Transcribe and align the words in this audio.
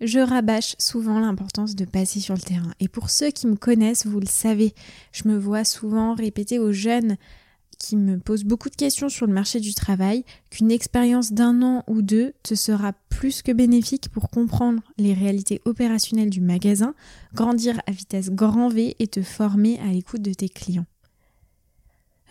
Je 0.00 0.20
rabâche 0.20 0.76
souvent 0.78 1.18
l'importance 1.18 1.74
de 1.74 1.84
passer 1.84 2.20
sur 2.20 2.34
le 2.34 2.40
terrain. 2.40 2.72
Et 2.78 2.86
pour 2.86 3.10
ceux 3.10 3.30
qui 3.30 3.48
me 3.48 3.56
connaissent, 3.56 4.06
vous 4.06 4.20
le 4.20 4.26
savez, 4.26 4.74
je 5.12 5.26
me 5.26 5.36
vois 5.36 5.64
souvent 5.64 6.14
répéter 6.14 6.60
aux 6.60 6.72
jeunes 6.72 7.16
qui 7.78 7.96
me 7.96 8.18
posent 8.18 8.44
beaucoup 8.44 8.70
de 8.70 8.76
questions 8.76 9.08
sur 9.08 9.26
le 9.26 9.32
marché 9.32 9.60
du 9.60 9.74
travail 9.74 10.24
qu'une 10.50 10.70
expérience 10.70 11.32
d'un 11.32 11.62
an 11.62 11.84
ou 11.86 12.02
deux 12.02 12.32
te 12.42 12.54
sera 12.54 12.92
plus 13.08 13.42
que 13.42 13.52
bénéfique 13.52 14.08
pour 14.10 14.30
comprendre 14.30 14.82
les 14.98 15.14
réalités 15.14 15.60
opérationnelles 15.64 16.30
du 16.30 16.40
magasin, 16.40 16.94
grandir 17.34 17.80
à 17.86 17.92
vitesse 17.92 18.30
grand 18.30 18.68
V 18.68 18.96
et 18.98 19.06
te 19.06 19.22
former 19.22 19.78
à 19.80 19.92
l'écoute 19.92 20.22
de 20.22 20.32
tes 20.32 20.48
clients 20.48 20.86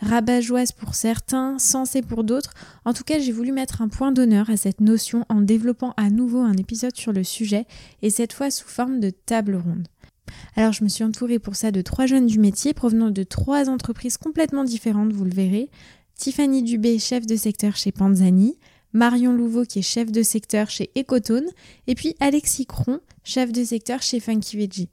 rabat-joise 0.00 0.72
pour 0.72 0.94
certains, 0.94 1.58
sensée 1.58 2.02
pour 2.02 2.24
d'autres. 2.24 2.54
En 2.84 2.92
tout 2.92 3.04
cas, 3.04 3.18
j'ai 3.18 3.32
voulu 3.32 3.52
mettre 3.52 3.82
un 3.82 3.88
point 3.88 4.12
d'honneur 4.12 4.50
à 4.50 4.56
cette 4.56 4.80
notion 4.80 5.24
en 5.28 5.40
développant 5.40 5.94
à 5.96 6.10
nouveau 6.10 6.40
un 6.40 6.56
épisode 6.56 6.96
sur 6.96 7.12
le 7.12 7.24
sujet, 7.24 7.66
et 8.02 8.10
cette 8.10 8.32
fois 8.32 8.50
sous 8.50 8.68
forme 8.68 9.00
de 9.00 9.10
table 9.10 9.56
ronde. 9.56 9.86
Alors 10.56 10.72
je 10.72 10.84
me 10.84 10.88
suis 10.88 11.04
entourée 11.04 11.38
pour 11.38 11.56
ça 11.56 11.70
de 11.70 11.80
trois 11.80 12.06
jeunes 12.06 12.26
du 12.26 12.38
métier 12.38 12.74
provenant 12.74 13.10
de 13.10 13.22
trois 13.22 13.68
entreprises 13.68 14.16
complètement 14.16 14.64
différentes, 14.64 15.12
vous 15.12 15.24
le 15.24 15.30
verrez. 15.30 15.70
Tiffany 16.16 16.62
Dubé, 16.62 16.98
chef 16.98 17.26
de 17.26 17.36
secteur 17.36 17.76
chez 17.76 17.92
Panzani, 17.92 18.58
Marion 18.92 19.32
Louveau 19.32 19.64
qui 19.64 19.78
est 19.78 19.82
chef 19.82 20.10
de 20.10 20.22
secteur 20.22 20.68
chez 20.70 20.90
Ecotone, 20.98 21.48
et 21.86 21.94
puis 21.94 22.14
Alexis 22.20 22.66
Cron, 22.66 23.00
chef 23.24 23.52
de 23.52 23.64
secteur 23.64 24.02
chez 24.02 24.20
Funky 24.20 24.56
Veggie. 24.56 24.88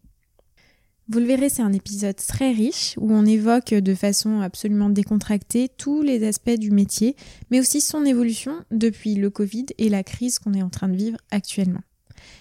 Vous 1.08 1.20
le 1.20 1.26
verrez, 1.26 1.50
c'est 1.50 1.62
un 1.62 1.74
épisode 1.74 2.16
très 2.16 2.52
riche 2.52 2.96
où 2.98 3.14
on 3.14 3.26
évoque 3.26 3.76
de 3.76 3.94
façon 3.94 4.42
absolument 4.42 4.90
décontractée 4.90 5.70
tous 5.70 6.02
les 6.02 6.26
aspects 6.28 6.58
du 6.58 6.72
métier, 6.72 7.16
mais 7.52 7.60
aussi 7.60 7.80
son 7.80 8.06
évolution 8.06 8.66
depuis 8.72 9.14
le 9.14 9.30
Covid 9.30 9.68
et 9.78 9.90
la 9.90 10.04
crise 10.04 10.40
qu'on 10.40 10.56
est 10.56 10.64
en 10.64 10.70
train 10.70 10.88
de 10.88 10.96
vivre 10.96 11.20
actuellement. 11.30 11.82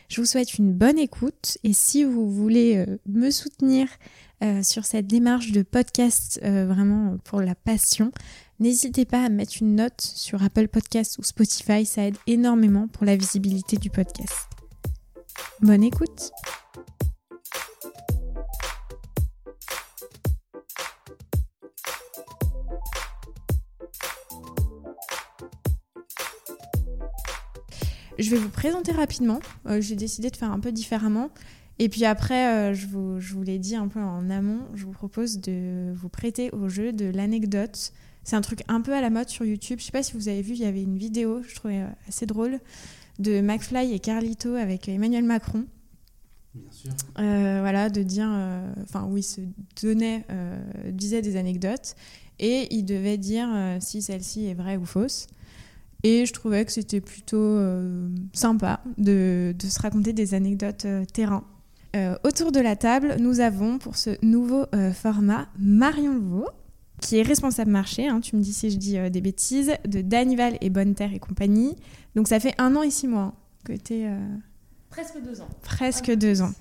Je 0.08 0.22
vous 0.22 0.26
souhaite 0.26 0.54
une 0.54 0.72
bonne 0.72 0.98
écoute 0.98 1.58
et 1.62 1.74
si 1.74 2.04
vous 2.04 2.30
voulez 2.30 2.76
euh, 2.76 2.96
me 3.06 3.30
soutenir 3.30 3.86
euh, 4.42 4.62
sur 4.62 4.86
cette 4.86 5.06
démarche 5.06 5.52
de 5.52 5.62
podcast 5.62 6.40
euh, 6.42 6.64
vraiment 6.64 7.18
pour 7.24 7.42
la 7.42 7.54
passion, 7.54 8.12
n'hésitez 8.60 9.04
pas 9.04 9.24
à 9.24 9.28
mettre 9.28 9.56
une 9.60 9.74
note 9.74 10.00
sur 10.00 10.42
Apple 10.42 10.68
Podcast 10.68 11.18
ou 11.18 11.22
Spotify, 11.22 11.84
ça 11.84 12.06
aide 12.06 12.16
énormément 12.26 12.88
pour 12.88 13.04
la 13.04 13.16
visibilité 13.16 13.76
du 13.76 13.90
podcast. 13.90 14.48
Bonne 15.60 15.84
écoute 15.84 16.30
Je 28.18 28.30
vais 28.30 28.36
vous 28.36 28.48
présenter 28.48 28.92
rapidement. 28.92 29.40
Euh, 29.66 29.80
j'ai 29.80 29.96
décidé 29.96 30.30
de 30.30 30.36
faire 30.36 30.52
un 30.52 30.60
peu 30.60 30.72
différemment. 30.72 31.30
Et 31.78 31.88
puis 31.88 32.04
après, 32.04 32.48
euh, 32.48 32.74
je, 32.74 32.86
vous, 32.86 33.18
je 33.18 33.34
vous 33.34 33.42
l'ai 33.42 33.58
dit 33.58 33.74
un 33.74 33.88
peu 33.88 34.00
en 34.00 34.30
amont, 34.30 34.60
je 34.74 34.84
vous 34.84 34.92
propose 34.92 35.40
de 35.40 35.92
vous 35.92 36.08
prêter 36.08 36.50
au 36.52 36.68
jeu 36.68 36.92
de 36.92 37.06
l'anecdote. 37.06 37.92
C'est 38.22 38.36
un 38.36 38.40
truc 38.40 38.62
un 38.68 38.80
peu 38.80 38.94
à 38.94 39.00
la 39.00 39.10
mode 39.10 39.28
sur 39.28 39.44
YouTube. 39.44 39.80
Je 39.80 39.86
sais 39.86 39.92
pas 39.92 40.04
si 40.04 40.12
vous 40.12 40.28
avez 40.28 40.40
vu, 40.40 40.52
il 40.52 40.60
y 40.60 40.64
avait 40.64 40.82
une 40.82 40.96
vidéo, 40.96 41.42
je 41.42 41.54
trouvais 41.56 41.80
euh, 41.80 41.88
assez 42.08 42.26
drôle, 42.26 42.60
de 43.18 43.40
McFly 43.40 43.92
et 43.92 43.98
Carlito 43.98 44.54
avec 44.54 44.88
Emmanuel 44.88 45.24
Macron. 45.24 45.64
Bien 46.54 46.70
sûr. 46.70 46.92
voilà, 47.16 47.90
de 47.90 48.04
dire, 48.04 48.28
enfin 48.84 49.08
oui, 49.10 49.24
se 49.24 49.40
donnait, 49.82 50.24
disait 50.92 51.20
des 51.20 51.34
anecdotes 51.34 51.96
et 52.38 52.72
il 52.72 52.84
devait 52.84 53.18
dire 53.18 53.48
si 53.80 54.02
celle-ci 54.02 54.46
est 54.46 54.54
vraie 54.54 54.76
ou 54.76 54.84
fausse. 54.84 55.26
Et 56.04 56.26
je 56.26 56.32
trouvais 56.34 56.66
que 56.66 56.70
c'était 56.70 57.00
plutôt 57.00 57.38
euh, 57.38 58.08
sympa 58.34 58.82
de, 58.98 59.54
se 59.58 59.80
raconter 59.80 60.12
des 60.12 60.34
anecdotes 60.34 60.84
euh, 60.84 61.04
terrain. 61.06 61.44
Euh, 61.96 62.14
autour 62.24 62.52
de 62.52 62.60
la 62.60 62.76
table, 62.76 63.16
nous 63.20 63.40
avons 63.40 63.78
pour 63.78 63.96
ce 63.96 64.10
nouveau 64.22 64.66
format 64.92 65.48
Marion 65.58 66.14
Louveau, 66.14 66.48
qui 67.00 67.18
est 67.18 67.22
responsable 67.22 67.70
marché, 67.70 68.06
hein, 68.06 68.20
tu 68.20 68.36
me 68.36 68.42
dis 68.42 68.52
si 68.52 68.70
je 68.70 68.76
dis 68.76 68.98
des 69.10 69.20
bêtises, 69.20 69.72
de 69.86 70.02
Danival 70.02 70.58
et 70.60 70.70
Bonne 70.70 70.94
Terre 70.94 71.14
et 71.14 71.20
compagnie. 71.20 71.74
Donc 72.16 72.28
ça 72.28 72.38
fait 72.38 72.54
un 72.58 72.76
an 72.76 72.82
et 72.82 72.90
six 72.90 73.08
mois 73.08 73.22
hein, 73.22 73.34
que 73.64 73.72
tu 73.72 73.94
es... 73.94 74.10
Presque 74.90 75.22
deux 75.24 75.40
ans. 75.40 75.48
Presque 75.62 76.12
deux 76.12 76.42
ans. 76.42 76.52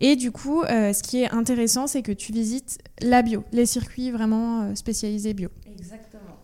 Et 0.00 0.16
du 0.16 0.30
coup, 0.30 0.62
ce 0.64 1.02
qui 1.02 1.22
est 1.22 1.30
intéressant, 1.30 1.86
c'est 1.86 2.02
que 2.02 2.12
tu 2.12 2.32
visites 2.32 2.78
la 3.00 3.22
bio, 3.22 3.44
les 3.52 3.66
circuits 3.66 4.10
vraiment 4.10 4.74
spécialisés 4.74 5.34
bio. 5.34 5.48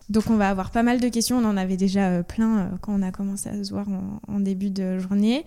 Donc 0.09 0.29
on 0.29 0.35
va 0.35 0.49
avoir 0.49 0.69
pas 0.69 0.83
mal 0.83 0.99
de 0.99 1.09
questions, 1.09 1.37
on 1.37 1.45
en 1.45 1.57
avait 1.57 1.77
déjà 1.77 2.09
euh, 2.09 2.23
plein 2.23 2.59
euh, 2.59 2.69
quand 2.81 2.93
on 2.93 3.01
a 3.01 3.11
commencé 3.11 3.49
à 3.49 3.63
se 3.63 3.71
voir 3.71 3.87
en, 4.27 4.39
début 4.39 4.69
de 4.69 4.99
journée. 4.99 5.45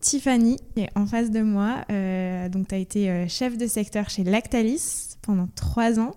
Tiffany 0.00 0.58
est 0.76 0.90
en 0.94 1.06
face 1.06 1.30
de 1.30 1.40
moi, 1.40 1.84
euh, 1.90 2.50
donc 2.50 2.68
tu 2.68 2.74
as 2.74 2.78
été 2.78 3.26
chef 3.28 3.56
de 3.56 3.66
secteur 3.66 4.10
chez 4.10 4.22
Lactalis 4.22 5.16
pendant 5.22 5.48
trois 5.54 5.98
ans, 5.98 6.14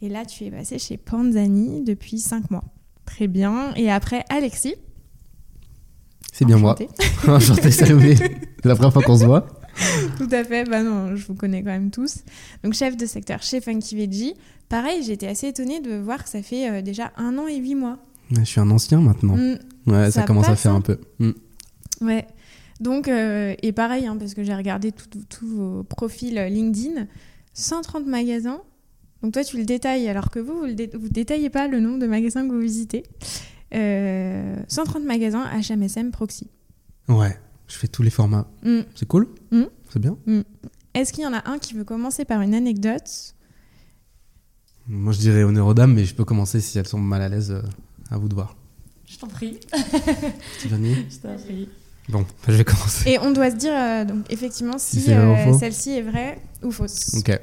et 0.00 0.08
là 0.08 0.24
tu 0.24 0.44
es 0.44 0.50
passé 0.52 0.78
chez 0.78 0.96
Panzani 0.96 1.82
depuis 1.82 2.20
cinq 2.20 2.52
mois. 2.52 2.62
Très 3.04 3.26
bien, 3.26 3.74
et 3.74 3.90
après 3.90 4.24
Alexis. 4.28 4.76
C'est 6.32 6.44
bien 6.44 6.58
moi. 6.58 6.76
Enchanté. 7.26 7.70
C'est 7.72 7.88
la 8.64 8.76
première 8.76 8.92
fois 8.92 9.02
qu'on 9.02 9.18
se 9.18 9.24
voit. 9.24 9.48
Tout 10.16 10.28
à 10.30 10.44
fait, 10.44 10.64
bah 10.64 10.82
non, 10.82 11.16
je 11.16 11.26
vous 11.26 11.34
connais 11.34 11.62
quand 11.62 11.70
même 11.70 11.90
tous. 11.90 12.18
Donc 12.62 12.74
chef 12.74 12.96
de 12.96 13.06
secteur 13.06 13.42
chez 13.42 13.60
Funky 13.60 13.96
Veggie. 13.96 14.34
Pareil, 14.68 15.02
j'étais 15.02 15.26
assez 15.26 15.48
étonnée 15.48 15.80
de 15.80 15.96
voir 15.96 16.22
que 16.22 16.30
ça 16.30 16.42
fait 16.42 16.70
euh, 16.70 16.82
déjà 16.82 17.12
un 17.16 17.38
an 17.38 17.46
et 17.46 17.56
huit 17.56 17.74
mois. 17.74 17.98
je 18.30 18.42
suis 18.44 18.60
un 18.60 18.70
ancien 18.70 19.00
maintenant. 19.00 19.36
Mm. 19.36 19.58
ouais, 19.86 20.10
ça, 20.10 20.22
commence 20.22 20.48
à 20.48 20.56
faire 20.56 20.74
un 20.74 20.80
peu. 20.80 20.98
Mm. 21.18 21.30
Ouais. 22.00 22.26
Donc, 22.80 23.08
euh, 23.08 23.54
et 23.62 23.72
pareil, 23.72 24.06
hein, 24.06 24.16
parce 24.18 24.34
que 24.34 24.42
j'ai 24.42 24.54
regardé 24.54 24.92
tous 24.92 25.46
vos 25.46 25.84
profils 25.84 26.34
LinkedIn, 26.34 27.06
130 27.52 28.06
magasins. 28.06 28.62
Donc 29.22 29.32
toi, 29.32 29.44
tu 29.44 29.56
le 29.56 29.64
détailles, 29.64 30.08
alors 30.08 30.30
que 30.30 30.38
vous, 30.38 30.60
vous 30.60 30.66
ne 30.66 31.08
détaillez 31.08 31.50
pas 31.50 31.68
le 31.68 31.80
nombre 31.80 31.98
de 31.98 32.06
magasins 32.06 32.46
que 32.46 32.52
vous 32.52 32.60
visitez. 32.60 33.04
130 33.72 33.74
euh, 33.74 35.06
magasins 35.06 35.44
HMSM 35.60 36.10
Proxy. 36.10 36.48
Ouais, 37.08 37.38
je 37.68 37.76
fais 37.76 37.88
tous 37.88 38.02
les 38.02 38.10
formats. 38.10 38.48
Mm. 38.62 38.80
C'est 38.94 39.06
cool? 39.06 39.28
C'est 39.90 39.98
bien? 39.98 40.16
Est-ce 40.94 41.12
qu'il 41.12 41.24
y 41.24 41.26
en 41.26 41.32
a 41.32 41.48
un 41.48 41.58
qui 41.58 41.74
veut 41.74 41.84
commencer 41.84 42.24
par 42.24 42.40
une 42.40 42.54
anecdote? 42.54 43.33
Moi, 44.86 45.12
je 45.12 45.18
dirais 45.18 45.42
honneur 45.44 45.66
aux 45.66 45.74
dames, 45.74 45.94
mais 45.94 46.04
je 46.04 46.14
peux 46.14 46.24
commencer 46.24 46.60
si 46.60 46.78
elles 46.78 46.86
sont 46.86 46.98
mal 46.98 47.22
à 47.22 47.28
l'aise. 47.28 47.50
Euh, 47.50 47.62
à 48.10 48.18
vous 48.18 48.28
de 48.28 48.34
voir. 48.34 48.54
Je 49.06 49.16
t'en 49.16 49.28
prie. 49.28 49.58
Tiffany 50.60 50.94
Je 51.10 51.16
t'en 51.16 51.34
prie. 51.36 51.68
Bon, 52.10 52.26
je 52.46 52.52
vais 52.52 52.64
commencer. 52.64 53.10
Et 53.12 53.18
on 53.18 53.32
doit 53.32 53.50
se 53.50 53.56
dire, 53.56 53.72
euh, 53.74 54.04
donc, 54.04 54.30
effectivement, 54.30 54.76
si, 54.76 55.10
euh, 55.10 55.58
celle-ci 55.58 55.92
est 55.92 56.02
vraie 56.02 56.38
ou 56.62 56.70
fausse. 56.70 57.14
Ok. 57.14 57.40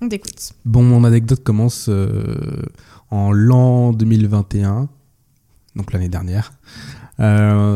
On 0.00 0.08
t'écoute. 0.08 0.52
Bon, 0.64 0.82
mon 0.82 1.04
anecdote 1.04 1.42
commence 1.44 1.88
en 3.10 3.32
l'an 3.32 3.92
2021, 3.92 4.88
donc 5.76 5.92
l'année 5.92 6.08
dernière. 6.08 6.52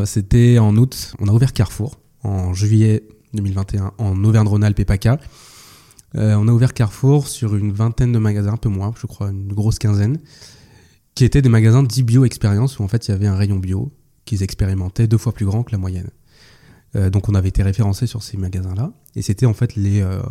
C'était 0.05 0.59
en 0.59 0.75
août, 0.75 1.15
on 1.19 1.27
a 1.29 1.31
ouvert 1.31 1.53
Carrefour 1.53 1.97
en 2.23 2.53
juillet 2.53 3.03
2021 3.33 3.93
en 3.97 4.23
Auvergne-Rhône-Alpes 4.23 4.79
et 4.79 4.85
PACA. 4.85 5.17
Euh, 6.15 6.35
on 6.35 6.47
a 6.47 6.51
ouvert 6.51 6.73
Carrefour 6.73 7.27
sur 7.27 7.55
une 7.55 7.71
vingtaine 7.71 8.11
de 8.11 8.19
magasins, 8.19 8.53
un 8.53 8.57
peu 8.57 8.69
moins, 8.69 8.93
je 8.99 9.07
crois, 9.07 9.29
une 9.29 9.53
grosse 9.53 9.79
quinzaine, 9.79 10.19
qui 11.15 11.23
étaient 11.25 11.41
des 11.41 11.49
magasins 11.49 11.83
dits 11.83 12.03
bio 12.03 12.25
expérience 12.25 12.79
où 12.79 12.83
en 12.83 12.87
fait 12.87 13.07
il 13.07 13.11
y 13.11 13.13
avait 13.13 13.27
un 13.27 13.35
rayon 13.35 13.57
bio 13.57 13.91
qu'ils 14.25 14.43
expérimentaient 14.43 15.07
deux 15.07 15.17
fois 15.17 15.33
plus 15.33 15.45
grand 15.45 15.63
que 15.63 15.71
la 15.71 15.77
moyenne. 15.77 16.09
Euh, 16.95 17.09
donc 17.09 17.29
on 17.29 17.35
avait 17.35 17.49
été 17.49 17.63
référencé 17.63 18.07
sur 18.07 18.23
ces 18.23 18.37
magasins-là 18.37 18.91
et 19.15 19.21
c'était 19.21 19.45
en 19.45 19.53
fait 19.53 19.75
les, 19.75 20.01
euh, 20.01 20.21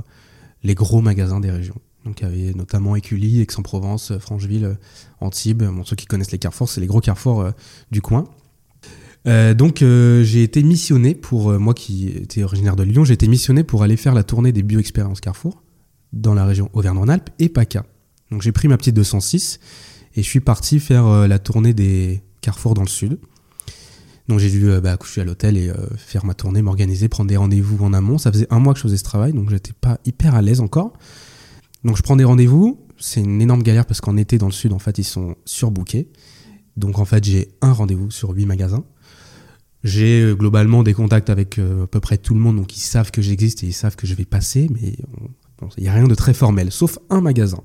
les 0.63 0.75
gros 0.75 1.01
magasins 1.01 1.41
des 1.41 1.51
régions. 1.51 1.81
Donc 2.05 2.21
il 2.21 2.25
y 2.25 2.27
avait 2.27 2.55
notamment 2.55 2.97
Écully, 2.97 3.41
Aix-en-Provence, 3.41 4.19
Francheville, 4.19 4.79
Antibes. 5.21 5.65
Ceux 5.85 5.97
qui 5.97 6.07
connaissent 6.07 6.33
les 6.33 6.39
carrefours, 6.39 6.69
c'est 6.69 6.81
les 6.81 6.87
gros 6.87 7.01
carrefours 7.01 7.51
du 7.91 8.01
coin. 8.01 8.25
donc 9.27 9.81
j'ai 9.81 10.43
été 10.43 10.63
missionné 10.63 11.15
pour 11.15 11.53
moi 11.61 11.75
qui 11.75 12.09
étais 12.09 12.43
originaire 12.43 12.75
de 12.75 12.85
Lyon, 12.85 13.05
j'ai 13.05 13.13
été 13.13 13.29
missionné 13.29 13.65
pour 13.65 13.83
aller 13.83 13.99
faire 13.99 14.15
la 14.15 14.25
tournée 14.25 14.51
des 14.51 14.63
bio 14.63 14.81
expériences 14.81 15.21
Carrefour 15.21 15.63
dans 16.13 16.35
la 16.35 16.45
région 16.45 16.71
Auvergne-Rhône-Alpes 16.73 17.31
et 17.39 17.49
PACA. 17.49 17.85
Donc 18.31 18.43
j'ai 18.43 18.53
pris 18.53 18.69
ma 18.69 18.77
petite 18.77 18.95
206 18.95 19.61
et 20.15 20.23
je 20.23 20.29
suis 20.29 20.41
parti 20.41 20.81
faire 20.81 21.07
euh, 21.07 21.27
la 21.27 21.39
tournée 21.39 21.75
des 21.75 22.23
carrefours 22.41 22.75
dans 22.75 22.83
le 22.83 22.89
sud. 22.89 23.19
Donc 24.29 24.39
j'ai 24.39 24.51
dû 24.51 24.71
euh, 24.71 24.81
bah, 24.81 24.97
coucher 24.97 25.21
à 25.21 25.25
l'hôtel 25.25 25.57
et 25.57 25.69
euh, 25.69 25.75
faire 25.97 26.25
ma 26.25 26.35
tournée, 26.35 26.63
m'organiser, 26.63 27.09
prendre 27.09 27.29
des 27.29 27.37
rendez-vous 27.37 27.85
en 27.85 27.93
amont. 27.93 28.19
Ça 28.19 28.31
faisait 28.31 28.47
un 28.51 28.59
mois 28.59 28.73
que 28.73 28.79
je 28.79 28.85
faisais 28.85 28.97
ce 28.97 29.05
travail, 29.05 29.33
donc 29.33 29.51
j'étais 29.51 29.73
pas 29.73 29.99
hyper 30.05 30.35
à 30.35 30.43
l'aise 30.43 30.61
encore. 30.61 30.93
Donc 31.85 31.97
je 31.97 32.03
prends 32.03 32.17
des 32.17 32.25
rendez-vous. 32.25 32.81
C'est 32.99 33.21
une 33.21 33.41
énorme 33.41 33.63
galère 33.63 33.87
parce 33.87 34.01
qu'en 34.01 34.17
été 34.17 34.37
dans 34.39 34.47
le 34.47 34.53
sud, 34.53 34.73
en 34.73 34.79
fait, 34.79 34.99
ils 34.99 35.05
sont 35.05 35.37
surbookés. 35.45 36.09
Donc 36.77 36.99
en 36.99 37.05
fait, 37.05 37.25
j'ai 37.25 37.49
un 37.63 37.73
rendez-vous 37.73 38.11
sur 38.11 38.31
huit 38.31 38.47
magasins. 38.47 38.85
J'ai 39.83 40.35
globalement 40.37 40.83
des 40.83 40.93
contacts 40.93 41.31
avec 41.31 41.59
à 41.59 41.87
peu 41.87 42.01
près 42.01 42.19
tout 42.19 42.35
le 42.35 42.41
monde, 42.41 42.57
donc 42.57 42.77
ils 42.77 42.81
savent 42.81 43.11
que 43.11 43.23
j'existe 43.23 43.65
et 43.65 43.69
ils 43.69 43.73
savent 43.73 43.97
que 43.97 44.07
je 44.07 44.15
vais 44.15 44.27
passer, 44.27 44.69
mais 44.71 44.95
il 45.77 45.83
n'y 45.83 45.89
a 45.89 45.93
rien 45.93 46.07
de 46.07 46.15
très 46.15 46.35
formel, 46.35 46.71
sauf 46.71 46.99
un 47.11 47.21
magasin 47.21 47.63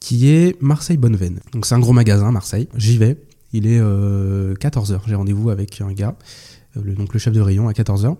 qui 0.00 0.30
est 0.30 0.60
Marseille 0.60 0.96
Bonneveine. 0.96 1.40
Donc 1.52 1.66
c'est 1.66 1.74
un 1.74 1.80
gros 1.80 1.92
magasin, 1.92 2.30
Marseille. 2.30 2.68
J'y 2.76 2.98
vais. 2.98 3.16
Il 3.52 3.66
est 3.66 3.80
14h. 3.80 4.92
Euh, 4.92 4.98
J'ai 5.06 5.14
rendez-vous 5.14 5.50
avec 5.50 5.80
un 5.80 5.92
gars, 5.92 6.16
euh, 6.76 6.82
le, 6.82 6.94
donc 6.94 7.12
le 7.12 7.18
chef 7.18 7.32
de 7.32 7.40
rayon 7.40 7.68
à 7.68 7.72
14h. 7.72 8.16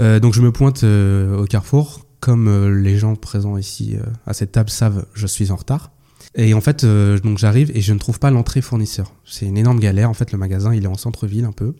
Euh, 0.00 0.20
donc 0.20 0.34
je 0.34 0.42
me 0.42 0.52
pointe 0.52 0.84
au 0.84 1.44
carrefour. 1.44 2.06
Comme 2.20 2.80
les 2.82 2.96
gens 2.96 3.14
présents 3.16 3.58
ici 3.58 3.96
à 4.26 4.32
cette 4.32 4.52
table 4.52 4.70
savent, 4.70 5.04
je 5.12 5.26
suis 5.26 5.50
en 5.50 5.56
retard. 5.56 5.90
Et 6.34 6.54
en 6.54 6.62
fait, 6.62 6.86
donc 6.86 7.36
j'arrive 7.36 7.70
et 7.74 7.82
je 7.82 7.92
ne 7.92 7.98
trouve 7.98 8.18
pas 8.18 8.30
l'entrée 8.30 8.62
fournisseur. 8.62 9.12
C'est 9.26 9.44
une 9.44 9.58
énorme 9.58 9.78
galère. 9.78 10.08
En 10.08 10.14
fait, 10.14 10.32
le 10.32 10.38
magasin, 10.38 10.72
est 10.72 10.86
en 10.86 10.96
centre-ville 10.96 11.44
un 11.44 11.52
peu. 11.52 11.74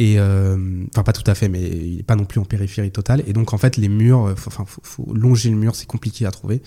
Et 0.00 0.18
euh, 0.18 0.56
enfin, 0.94 1.02
pas 1.02 1.12
tout 1.12 1.30
à 1.30 1.34
fait, 1.34 1.50
mais 1.50 1.60
il 1.60 1.96
n'est 1.98 2.02
pas 2.02 2.16
non 2.16 2.24
plus 2.24 2.40
en 2.40 2.46
périphérie 2.46 2.90
totale. 2.90 3.22
Et 3.26 3.34
donc, 3.34 3.52
en 3.52 3.58
fait, 3.58 3.76
les 3.76 3.90
murs, 3.90 4.28
euh, 4.28 4.32
enfin, 4.32 4.64
faut, 4.66 5.06
longer 5.12 5.50
le 5.50 5.56
mur, 5.56 5.76
c'est 5.76 5.86
compliqué 5.86 6.24
à 6.24 6.30
trouver. 6.30 6.62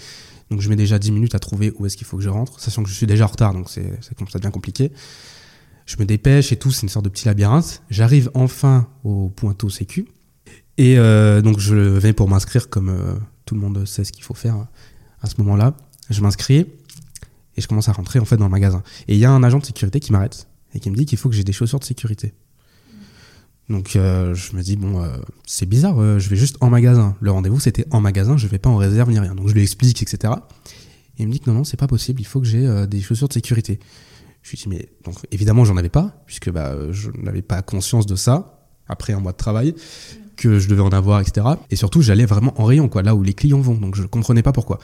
Donc, 0.51 0.61
je 0.61 0.69
mets 0.69 0.75
déjà 0.75 0.99
10 0.99 1.11
minutes 1.11 1.33
à 1.33 1.39
trouver 1.39 1.73
où 1.75 1.87
est-ce 1.87 1.97
qu'il 1.97 2.05
faut 2.05 2.17
que 2.17 2.21
je 2.21 2.29
rentre, 2.29 2.59
sachant 2.59 2.83
que 2.83 2.89
je 2.89 2.93
suis 2.93 3.07
déjà 3.07 3.23
en 3.23 3.29
retard, 3.29 3.53
donc 3.55 3.71
c'est 3.71 3.89
ça 4.03 4.37
devient 4.37 4.51
compliqué. 4.51 4.91
Je 5.87 5.95
me 5.97 6.05
dépêche 6.05 6.51
et 6.51 6.57
tout, 6.57 6.69
c'est 6.69 6.83
une 6.83 6.89
sorte 6.89 7.05
de 7.05 7.09
petit 7.09 7.25
labyrinthe. 7.25 7.81
J'arrive 7.89 8.29
enfin 8.35 8.87
au 9.03 9.29
pointeau 9.29 9.67
sécu. 9.67 10.05
Et 10.77 10.99
euh, 10.99 11.41
donc, 11.41 11.57
je 11.57 11.73
vais 11.73 12.13
pour 12.13 12.29
m'inscrire, 12.29 12.69
comme 12.69 13.19
tout 13.45 13.55
le 13.55 13.61
monde 13.61 13.83
sait 13.87 14.03
ce 14.03 14.11
qu'il 14.11 14.23
faut 14.23 14.35
faire 14.35 14.67
à 15.23 15.27
ce 15.27 15.33
moment-là. 15.39 15.75
Je 16.11 16.21
m'inscris 16.21 16.67
et 17.57 17.61
je 17.61 17.67
commence 17.67 17.89
à 17.89 17.93
rentrer 17.93 18.19
en 18.19 18.25
fait 18.25 18.37
dans 18.37 18.45
le 18.45 18.51
magasin. 18.51 18.83
Et 19.07 19.15
il 19.15 19.19
y 19.19 19.25
a 19.25 19.31
un 19.31 19.41
agent 19.41 19.57
de 19.57 19.65
sécurité 19.65 19.99
qui 19.99 20.11
m'arrête 20.11 20.47
et 20.75 20.79
qui 20.79 20.91
me 20.91 20.95
dit 20.95 21.07
qu'il 21.07 21.17
faut 21.17 21.29
que 21.29 21.35
j'ai 21.35 21.43
des 21.43 21.51
chaussures 21.51 21.79
de 21.79 21.83
sécurité. 21.83 22.35
Donc 23.69 23.95
euh, 23.95 24.35
je 24.35 24.55
me 24.55 24.61
dis 24.61 24.75
bon 24.75 25.01
euh, 25.01 25.07
c'est 25.45 25.65
bizarre, 25.65 25.99
euh, 25.99 26.19
je 26.19 26.29
vais 26.29 26.35
juste 26.35 26.57
en 26.61 26.69
magasin. 26.69 27.15
Le 27.21 27.31
rendez-vous 27.31 27.59
c'était 27.59 27.85
en 27.91 28.01
magasin, 28.01 28.35
je 28.37 28.47
vais 28.47 28.59
pas 28.59 28.69
en 28.69 28.75
réserve 28.77 29.09
ni 29.09 29.19
rien. 29.19 29.35
Donc 29.35 29.47
je 29.47 29.53
lui 29.53 29.61
explique 29.61 30.01
etc. 30.01 30.33
Et 31.17 31.23
il 31.23 31.27
me 31.27 31.31
dit 31.33 31.39
que 31.39 31.49
non 31.49 31.57
non 31.57 31.63
c'est 31.63 31.77
pas 31.77 31.87
possible, 31.87 32.19
il 32.21 32.25
faut 32.25 32.41
que 32.41 32.47
j'ai 32.47 32.87
des 32.87 33.01
chaussures 33.01 33.27
de 33.29 33.33
sécurité. 33.33 33.79
Je 34.41 34.49
lui 34.51 34.57
dis 34.57 34.67
mais 34.67 34.89
donc 35.05 35.15
évidemment 35.31 35.63
j'en 35.63 35.77
avais 35.77 35.89
pas 35.89 36.23
puisque 36.25 36.51
bah 36.51 36.75
je 36.91 37.09
n'avais 37.21 37.41
pas 37.41 37.61
conscience 37.61 38.05
de 38.05 38.15
ça 38.17 38.59
après 38.87 39.13
un 39.13 39.19
mois 39.21 39.31
de 39.31 39.37
travail 39.37 39.73
que 40.35 40.59
je 40.59 40.67
devais 40.67 40.81
en 40.81 40.89
avoir 40.89 41.21
etc. 41.21 41.45
Et 41.71 41.77
surtout 41.77 42.01
j'allais 42.01 42.25
vraiment 42.25 42.53
en 42.59 42.65
rayon 42.65 42.89
quoi 42.89 43.01
là 43.01 43.15
où 43.15 43.23
les 43.23 43.33
clients 43.33 43.61
vont 43.61 43.75
donc 43.75 43.95
je 43.95 44.03
comprenais 44.03 44.43
pas 44.43 44.51
pourquoi. 44.51 44.79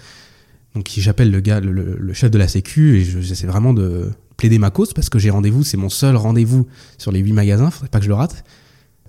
Donc 0.76 0.90
j'appelle 0.96 1.32
le 1.32 1.42
gars, 1.42 1.60
le, 1.60 2.14
chef 2.14 2.32
de 2.32 2.38
la 2.38 2.48
sécu 2.48 2.98
et 2.98 3.04
je- 3.04 3.20
j'essaie 3.20 3.48
vraiment 3.48 3.74
de 3.74 4.12
plaider 4.38 4.60
ma 4.60 4.70
cause 4.70 4.94
parce 4.94 5.10
que 5.10 5.20
j'ai 5.20 5.32
rendez-vous, 5.32 5.64
c'est 5.64 5.78
mon 5.78 5.90
seul 5.90 6.16
rendez-vous 6.16 6.68
sur 6.98 7.12
les 7.12 7.20
huit 7.20 7.34
magasins, 7.34 7.72
faudrait 7.72 7.90
pas 7.90 7.98
que 7.98 8.06
je 8.06 8.10
le 8.10 8.16
rate. 8.16 8.44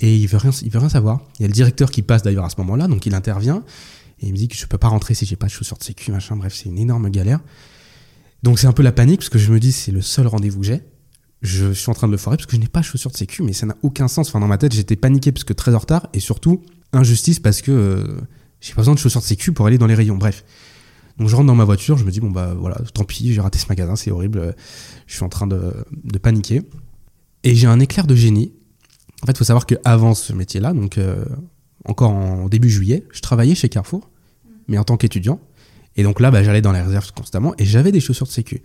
Et 0.01 0.17
il 0.17 0.27
veut 0.27 0.39
rien, 0.39 0.51
il 0.63 0.71
veut 0.71 0.79
rien 0.79 0.89
savoir. 0.89 1.21
Il 1.39 1.43
y 1.43 1.45
a 1.45 1.49
le 1.49 1.55
directeur 1.55 1.91
qui 1.91 2.03
passe 2.03 2.23
d'ailleurs 2.23 2.45
à 2.45 2.51
ce 2.51 2.57
moment-là, 2.59 2.89
donc 2.89 3.07
il 3.07 3.15
intervient 3.15 3.63
et 4.21 4.27
il 4.27 4.33
me 4.33 4.37
dit 4.37 4.49
que 4.49 4.57
je 4.57 4.67
peux 4.67 4.79
pas 4.79 4.89
rentrer 4.89 5.15
si 5.15 5.27
j'ai 5.27 5.37
pas 5.37 5.47
de 5.47 5.51
chaussures 5.51 5.79
de 5.79 5.85
sécu, 5.85 6.11
machin. 6.11 6.37
Bref, 6.37 6.55
c'est 6.55 6.69
une 6.69 6.79
énorme 6.79 7.11
galère. 7.11 7.41
Donc 8.43 8.59
c'est 8.59 8.67
un 8.67 8.73
peu 8.73 8.83
la 8.83 8.93
panique 8.93 9.21
parce 9.21 9.29
que 9.29 9.39
je 9.39 9.53
me 9.53 9.61
dis 9.61 9.73
c'est 9.73 9.93
le 9.93 10.03
seul 10.03 10.27
rendez-vous 10.27 10.61
que 10.61 10.67
j'ai. 10.67 10.83
Je 11.43 11.73
suis 11.73 11.91
en 11.91 11.95
train 11.95 12.07
de 12.07 12.13
le 12.13 12.19
foirer 12.19 12.37
parce 12.37 12.47
que 12.47 12.57
je 12.57 12.61
n'ai 12.61 12.69
pas 12.69 12.81
de 12.81 12.85
chaussures 12.85 13.11
de 13.11 13.17
sécu, 13.17 13.43
mais 13.43 13.53
ça 13.53 13.67
n'a 13.67 13.77
aucun 13.83 14.09
sens. 14.09 14.29
Enfin 14.29 14.41
dans 14.41 14.47
ma 14.47 14.59
tête 14.59 14.73
j'étais 14.73 14.97
paniqué 14.97 15.33
parce 15.33 15.45
que 15.45 15.53
très 15.53 15.75
en 15.75 15.79
retard 15.79 16.09
et 16.13 16.21
surtout 16.21 16.63
injustice 16.93 17.39
parce 17.39 17.63
que 17.63 17.71
euh, 17.71 18.21
j'ai 18.61 18.75
pas 18.75 18.83
besoin 18.83 18.95
de 18.95 18.99
chaussures 18.99 19.21
de 19.21 19.27
sécu 19.27 19.53
pour 19.53 19.67
aller 19.67 19.79
dans 19.79 19.87
les 19.87 19.95
rayons. 19.95 20.17
Bref. 20.17 20.45
Donc 21.19 21.29
je 21.29 21.37
rentre 21.37 21.47
dans 21.47 21.55
ma 21.55 21.65
voiture, 21.65 21.99
je 21.99 22.05
me 22.05 22.11
dis 22.11 22.21
bon 22.21 22.31
bah 22.31 22.55
voilà, 22.59 22.77
tant 22.95 23.05
pis, 23.05 23.33
j'ai 23.33 23.41
raté 23.41 23.59
ce 23.59 23.67
magasin, 23.69 23.95
c'est 23.95 24.11
horrible, 24.11 24.55
je 25.07 25.15
suis 25.15 25.25
en 25.25 25.29
train 25.29 25.47
de 25.47 25.85
paniquer. 26.19 26.63
Et 27.43 27.55
j'ai 27.55 27.67
un 27.67 27.81
éclair 27.81 28.07
de 28.07 28.15
génie. 28.15 28.53
En 29.23 29.27
fait, 29.27 29.33
il 29.33 29.39
faut 29.39 29.45
savoir 29.45 29.67
qu'avant 29.67 30.15
ce 30.15 30.33
métier-là, 30.33 30.73
donc 30.73 30.99
euh, 30.99 31.25
encore 31.85 32.11
en 32.11 32.49
début 32.49 32.71
juillet, 32.71 33.05
je 33.13 33.21
travaillais 33.21 33.55
chez 33.55 33.69
Carrefour, 33.69 34.11
mais 34.69 34.79
en 34.79 34.85
tant 34.85 34.97
qu'étudiant. 34.97 35.41
Et 35.97 36.03
donc 36.03 36.21
là, 36.21 36.31
bah, 36.31 36.43
j'allais 36.43 36.63
dans 36.63 36.73
les 36.73 36.81
réserves 36.81 37.13
constamment 37.13 37.55
et 37.59 37.65
j'avais 37.65 37.93
des 37.93 38.01
chaussures 38.01 38.27
de 38.27 38.33
sécu. 38.33 38.63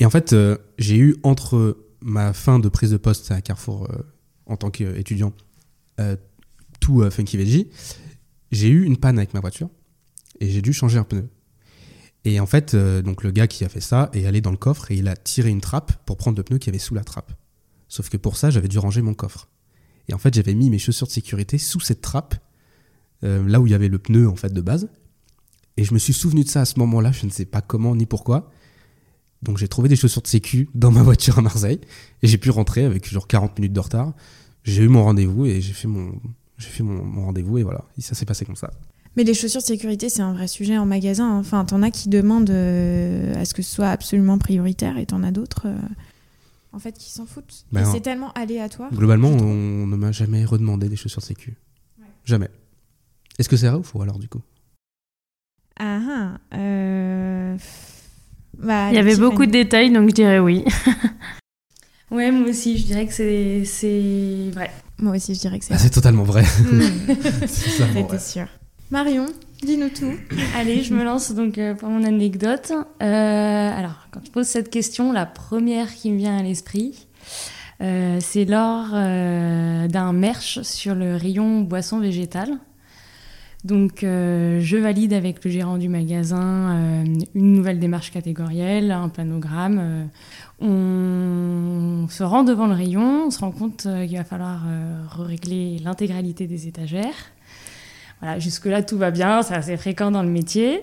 Et 0.00 0.06
en 0.06 0.10
fait, 0.10 0.32
euh, 0.32 0.56
j'ai 0.78 0.96
eu 0.96 1.16
entre 1.22 1.78
ma 2.00 2.32
fin 2.32 2.58
de 2.58 2.68
prise 2.68 2.90
de 2.90 2.96
poste 2.96 3.30
à 3.30 3.40
Carrefour 3.40 3.88
euh, 3.90 4.02
en 4.46 4.56
tant 4.56 4.70
qu'étudiant, 4.70 5.32
euh, 6.00 6.16
tout 6.80 7.02
euh, 7.02 7.10
Funky 7.10 7.36
Veggie, 7.36 7.68
j'ai 8.52 8.68
eu 8.68 8.84
une 8.84 8.96
panne 8.96 9.18
avec 9.18 9.34
ma 9.34 9.40
voiture 9.40 9.68
et 10.40 10.50
j'ai 10.50 10.62
dû 10.62 10.72
changer 10.72 10.98
un 10.98 11.04
pneu. 11.04 11.28
Et 12.24 12.40
en 12.40 12.46
fait, 12.46 12.74
euh, 12.74 13.02
donc 13.02 13.22
le 13.22 13.30
gars 13.30 13.46
qui 13.46 13.64
a 13.64 13.68
fait 13.68 13.80
ça 13.80 14.10
est 14.12 14.26
allé 14.26 14.40
dans 14.40 14.50
le 14.50 14.56
coffre 14.56 14.90
et 14.90 14.96
il 14.96 15.08
a 15.08 15.16
tiré 15.16 15.50
une 15.50 15.60
trappe 15.60 15.92
pour 16.04 16.16
prendre 16.16 16.36
le 16.36 16.42
pneu 16.42 16.58
qui 16.58 16.68
avait 16.68 16.78
sous 16.78 16.94
la 16.94 17.04
trappe. 17.04 17.32
Sauf 17.94 18.08
que 18.08 18.16
pour 18.16 18.36
ça, 18.36 18.50
j'avais 18.50 18.66
dû 18.66 18.80
ranger 18.80 19.02
mon 19.02 19.14
coffre. 19.14 19.46
Et 20.08 20.14
en 20.14 20.18
fait, 20.18 20.34
j'avais 20.34 20.54
mis 20.54 20.68
mes 20.68 20.80
chaussures 20.80 21.06
de 21.06 21.12
sécurité 21.12 21.58
sous 21.58 21.78
cette 21.78 22.00
trappe, 22.00 22.34
euh, 23.22 23.46
là 23.46 23.60
où 23.60 23.68
il 23.68 23.70
y 23.70 23.74
avait 23.74 23.86
le 23.86 24.00
pneu 24.00 24.28
en 24.28 24.34
fait 24.34 24.52
de 24.52 24.60
base. 24.60 24.88
Et 25.76 25.84
je 25.84 25.94
me 25.94 26.00
suis 26.00 26.12
souvenu 26.12 26.42
de 26.42 26.48
ça 26.48 26.62
à 26.62 26.64
ce 26.64 26.76
moment-là, 26.80 27.12
je 27.12 27.24
ne 27.24 27.30
sais 27.30 27.44
pas 27.44 27.60
comment 27.60 27.94
ni 27.94 28.04
pourquoi. 28.04 28.50
Donc 29.42 29.58
j'ai 29.58 29.68
trouvé 29.68 29.88
des 29.88 29.94
chaussures 29.94 30.22
de 30.22 30.26
sécu 30.26 30.68
dans 30.74 30.90
ma 30.90 31.04
voiture 31.04 31.38
à 31.38 31.42
Marseille 31.42 31.80
et 32.20 32.26
j'ai 32.26 32.36
pu 32.36 32.50
rentrer 32.50 32.84
avec 32.84 33.08
genre 33.08 33.28
40 33.28 33.60
minutes 33.60 33.74
de 33.74 33.78
retard. 33.80 34.12
J'ai 34.64 34.82
eu 34.82 34.88
mon 34.88 35.04
rendez-vous 35.04 35.46
et 35.46 35.60
j'ai 35.60 35.72
fait 35.72 35.86
mon 35.86 36.20
j'ai 36.58 36.70
fait 36.70 36.82
mon, 36.82 37.26
rendez-vous 37.26 37.58
et 37.58 37.62
voilà, 37.62 37.84
ça 38.00 38.16
s'est 38.16 38.26
passé 38.26 38.44
comme 38.44 38.56
ça. 38.56 38.72
Mais 39.16 39.22
les 39.22 39.34
chaussures 39.34 39.60
de 39.60 39.66
sécurité, 39.66 40.08
c'est 40.08 40.22
un 40.22 40.32
vrai 40.32 40.48
sujet 40.48 40.78
en 40.78 40.86
magasin. 40.86 41.36
hein. 41.36 41.38
Enfin, 41.38 41.64
t'en 41.64 41.80
as 41.82 41.92
qui 41.92 42.08
demandent 42.08 42.50
euh, 42.50 43.40
à 43.40 43.44
ce 43.44 43.54
que 43.54 43.62
ce 43.62 43.72
soit 43.72 43.90
absolument 43.90 44.38
prioritaire 44.38 44.98
et 44.98 45.06
t'en 45.06 45.22
as 45.22 45.30
d'autres, 45.30 45.66
euh, 45.66 45.78
en 46.74 46.78
fait, 46.78 46.92
qui 46.98 47.10
s'en 47.10 47.24
foutent. 47.26 47.64
Ben, 47.72 47.84
c'est 47.84 48.00
tellement 48.00 48.32
aléatoire. 48.32 48.92
Globalement, 48.92 49.28
on 49.30 49.86
ne 49.86 49.96
m'a 49.96 50.12
jamais 50.12 50.44
redemandé 50.44 50.88
des 50.88 50.96
chaussures 50.96 51.20
de 51.20 51.26
sécu. 51.26 51.56
Jamais. 52.24 52.48
Est-ce 53.38 53.48
que 53.48 53.56
c'est 53.56 53.68
vrai 53.68 53.78
ou 53.78 53.82
faux 53.82 54.02
alors 54.02 54.18
du 54.18 54.28
coup? 54.28 54.40
Ah 55.78 56.00
ah. 56.08 56.56
euh, 56.56 57.56
bah, 58.58 58.90
Il 58.90 58.94
y 58.94 58.98
avait 58.98 59.16
beaucoup 59.16 59.46
de 59.46 59.50
détails, 59.50 59.92
donc 59.92 60.08
je 60.10 60.14
dirais 60.14 60.38
oui. 60.38 60.64
Ouais, 62.10 62.30
moi 62.30 62.48
aussi, 62.48 62.78
je 62.78 62.84
dirais 62.86 63.06
que 63.06 63.12
c'est 63.12 64.50
vrai. 64.52 64.70
Moi 64.98 65.16
aussi, 65.16 65.34
je 65.34 65.40
dirais 65.40 65.58
que 65.58 65.64
c'est 65.64 65.74
Ah, 65.74 65.78
C'est 65.78 65.90
totalement 65.90 66.22
vrai. 66.22 66.44
J'étais 67.08 68.02
vrai. 68.02 68.18
sûre. 68.20 68.46
Marion, 68.90 69.26
dis-nous 69.62 69.88
tout. 69.88 70.12
Allez, 70.56 70.82
je 70.82 70.94
me 70.94 71.04
lance 71.04 71.32
donc 71.32 71.58
euh, 71.58 71.74
pour 71.74 71.88
mon 71.88 72.04
anecdote. 72.04 72.72
Euh, 73.02 73.78
alors, 73.78 74.08
quand 74.10 74.20
je 74.24 74.30
pose 74.30 74.46
cette 74.46 74.70
question, 74.70 75.12
la 75.12 75.26
première 75.26 75.92
qui 75.94 76.10
me 76.10 76.18
vient 76.18 76.36
à 76.36 76.42
l'esprit, 76.42 77.06
euh, 77.80 78.18
c'est 78.20 78.44
lors 78.44 78.90
d'un 78.90 80.12
merch 80.12 80.62
sur 80.62 80.94
le 80.94 81.16
rayon 81.16 81.62
boissons 81.62 81.98
végétales. 81.98 82.58
Donc, 83.64 84.00
je 84.02 84.76
valide 84.76 85.14
avec 85.14 85.42
le 85.42 85.50
gérant 85.50 85.78
du 85.78 85.88
magasin 85.88 87.02
une 87.34 87.54
nouvelle 87.54 87.78
démarche 87.80 88.10
catégorielle, 88.10 88.90
un 88.90 89.08
planogramme. 89.08 90.10
on 90.60 92.06
se 92.10 92.22
rend 92.22 92.44
devant 92.44 92.66
le 92.66 92.74
rayon, 92.74 93.28
on 93.28 93.30
se 93.30 93.38
rend 93.38 93.52
compte 93.52 93.88
qu'il 94.06 94.18
va 94.18 94.24
falloir 94.24 94.64
régler 95.16 95.78
l'intégralité 95.78 96.46
des 96.46 96.68
étagères. 96.68 97.33
Voilà, 98.24 98.38
jusque-là, 98.38 98.82
tout 98.82 98.96
va 98.96 99.10
bien, 99.10 99.42
c'est 99.42 99.52
assez 99.52 99.76
fréquent 99.76 100.10
dans 100.10 100.22
le 100.22 100.30
métier. 100.30 100.80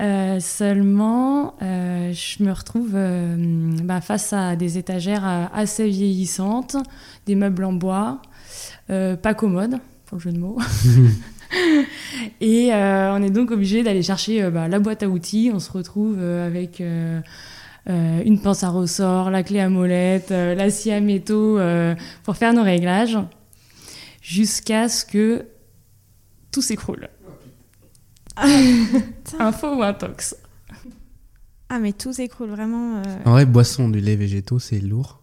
Euh, 0.00 0.40
seulement, 0.40 1.54
euh, 1.60 2.14
je 2.14 2.42
me 2.42 2.50
retrouve 2.50 2.92
euh, 2.94 3.36
bah, 3.84 4.00
face 4.00 4.32
à 4.32 4.56
des 4.56 4.78
étagères 4.78 5.50
assez 5.52 5.86
vieillissantes, 5.86 6.76
des 7.26 7.34
meubles 7.34 7.64
en 7.64 7.74
bois, 7.74 8.22
pas 8.88 9.34
commodes, 9.34 9.80
pour 10.06 10.16
le 10.16 10.22
jeu 10.22 10.32
de 10.32 10.38
mots. 10.38 10.56
Et 12.40 12.70
on 12.72 13.22
est 13.22 13.30
donc 13.30 13.50
obligé 13.50 13.82
d'aller 13.82 14.02
chercher 14.02 14.48
bah, 14.48 14.66
la 14.66 14.78
boîte 14.78 15.02
à 15.02 15.10
outils. 15.10 15.50
On 15.52 15.58
se 15.58 15.70
retrouve 15.70 16.22
avec 16.22 16.80
une 16.80 18.40
pince 18.42 18.64
à 18.64 18.70
ressort, 18.70 19.28
la 19.30 19.42
clé 19.42 19.60
à 19.60 19.68
molette, 19.68 20.30
la 20.30 20.70
scie 20.70 20.90
à 20.90 21.02
métaux 21.02 21.58
pour 22.22 22.36
faire 22.38 22.54
nos 22.54 22.62
réglages, 22.62 23.18
jusqu'à 24.22 24.88
ce 24.88 25.04
que 25.04 25.44
tout 26.52 26.62
s'écroule. 26.62 27.08
Info 29.38 29.76
ou 29.76 29.82
intox 29.82 30.36
Ah, 31.68 31.78
mais 31.78 31.92
tout 31.92 32.12
s'écroule 32.12 32.50
vraiment. 32.50 32.98
euh, 32.98 33.02
En 33.24 33.32
vrai, 33.32 33.46
boisson 33.46 33.88
du 33.88 34.00
lait 34.00 34.16
végétaux, 34.16 34.58
c'est 34.58 34.80
lourd. 34.80 35.22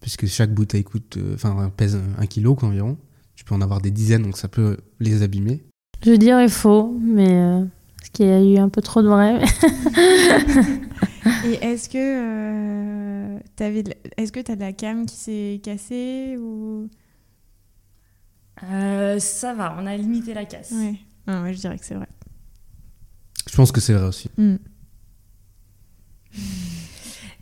Puisque 0.00 0.26
chaque 0.26 0.52
bouteille 0.54 0.84
coûte, 0.84 1.18
euh, 1.18 1.34
enfin, 1.34 1.70
pèse 1.76 1.98
un 2.18 2.26
kilo 2.26 2.54
quoi, 2.54 2.68
environ. 2.68 2.96
Tu 3.34 3.44
peux 3.44 3.54
en 3.54 3.60
avoir 3.60 3.80
des 3.80 3.90
dizaines, 3.90 4.22
donc 4.22 4.38
ça 4.38 4.48
peut 4.48 4.78
les 4.98 5.22
abîmer. 5.22 5.62
Je 6.04 6.12
dirais 6.12 6.48
faux, 6.48 6.98
mais 7.02 7.28
euh, 7.30 7.64
parce 7.98 8.08
qu'il 8.10 8.26
y 8.26 8.30
a 8.30 8.42
eu 8.42 8.56
un 8.56 8.70
peu 8.70 8.80
trop 8.80 9.02
de 9.02 9.08
vrai. 9.08 9.42
Et 11.44 11.54
est-ce 11.64 11.88
que 11.88 11.98
euh, 11.98 13.38
t'avais 13.56 13.82
de 13.82 13.90
la- 13.90 13.96
est-ce 14.22 14.32
que 14.32 14.40
t'as 14.40 14.56
de 14.56 14.60
la 14.60 14.72
cam 14.72 15.06
qui 15.06 15.16
s'est 15.16 15.60
cassée 15.62 16.36
ou 16.38 16.88
Euh, 18.64 19.18
Ça 19.18 19.54
va, 19.54 19.76
on 19.78 19.86
a 19.86 19.96
limité 19.96 20.34
la 20.34 20.44
casse. 20.44 20.72
ouais. 20.72 20.94
Ah 21.26 21.42
ouais, 21.42 21.52
je 21.54 21.58
dirais 21.60 21.78
que 21.78 21.84
c'est 21.84 21.94
vrai. 21.94 22.08
Je 23.48 23.56
pense 23.56 23.72
que 23.72 23.80
c'est 23.80 23.92
vrai 23.94 24.06
aussi. 24.06 24.28
Hmm. 24.36 24.56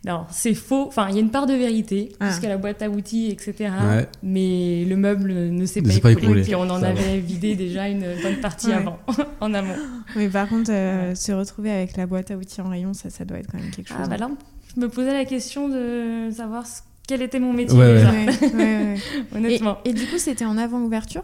Non, 0.05 0.25
c'est 0.31 0.53
faux. 0.53 0.87
Enfin, 0.87 1.07
il 1.09 1.15
y 1.15 1.17
a 1.17 1.21
une 1.21 1.29
part 1.29 1.45
de 1.45 1.53
vérité, 1.53 2.13
Ah. 2.21 2.27
puisqu'à 2.27 2.47
la 2.47 2.55
boîte 2.57 2.81
à 2.81 2.89
outils, 2.89 3.27
etc. 3.27 3.69
Ouais. 3.85 4.07
Mais 4.23 4.85
le 4.85 4.95
meuble 4.95 5.33
ne 5.33 5.65
s'est 5.65 5.81
pas 5.81 5.89
pas 6.01 6.11
écoulé. 6.13 6.41
Puis 6.43 6.55
on 6.55 6.61
en 6.69 6.79
Ça 6.79 6.93
va. 6.93 7.01
avait 7.01 7.19
vidé 7.19 7.55
déjà 7.57 7.89
une 7.89 8.05
bonne 8.23 8.37
partie 8.41 8.67
Ouais. 8.69 8.75
avant, 8.75 8.97
en 9.41 9.53
amont. 9.53 9.75
Mais 10.15 10.29
par 10.29 10.47
contre, 10.47 10.71
euh, 10.71 11.15
se 11.15 11.33
retrouver 11.33 11.69
avec 11.71 11.97
la 11.97 12.05
boîte 12.07 12.31
à 12.31 12.37
outils 12.37 12.61
en 12.61 12.69
rayon, 12.69 12.93
ça, 12.93 13.09
ça 13.09 13.25
doit 13.25 13.39
être 13.39 13.51
quand 13.51 13.59
même 13.59 13.71
quelque 13.71 13.89
chose. 13.89 13.97
Ah, 14.01 14.07
bah 14.07 14.15
là, 14.15 14.29
je 14.73 14.79
me 14.79 14.87
posais 14.87 15.11
la 15.11 15.25
question 15.25 15.67
de 15.67 16.29
savoir 16.31 16.65
ce- 16.65 16.79
quel 17.09 17.21
était 17.23 17.39
mon 17.39 17.51
métier 17.53 17.77
Ouais, 17.77 17.85
ouais. 17.87 17.93
déjà, 17.95 18.11
Ouais, 18.11 18.25
ouais, 18.53 18.53
ouais. 18.93 18.97
honnêtement. 19.35 19.77
Et, 19.83 19.89
et 19.89 19.93
du 19.93 20.05
coup, 20.05 20.17
c'était 20.19 20.45
en 20.45 20.57
avant 20.57 20.77
l'ouverture 20.79 21.23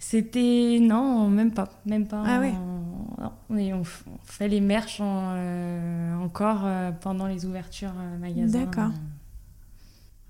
C'était 0.00 0.78
non, 0.80 1.28
même 1.28 1.52
pas, 1.52 1.68
même 1.86 2.06
pas. 2.06 2.22
Ah 2.26 2.40
ouais. 2.40 2.50
en- 2.50 3.22
non, 3.22 3.32
mais 3.50 3.72
on, 3.72 3.82
f- 3.82 4.02
on 4.06 4.18
fait 4.24 4.48
les 4.48 4.60
merches 4.60 5.00
en, 5.00 5.32
euh, 5.36 6.14
encore 6.16 6.60
euh, 6.64 6.90
pendant 6.92 7.26
les 7.26 7.46
ouvertures 7.46 7.92
euh, 7.98 8.18
magasins. 8.18 8.60
D'accord. 8.60 8.90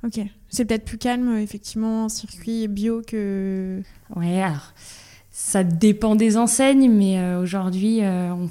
Ok. 0.04 0.20
C'est 0.48 0.64
peut-être 0.64 0.84
plus 0.84 0.96
calme, 0.98 1.28
euh, 1.28 1.42
effectivement, 1.42 2.04
en 2.04 2.08
circuit 2.08 2.68
bio 2.68 3.02
que. 3.06 3.82
Ouais, 4.16 4.40
alors 4.42 4.72
ça 5.30 5.62
dépend 5.64 6.14
des 6.16 6.36
enseignes, 6.36 6.90
mais 6.90 7.18
euh, 7.18 7.40
aujourd'hui, 7.40 8.02
euh, 8.02 8.32
on- 8.32 8.50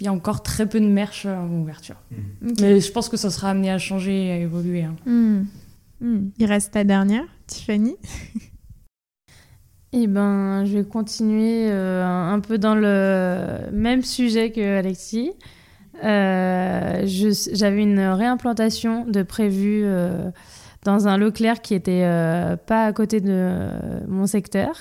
il 0.00 0.06
y 0.06 0.08
a 0.08 0.12
encore 0.12 0.42
très 0.42 0.66
peu 0.66 0.80
de 0.80 0.86
merch 0.88 1.24
euh, 1.26 1.36
en 1.36 1.48
ouverture. 1.60 1.96
Ok. 2.46 2.60
Mais 2.60 2.80
je 2.80 2.90
pense 2.92 3.08
que 3.08 3.16
ça 3.16 3.30
sera 3.30 3.50
amené 3.50 3.70
à 3.70 3.78
changer 3.78 4.26
et 4.26 4.32
à 4.32 4.36
évoluer. 4.38 4.82
hein. 4.82 4.96
Hmm. 5.06 5.42
Hmm. 6.00 6.30
Il 6.38 6.46
reste 6.46 6.72
ta 6.72 6.84
dernière, 6.84 7.24
Tiffany. 7.46 7.96
Eh 9.92 10.06
ben, 10.06 10.64
je 10.66 10.78
vais 10.78 10.84
continuer 10.84 11.66
euh, 11.68 12.04
un 12.06 12.38
peu 12.38 12.58
dans 12.58 12.76
le 12.76 13.68
même 13.72 14.02
sujet 14.02 14.52
que 14.52 14.78
Alexis. 14.78 15.32
Euh, 16.04 17.02
je- 17.06 17.50
J'avais 17.52 17.82
une 17.82 17.98
réimplantation 17.98 19.04
de 19.04 19.24
prévue 19.24 19.82
euh, 19.84 20.30
dans 20.84 21.08
un 21.08 21.16
Leclerc 21.18 21.60
qui 21.60 21.74
était 21.74 22.02
euh, 22.04 22.54
pas 22.56 22.84
à 22.84 22.92
côté 22.92 23.20
de 23.20 23.30
euh, 23.32 24.00
mon 24.06 24.28
secteur. 24.28 24.76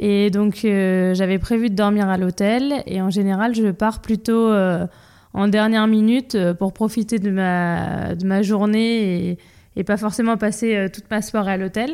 Et 0.00 0.30
donc, 0.30 0.64
euh, 0.64 1.14
j'avais 1.14 1.38
prévu 1.38 1.70
de 1.70 1.74
dormir 1.74 2.08
à 2.08 2.18
l'hôtel. 2.18 2.82
Et 2.86 3.00
en 3.00 3.10
général, 3.10 3.54
je 3.54 3.70
pars 3.70 4.00
plutôt 4.00 4.48
euh, 4.48 4.86
en 5.32 5.48
dernière 5.48 5.86
minute 5.86 6.34
euh, 6.34 6.54
pour 6.54 6.72
profiter 6.72 7.18
de 7.18 7.30
ma, 7.30 8.14
de 8.14 8.26
ma 8.26 8.42
journée 8.42 9.38
et, 9.76 9.84
pas 9.84 9.96
forcément 9.96 10.36
passer 10.36 10.86
toute 10.92 11.10
ma 11.10 11.20
soirée 11.20 11.52
à 11.52 11.56
l'hôtel. 11.56 11.92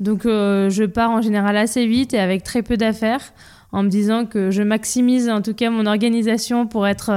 Donc 0.00 0.24
je 0.24 0.84
pars 0.84 1.10
en 1.10 1.22
général 1.22 1.56
assez 1.56 1.86
vite 1.86 2.12
et 2.12 2.18
avec 2.18 2.42
très 2.42 2.60
peu 2.60 2.76
d'affaires 2.76 3.32
en 3.72 3.82
me 3.82 3.88
disant 3.88 4.26
que 4.26 4.50
je 4.50 4.62
maximise 4.62 5.30
en 5.30 5.40
tout 5.40 5.54
cas 5.54 5.70
mon 5.70 5.86
organisation 5.86 6.66
pour 6.66 6.86
être 6.86 7.10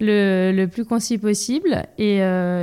le, 0.00 0.50
le 0.50 0.66
plus 0.66 0.86
concis 0.86 1.18
possible. 1.18 1.84
Et 1.98 2.20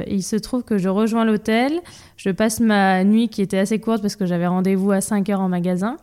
il 0.07 0.23
se 0.23 0.37
trouve 0.37 0.63
que 0.63 0.79
je 0.79 0.89
rejoins 0.89 1.23
l'hôtel, 1.23 1.81
je 2.17 2.31
passe 2.31 2.61
ma 2.61 3.03
nuit 3.03 3.29
qui 3.29 3.43
était 3.43 3.59
assez 3.59 3.77
courte 3.77 4.01
parce 4.01 4.15
que 4.15 4.25
j'avais 4.25 4.47
rendez-vous 4.47 4.89
à 4.89 5.01
5 5.01 5.29
heures 5.29 5.41
en 5.41 5.49
magasin. 5.49 5.97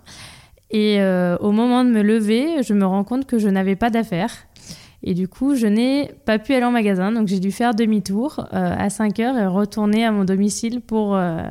Et 0.70 1.00
euh, 1.00 1.36
au 1.38 1.52
moment 1.52 1.84
de 1.84 1.90
me 1.90 2.02
lever, 2.02 2.62
je 2.62 2.74
me 2.74 2.84
rends 2.84 3.04
compte 3.04 3.26
que 3.26 3.38
je 3.38 3.48
n'avais 3.48 3.76
pas 3.76 3.90
d'affaires. 3.90 4.46
Et 5.02 5.14
du 5.14 5.28
coup, 5.28 5.54
je 5.54 5.66
n'ai 5.66 6.10
pas 6.24 6.38
pu 6.38 6.54
aller 6.54 6.64
en 6.64 6.72
magasin, 6.72 7.12
donc 7.12 7.28
j'ai 7.28 7.38
dû 7.38 7.52
faire 7.52 7.74
demi-tour 7.74 8.46
euh, 8.52 8.74
à 8.76 8.90
5 8.90 9.20
heures 9.20 9.38
et 9.38 9.46
retourner 9.46 10.04
à 10.04 10.10
mon 10.10 10.24
domicile 10.24 10.80
pour, 10.80 11.14
euh, 11.14 11.44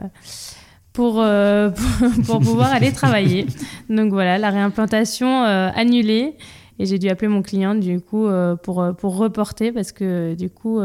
pour, 0.92 1.14
pour, 2.26 2.40
pouvoir 2.40 2.74
aller 2.74 2.92
travailler. 2.92 3.46
Donc 3.90 4.12
voilà, 4.12 4.38
la 4.38 4.50
réimplantation 4.50 5.44
annulée. 5.44 6.36
Et 6.78 6.86
j'ai 6.86 7.00
dû 7.00 7.08
appeler 7.08 7.30
mon 7.30 7.42
client 7.42 7.74
du 7.74 8.02
coup 8.02 8.28
pour, 8.64 8.86
pour 8.98 9.16
reporter 9.16 9.72
parce 9.72 9.94
que 9.94 10.34
du 10.34 10.50
coup 10.50 10.82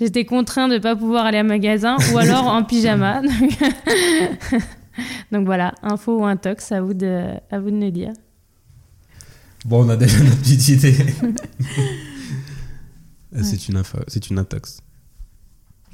j'étais 0.00 0.24
contraint 0.24 0.66
de 0.66 0.74
ne 0.74 0.78
pas 0.78 0.96
pouvoir 0.96 1.26
aller 1.26 1.36
à 1.36 1.42
magasin 1.42 1.98
ou 2.14 2.16
alors 2.16 2.46
en 2.46 2.62
pyjama. 2.62 3.20
Donc, 4.50 4.62
Donc 5.32 5.46
voilà, 5.46 5.74
info 5.82 6.20
ou 6.20 6.24
intox, 6.24 6.72
à 6.72 6.80
vous 6.80 6.94
de, 6.94 7.34
à 7.50 7.58
vous 7.58 7.70
de 7.70 7.76
me 7.76 7.90
dire. 7.90 8.12
Bon, 9.64 9.84
on 9.84 9.88
a 9.88 9.96
déjà 9.96 10.18
notre 10.24 10.38
petite 10.38 10.68
idée. 10.68 10.96
Euh, 13.34 13.40
C'est 13.42 13.68
une 13.68 13.76
info, 13.76 13.98
c'est 14.08 14.28
une 14.28 14.38
intox. 14.38 14.80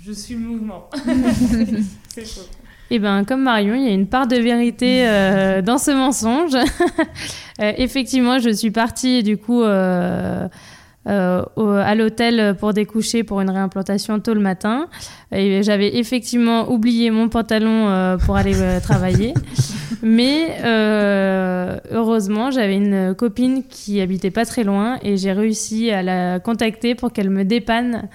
Je 0.03 0.13
suis 0.13 0.35
le 0.35 0.41
mouvement. 0.41 0.89
c'est. 2.15 2.25
Eh 2.91 3.01
ben, 3.01 3.25
comme 3.25 3.43
Marion, 3.43 3.75
il 3.75 3.83
y 3.83 3.89
a 3.89 3.93
une 3.93 4.07
part 4.07 4.29
de 4.29 4.37
vérité 4.37 5.09
euh, 5.09 5.61
dans 5.61 5.79
ce 5.79 5.91
mensonge. 5.91 6.55
Euh, 7.59 7.73
effectivement, 7.79 8.39
je 8.39 8.51
suis 8.51 8.71
partie 8.71 9.23
du 9.23 9.39
coup 9.39 9.63
euh, 9.63 10.47
euh, 11.07 11.43
au- 11.57 11.69
à 11.69 11.95
l'hôtel 11.95 12.57
pour 12.59 12.73
découcher 12.73 13.23
pour 13.23 13.41
une 13.41 13.51
réimplantation 13.51 14.19
tôt 14.21 14.35
le 14.35 14.41
matin. 14.41 14.89
Et 15.33 15.63
j'avais 15.63 15.97
effectivement 15.99 16.69
oublié 16.71 17.11
mon 17.11 17.29
pantalon 17.29 17.89
euh, 17.89 18.17
pour 18.17 18.37
aller 18.37 18.61
euh, 18.61 18.81
travailler. 18.81 19.33
Mais 20.03 20.57
heureusement, 21.91 22.51
j'avais 22.51 22.77
une 22.77 23.15
copine 23.15 23.63
qui 23.69 24.01
habitait 24.01 24.31
pas 24.31 24.45
très 24.45 24.65
loin 24.65 24.99
et 25.03 25.17
j'ai 25.17 25.33
réussi 25.33 25.91
à 25.91 26.03
la 26.03 26.41
contacter 26.41 26.95
pour 26.95 27.13
qu'elle 27.13 27.31
me 27.31 27.45
dépanne 27.45 28.09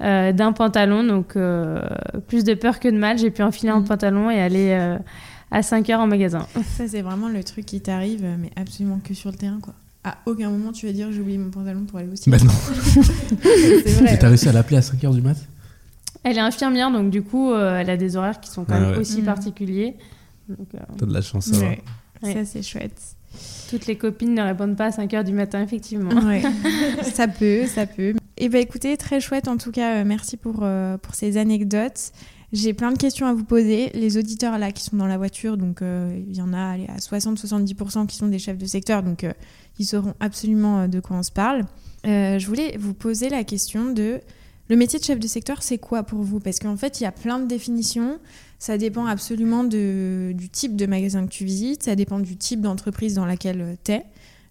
d'un 0.00 0.52
pantalon. 0.52 1.02
Donc, 1.04 1.36
plus 2.28 2.44
de 2.44 2.54
peur 2.54 2.80
que 2.80 2.88
de 2.88 2.96
mal, 2.98 3.18
j'ai 3.18 3.30
pu 3.30 3.42
enfiler 3.42 3.70
un 3.70 3.80
Mhm. 3.80 3.86
pantalon 3.88 4.30
et 4.30 4.40
aller 4.40 4.96
à 5.50 5.62
5 5.62 5.88
heures 5.90 6.00
en 6.00 6.06
magasin. 6.06 6.46
Ça, 6.76 6.86
c'est 6.88 7.02
vraiment 7.02 7.28
le 7.28 7.42
truc 7.44 7.66
qui 7.66 7.80
t'arrive, 7.80 8.24
mais 8.40 8.50
absolument 8.56 8.98
que 9.02 9.14
sur 9.14 9.30
le 9.30 9.36
terrain, 9.36 9.58
quoi. 9.62 9.74
À 10.08 10.18
aucun 10.26 10.50
moment, 10.50 10.70
tu 10.72 10.86
vas 10.86 10.92
dire 10.92 11.10
j'ai 11.10 11.20
oublié 11.20 11.36
mon 11.36 11.50
pantalon 11.50 11.84
pour 11.84 11.98
aller 11.98 12.08
aussi. 12.12 12.30
Bah 12.30 12.36
non. 12.44 12.52
c'est 13.42 13.90
vrai. 14.00 14.14
Et 14.14 14.18
T'as 14.18 14.28
réussi 14.28 14.48
à 14.48 14.52
l'appeler 14.52 14.76
à 14.76 14.80
5h 14.80 15.12
du 15.14 15.20
mat? 15.20 15.36
Elle 16.22 16.36
est 16.38 16.40
infirmière, 16.40 16.90
donc 16.92 17.10
du 17.10 17.22
coup, 17.22 17.52
euh, 17.52 17.78
elle 17.80 17.90
a 17.90 17.96
des 17.96 18.16
horaires 18.16 18.40
qui 18.40 18.50
sont 18.50 18.64
quand 18.64 18.74
Ah 18.76 18.80
même 18.80 18.90
ouais. 18.92 18.98
aussi 18.98 19.18
Mhm. 19.18 19.24
particuliers. 19.26 19.96
Donc, 20.48 20.66
euh, 20.74 20.78
T'as 20.98 21.06
de 21.06 21.12
la 21.12 21.20
chance, 21.22 21.46
ça 21.46 21.56
va. 21.58 21.62
Ouais. 21.66 21.82
Ouais. 22.22 22.32
Ça, 22.34 22.44
c'est 22.44 22.62
chouette. 22.62 23.00
toutes 23.68 23.86
les 23.86 23.96
copines 23.96 24.32
ne 24.34 24.42
répondent 24.42 24.76
pas 24.76 24.86
à 24.86 24.92
5 24.92 25.12
heures 25.14 25.24
du 25.24 25.32
matin, 25.32 25.60
effectivement. 25.62 26.10
Ouais. 26.24 26.42
ça 27.14 27.26
peut, 27.28 27.66
ça 27.66 27.86
peut. 27.86 28.14
Et 28.38 28.48
bah 28.48 28.58
écoutez, 28.58 28.96
très 28.96 29.20
chouette 29.20 29.48
en 29.48 29.56
tout 29.56 29.72
cas. 29.72 29.96
euh, 29.96 30.04
merci 30.06 30.36
pour, 30.36 30.60
euh, 30.62 30.96
pour 30.98 31.14
ces 31.14 31.36
anecdotes. 31.36 32.12
J'ai 32.52 32.74
plein 32.74 32.92
de 32.92 32.98
questions 32.98 33.26
à 33.26 33.34
vous 33.34 33.44
poser. 33.44 33.90
Les 33.94 34.18
auditeurs 34.18 34.58
là 34.58 34.70
qui 34.70 34.84
sont 34.84 34.96
dans 34.96 35.06
la 35.06 35.18
voiture, 35.18 35.56
donc 35.56 35.82
euh, 35.82 36.16
il 36.28 36.36
y 36.36 36.40
en 36.40 36.52
a 36.52 36.74
à 36.74 36.96
60-70% 36.98 38.06
qui 38.06 38.16
sont 38.16 38.28
des 38.28 38.38
chefs 38.38 38.58
de 38.58 38.66
secteur, 38.66 39.02
donc 39.02 39.24
euh, 39.24 39.32
ils 39.78 39.84
sauront 39.84 40.14
absolument 40.20 40.80
euh, 40.80 40.86
de 40.86 41.00
quoi 41.00 41.16
on 41.16 41.22
se 41.22 41.32
parle. 41.32 41.64
Je 42.04 42.46
voulais 42.46 42.76
vous 42.78 42.94
poser 42.94 43.28
la 43.28 43.42
question 43.42 43.92
de 43.92 44.20
le 44.68 44.76
métier 44.76 45.00
de 45.00 45.04
chef 45.04 45.18
de 45.18 45.26
secteur, 45.26 45.62
c'est 45.64 45.78
quoi 45.78 46.04
pour 46.04 46.22
vous? 46.22 46.38
Parce 46.38 46.60
qu'en 46.60 46.76
fait, 46.76 47.00
il 47.00 47.02
y 47.02 47.06
a 47.06 47.12
plein 47.12 47.40
de 47.40 47.46
définitions. 47.46 48.20
Ça 48.60 48.78
dépend 48.78 49.06
absolument 49.06 49.64
du 49.64 50.48
type 50.52 50.76
de 50.76 50.86
magasin 50.86 51.26
que 51.26 51.32
tu 51.32 51.44
visites, 51.44 51.82
ça 51.82 51.96
dépend 51.96 52.20
du 52.20 52.36
type 52.36 52.60
d'entreprise 52.60 53.14
dans 53.14 53.26
laquelle 53.26 53.76
tu 53.82 53.92
es. 53.92 54.04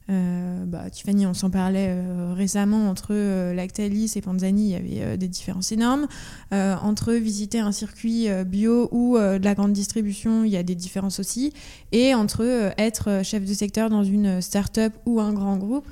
Euh, 0.09 0.65
bah, 0.65 0.89
Tiffany, 0.91 1.25
on 1.25 1.33
s'en 1.33 1.49
parlait 1.49 1.87
euh, 1.89 2.33
récemment 2.35 2.89
entre 2.89 3.07
euh, 3.11 3.55
Lactalis 3.55 4.11
et 4.15 4.21
Panzani, 4.21 4.75
il 4.77 4.93
y 4.93 5.01
avait 5.01 5.17
des 5.17 5.27
différences 5.27 5.71
énormes. 5.71 6.07
Entre 6.51 7.13
visiter 7.13 7.59
un 7.59 7.71
circuit 7.71 8.27
bio 8.45 8.87
ou 8.91 9.17
de 9.17 9.43
la 9.43 9.55
grande 9.55 9.73
distribution, 9.73 10.43
il 10.43 10.51
y 10.51 10.57
a 10.57 10.63
des 10.63 10.75
différences 10.75 11.19
aussi. 11.19 11.53
Et 11.91 12.13
entre 12.13 12.73
être 12.77 13.21
chef 13.23 13.43
de 13.45 13.53
secteur 13.53 13.89
dans 13.89 14.03
une 14.03 14.41
start-up 14.41 14.93
ou 15.05 15.19
un 15.19 15.33
grand 15.33 15.57
groupe, 15.57 15.87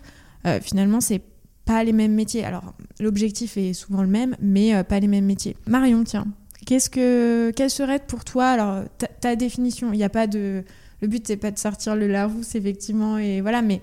finalement, 0.61 1.01
c'est 1.01 1.21
pas 1.65 1.83
les 1.83 1.91
mêmes 1.91 2.13
métiers. 2.13 2.45
Alors, 2.45 2.73
l'objectif 2.99 3.57
est 3.57 3.73
souvent 3.73 4.01
le 4.01 4.07
même, 4.07 4.35
mais 4.41 4.83
pas 4.83 4.99
les 4.99 5.07
mêmes 5.07 5.25
métiers. 5.25 5.57
Marion, 5.67 6.03
tiens, 6.03 6.27
qu'est-ce 6.65 6.89
que, 6.89 7.51
quelle 7.55 7.69
serait 7.69 7.99
pour 7.99 8.23
toi 8.23 8.47
alors 8.47 8.83
ta, 8.97 9.07
ta 9.07 9.35
définition? 9.35 9.91
Il 9.91 9.97
n'y 9.97 10.03
a 10.03 10.09
pas 10.09 10.27
de, 10.27 10.63
le 11.03 11.09
but 11.09 11.27
c'est 11.27 11.35
pas 11.35 11.51
de 11.51 11.59
sortir 11.59 11.97
le 11.97 12.07
Larousse 12.07 12.55
effectivement 12.55 13.17
et 13.17 13.41
voilà, 13.41 13.61
mais 13.61 13.81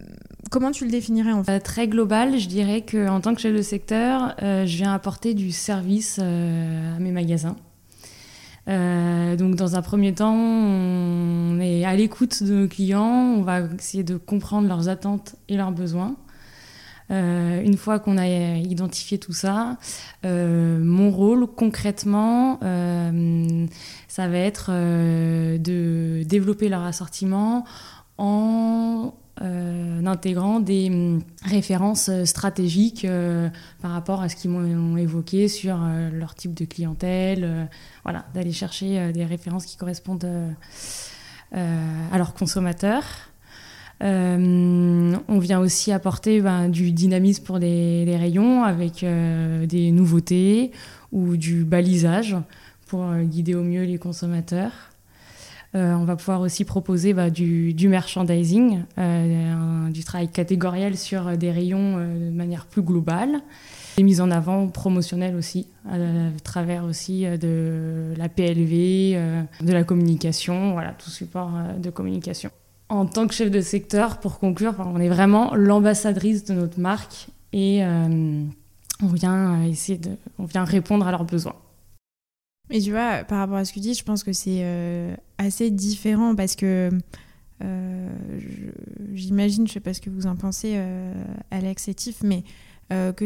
euh, 0.00 0.04
comment 0.50 0.72
tu 0.72 0.84
le 0.84 0.90
définirais 0.90 1.30
en 1.30 1.44
fait? 1.44 1.52
Euh, 1.52 1.60
très 1.60 1.86
global, 1.86 2.36
je 2.36 2.48
dirais 2.48 2.82
qu'en 2.82 3.20
tant 3.20 3.32
que 3.36 3.40
chef 3.40 3.56
de 3.56 3.62
secteur, 3.62 4.34
euh, 4.42 4.66
je 4.66 4.76
viens 4.76 4.92
apporter 4.92 5.34
du 5.34 5.52
service 5.52 6.18
à 6.18 6.98
mes 6.98 7.12
magasins. 7.12 7.56
Donc 8.66 9.54
dans 9.54 9.76
un 9.76 9.82
premier 9.82 10.12
temps, 10.12 10.34
on 10.34 11.60
est 11.60 11.84
à 11.84 11.94
l'écoute 11.94 12.42
de 12.42 12.54
nos 12.54 12.68
clients, 12.68 13.36
on 13.38 13.42
va 13.42 13.60
essayer 13.78 14.02
de 14.02 14.16
comprendre 14.16 14.66
leurs 14.66 14.88
attentes 14.88 15.36
et 15.48 15.56
leurs 15.56 15.72
besoins. 15.72 16.16
Euh, 17.10 17.62
une 17.62 17.76
fois 17.76 17.98
qu'on 17.98 18.16
a 18.16 18.26
identifié 18.26 19.18
tout 19.18 19.32
ça, 19.32 19.76
euh, 20.24 20.78
mon 20.82 21.10
rôle 21.10 21.46
concrètement, 21.46 22.58
euh, 22.62 23.66
ça 24.08 24.28
va 24.28 24.38
être 24.38 24.70
de 24.70 26.22
développer 26.24 26.68
leur 26.68 26.82
assortiment 26.82 27.64
en 28.18 29.14
intégrant 29.40 30.60
des 30.60 31.18
références 31.42 32.10
stratégiques 32.24 33.06
par 33.80 33.90
rapport 33.90 34.20
à 34.22 34.28
ce 34.28 34.36
qu'ils 34.36 34.50
m'ont 34.50 34.96
évoqué 34.96 35.48
sur 35.48 35.80
leur 36.12 36.34
type 36.34 36.54
de 36.54 36.64
clientèle, 36.64 37.68
voilà, 38.04 38.26
d'aller 38.34 38.52
chercher 38.52 39.12
des 39.12 39.24
références 39.24 39.66
qui 39.66 39.76
correspondent 39.76 40.28
à 41.52 42.18
leurs 42.18 42.34
consommateurs. 42.34 43.31
Euh, 44.02 45.16
on 45.28 45.38
vient 45.38 45.60
aussi 45.60 45.92
apporter 45.92 46.40
ben, 46.40 46.68
du 46.68 46.92
dynamisme 46.92 47.44
pour 47.44 47.58
les, 47.58 48.16
rayons 48.16 48.64
avec 48.64 49.04
euh, 49.04 49.66
des 49.66 49.92
nouveautés 49.92 50.72
ou 51.12 51.36
du 51.36 51.64
balisage 51.64 52.36
pour 52.88 53.04
euh, 53.04 53.22
guider 53.22 53.54
au 53.54 53.62
mieux 53.62 53.84
les 53.84 53.98
consommateurs. 53.98 54.72
On 55.74 56.04
va 56.04 56.16
pouvoir 56.16 56.42
aussi 56.42 56.66
proposer 56.66 57.14
bah, 57.14 57.30
du, 57.30 57.88
merchandising, 57.88 58.82
du 59.90 60.04
travail 60.04 60.28
catégoriel 60.28 60.98
sur 60.98 61.38
des 61.38 61.50
rayons 61.50 61.96
de 61.96 62.30
manière 62.30 62.66
plus 62.66 62.82
globale. 62.82 63.40
Des 63.96 64.02
mises 64.02 64.20
en 64.20 64.30
avant 64.30 64.68
promotionnelles 64.68 65.34
aussi, 65.34 65.66
à, 65.90 65.96
travers 66.44 66.84
aussi 66.84 67.24
de 67.24 68.12
la 68.18 68.28
PLV, 68.28 69.16
de 69.62 69.72
la 69.72 69.82
communication, 69.82 70.72
voilà, 70.72 70.90
tout 70.90 71.08
support 71.08 71.50
de 71.78 71.88
communication. 71.88 72.50
En 72.92 73.06
tant 73.06 73.26
que 73.26 73.32
chef 73.32 73.50
de 73.50 73.62
secteur, 73.62 74.20
pour 74.20 74.38
conclure, 74.38 74.74
on 74.78 75.00
est 75.00 75.08
vraiment 75.08 75.54
l'ambassadrice 75.54 76.44
de 76.44 76.52
notre 76.52 76.78
marque 76.78 77.28
et 77.54 77.82
euh, 77.82 78.44
on 79.02 79.06
vient 79.06 79.64
essayer 79.64 79.96
de, 79.96 80.10
on 80.38 80.44
vient 80.44 80.64
répondre 80.64 81.06
à 81.06 81.10
leurs 81.10 81.24
besoins. 81.24 81.56
Mais 82.68 82.80
tu 82.80 82.90
vois, 82.90 83.24
par 83.24 83.38
rapport 83.38 83.56
à 83.56 83.64
ce 83.64 83.72
que 83.72 83.76
tu 83.76 83.80
dis, 83.80 83.94
je 83.94 84.04
pense 84.04 84.22
que 84.22 84.34
c'est 84.34 84.64
assez 85.38 85.70
différent 85.70 86.34
parce 86.34 86.54
que 86.54 86.90
j'imagine, 89.12 89.66
je 89.66 89.72
sais 89.72 89.80
pas 89.80 89.94
ce 89.94 90.00
que 90.00 90.10
vous 90.10 90.26
en 90.26 90.36
pensez, 90.36 90.80
Alex 91.50 91.88
et 91.88 91.94
Tiff, 91.94 92.22
mais 92.22 92.44
que 92.90 93.24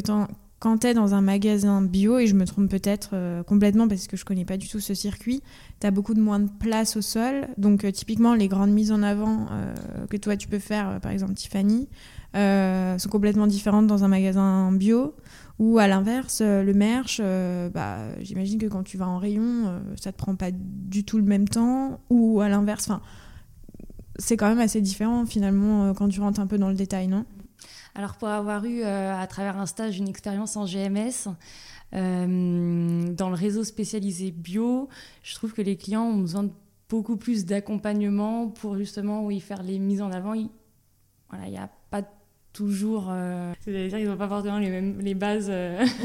quand 0.67 0.79
tu 0.79 0.95
dans 0.95 1.15
un 1.15 1.21
magasin 1.21 1.81
bio, 1.81 2.19
et 2.19 2.27
je 2.27 2.35
me 2.35 2.45
trompe 2.45 2.69
peut-être 2.69 3.11
euh, 3.13 3.45
complètement 3.45 3.87
parce 3.87 4.09
que 4.09 4.17
je 4.17 4.25
connais 4.25 4.45
pas 4.45 4.57
du 4.57 4.69
tout 4.69 4.81
ce 4.81 4.95
circuit, 4.95 5.41
tu 5.81 5.87
as 5.87 5.93
beaucoup 5.93 6.13
de 6.13 6.21
moins 6.21 6.41
de 6.41 6.49
place 6.59 6.97
au 6.97 7.03
sol. 7.03 7.47
Donc 7.57 7.85
euh, 7.85 7.93
typiquement, 7.93 8.35
les 8.35 8.49
grandes 8.49 8.73
mises 8.73 8.91
en 8.91 9.05
avant 9.05 9.47
euh, 9.53 9.75
que 10.11 10.17
toi 10.17 10.37
tu 10.37 10.49
peux 10.49 10.59
faire, 10.59 10.99
par 11.01 11.13
exemple 11.13 11.35
Tiffany, 11.35 11.89
sont 12.35 13.09
complètement 13.09 13.47
différentes 13.47 13.87
dans 13.87 14.03
un 14.03 14.09
magasin 14.09 14.73
bio. 14.73 15.15
Ou 15.61 15.79
à 15.79 15.87
l'inverse, 15.87 16.43
le 16.43 16.73
merch, 16.75 17.23
bah, 17.73 17.99
j'imagine 18.21 18.59
que 18.59 18.67
quand 18.67 18.83
tu 18.83 18.99
vas 18.99 19.07
en 19.07 19.19
rayon, 19.19 19.81
ça 19.99 20.11
te 20.11 20.19
prend 20.19 20.35
pas 20.35 20.51
du 20.53 21.05
tout 21.05 21.17
le 21.17 21.25
même 21.25 21.49
temps. 21.49 22.01
Ou 22.11 22.41
à 22.41 22.49
l'inverse, 22.49 22.91
c'est 24.19 24.37
quand 24.37 24.49
même 24.49 24.59
assez 24.59 24.83
différent 24.83 25.25
finalement 25.25 25.95
quand 25.95 26.09
tu 26.09 26.21
rentres 26.21 26.41
un 26.41 26.47
peu 26.47 26.59
dans 26.59 26.69
le 26.69 26.75
détail, 26.75 27.07
non? 27.07 27.25
Alors 27.97 28.17
pour 28.17 28.29
avoir 28.29 28.67
eu 28.67 28.83
euh, 28.83 29.19
à 29.19 29.27
travers 29.27 29.59
un 29.59 29.65
stage 29.65 29.99
une 29.99 30.09
expérience 30.09 30.57
en 30.57 30.67
GMS, 30.67 31.29
euh, 31.95 33.11
dans 33.15 33.31
le 33.31 33.35
réseau 33.35 33.65
spécialisé 33.65 34.33
bio, 34.33 34.91
je 35.23 35.35
trouve 35.35 35.55
que 35.55 35.63
les 35.63 35.77
clients 35.77 36.05
ont 36.05 36.19
besoin 36.19 36.43
de 36.43 36.51
beaucoup 36.91 37.17
plus 37.17 37.47
d'accompagnement 37.47 38.49
pour 38.49 38.77
justement 38.77 39.25
oui, 39.25 39.41
faire 39.41 39.63
les 39.63 39.79
mises 39.79 40.03
en 40.03 40.13
avant. 40.13 40.35
Il 40.35 40.51
voilà, 41.31 41.49
n'y 41.49 41.57
a 41.57 41.71
pas 41.91 42.03
toujours. 42.53 43.07
Euh, 43.09 43.55
C'est-à-dire 43.61 43.99
qu'ils 43.99 44.09
n'ont 44.09 44.17
pas 44.19 44.29
forcément 44.29 44.59
les, 44.59 44.69
mêmes, 44.69 44.99
les 45.01 45.15
bases 45.15 45.51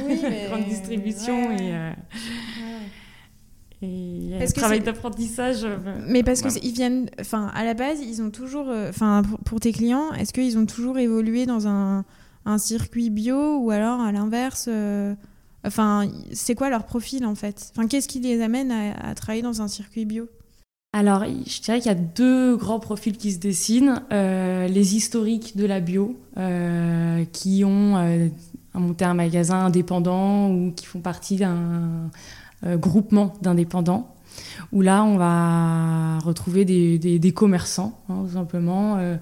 oui, 0.05 0.21
grande 0.47 0.63
distribution. 0.63 1.51
Et, 1.51 1.73
et 3.81 4.35
parce 4.37 4.53
travail 4.53 4.81
d'apprentissage. 4.81 5.63
Euh, 5.63 5.77
mais 6.07 6.23
parce 6.23 6.41
qu'ils 6.41 6.73
viennent, 6.73 7.09
enfin, 7.19 7.51
à 7.55 7.63
la 7.63 7.73
base, 7.73 7.99
ils 8.01 8.21
ont 8.21 8.29
toujours, 8.29 8.69
euh, 8.69 8.89
enfin, 8.89 9.23
pour, 9.45 9.59
tes 9.59 9.71
clients, 9.71 10.13
est-ce 10.13 10.33
qu'ils 10.33 10.57
ont 10.57 10.65
toujours 10.65 10.99
évolué 10.99 11.45
dans 11.45 11.67
un, 11.67 12.05
un, 12.45 12.57
circuit 12.59 13.09
bio 13.09 13.57
ou 13.57 13.71
alors 13.71 13.99
à 13.99 14.11
l'inverse 14.11 14.65
euh, 14.67 15.15
Enfin, 15.65 16.07
c'est 16.31 16.55
quoi 16.55 16.69
leur 16.69 16.85
profil 16.85 17.23
en 17.25 17.35
fait? 17.35 17.71
Enfin, 17.75 17.87
qu'est-ce 17.87 18.07
qui 18.07 18.19
les 18.19 18.41
amène 18.41 18.71
à, 18.71 19.13
travailler 19.13 19.43
dans 19.43 19.61
un 19.61 19.67
circuit 19.67 20.05
bio? 20.05 20.27
Alors, 20.93 21.23
je 21.23 21.61
dirais 21.61 21.79
qu'il 21.79 21.91
y 21.91 21.95
a 21.95 21.97
deux 21.97 22.57
grands 22.57 22.79
profils 22.79 23.15
qui 23.15 23.31
se 23.31 23.37
dessinent. 23.37 24.01
les 24.09 24.95
historiques 24.95 25.55
de 25.55 25.65
la 25.65 25.79
bio, 25.79 26.19
qui 27.31 27.63
ont 27.63 28.29
monté 28.73 29.05
un 29.05 29.13
magasin 29.13 29.65
indépendant 29.65 30.49
ou 30.49 30.71
qui 30.71 30.87
font 30.87 30.99
partie 30.99 31.35
d'un 31.35 32.09
groupement 32.63 33.33
d'indépendants, 33.41 34.15
où 34.71 34.81
là, 34.81 35.03
on 35.03 35.17
va 35.17 36.19
retrouver 36.19 36.65
des, 36.65 36.97
des, 36.97 37.31
commerçants, 37.31 37.99
hein, 38.09 38.23
tout 38.27 38.33
simplement. 38.33 38.97
Euh, 38.97 39.17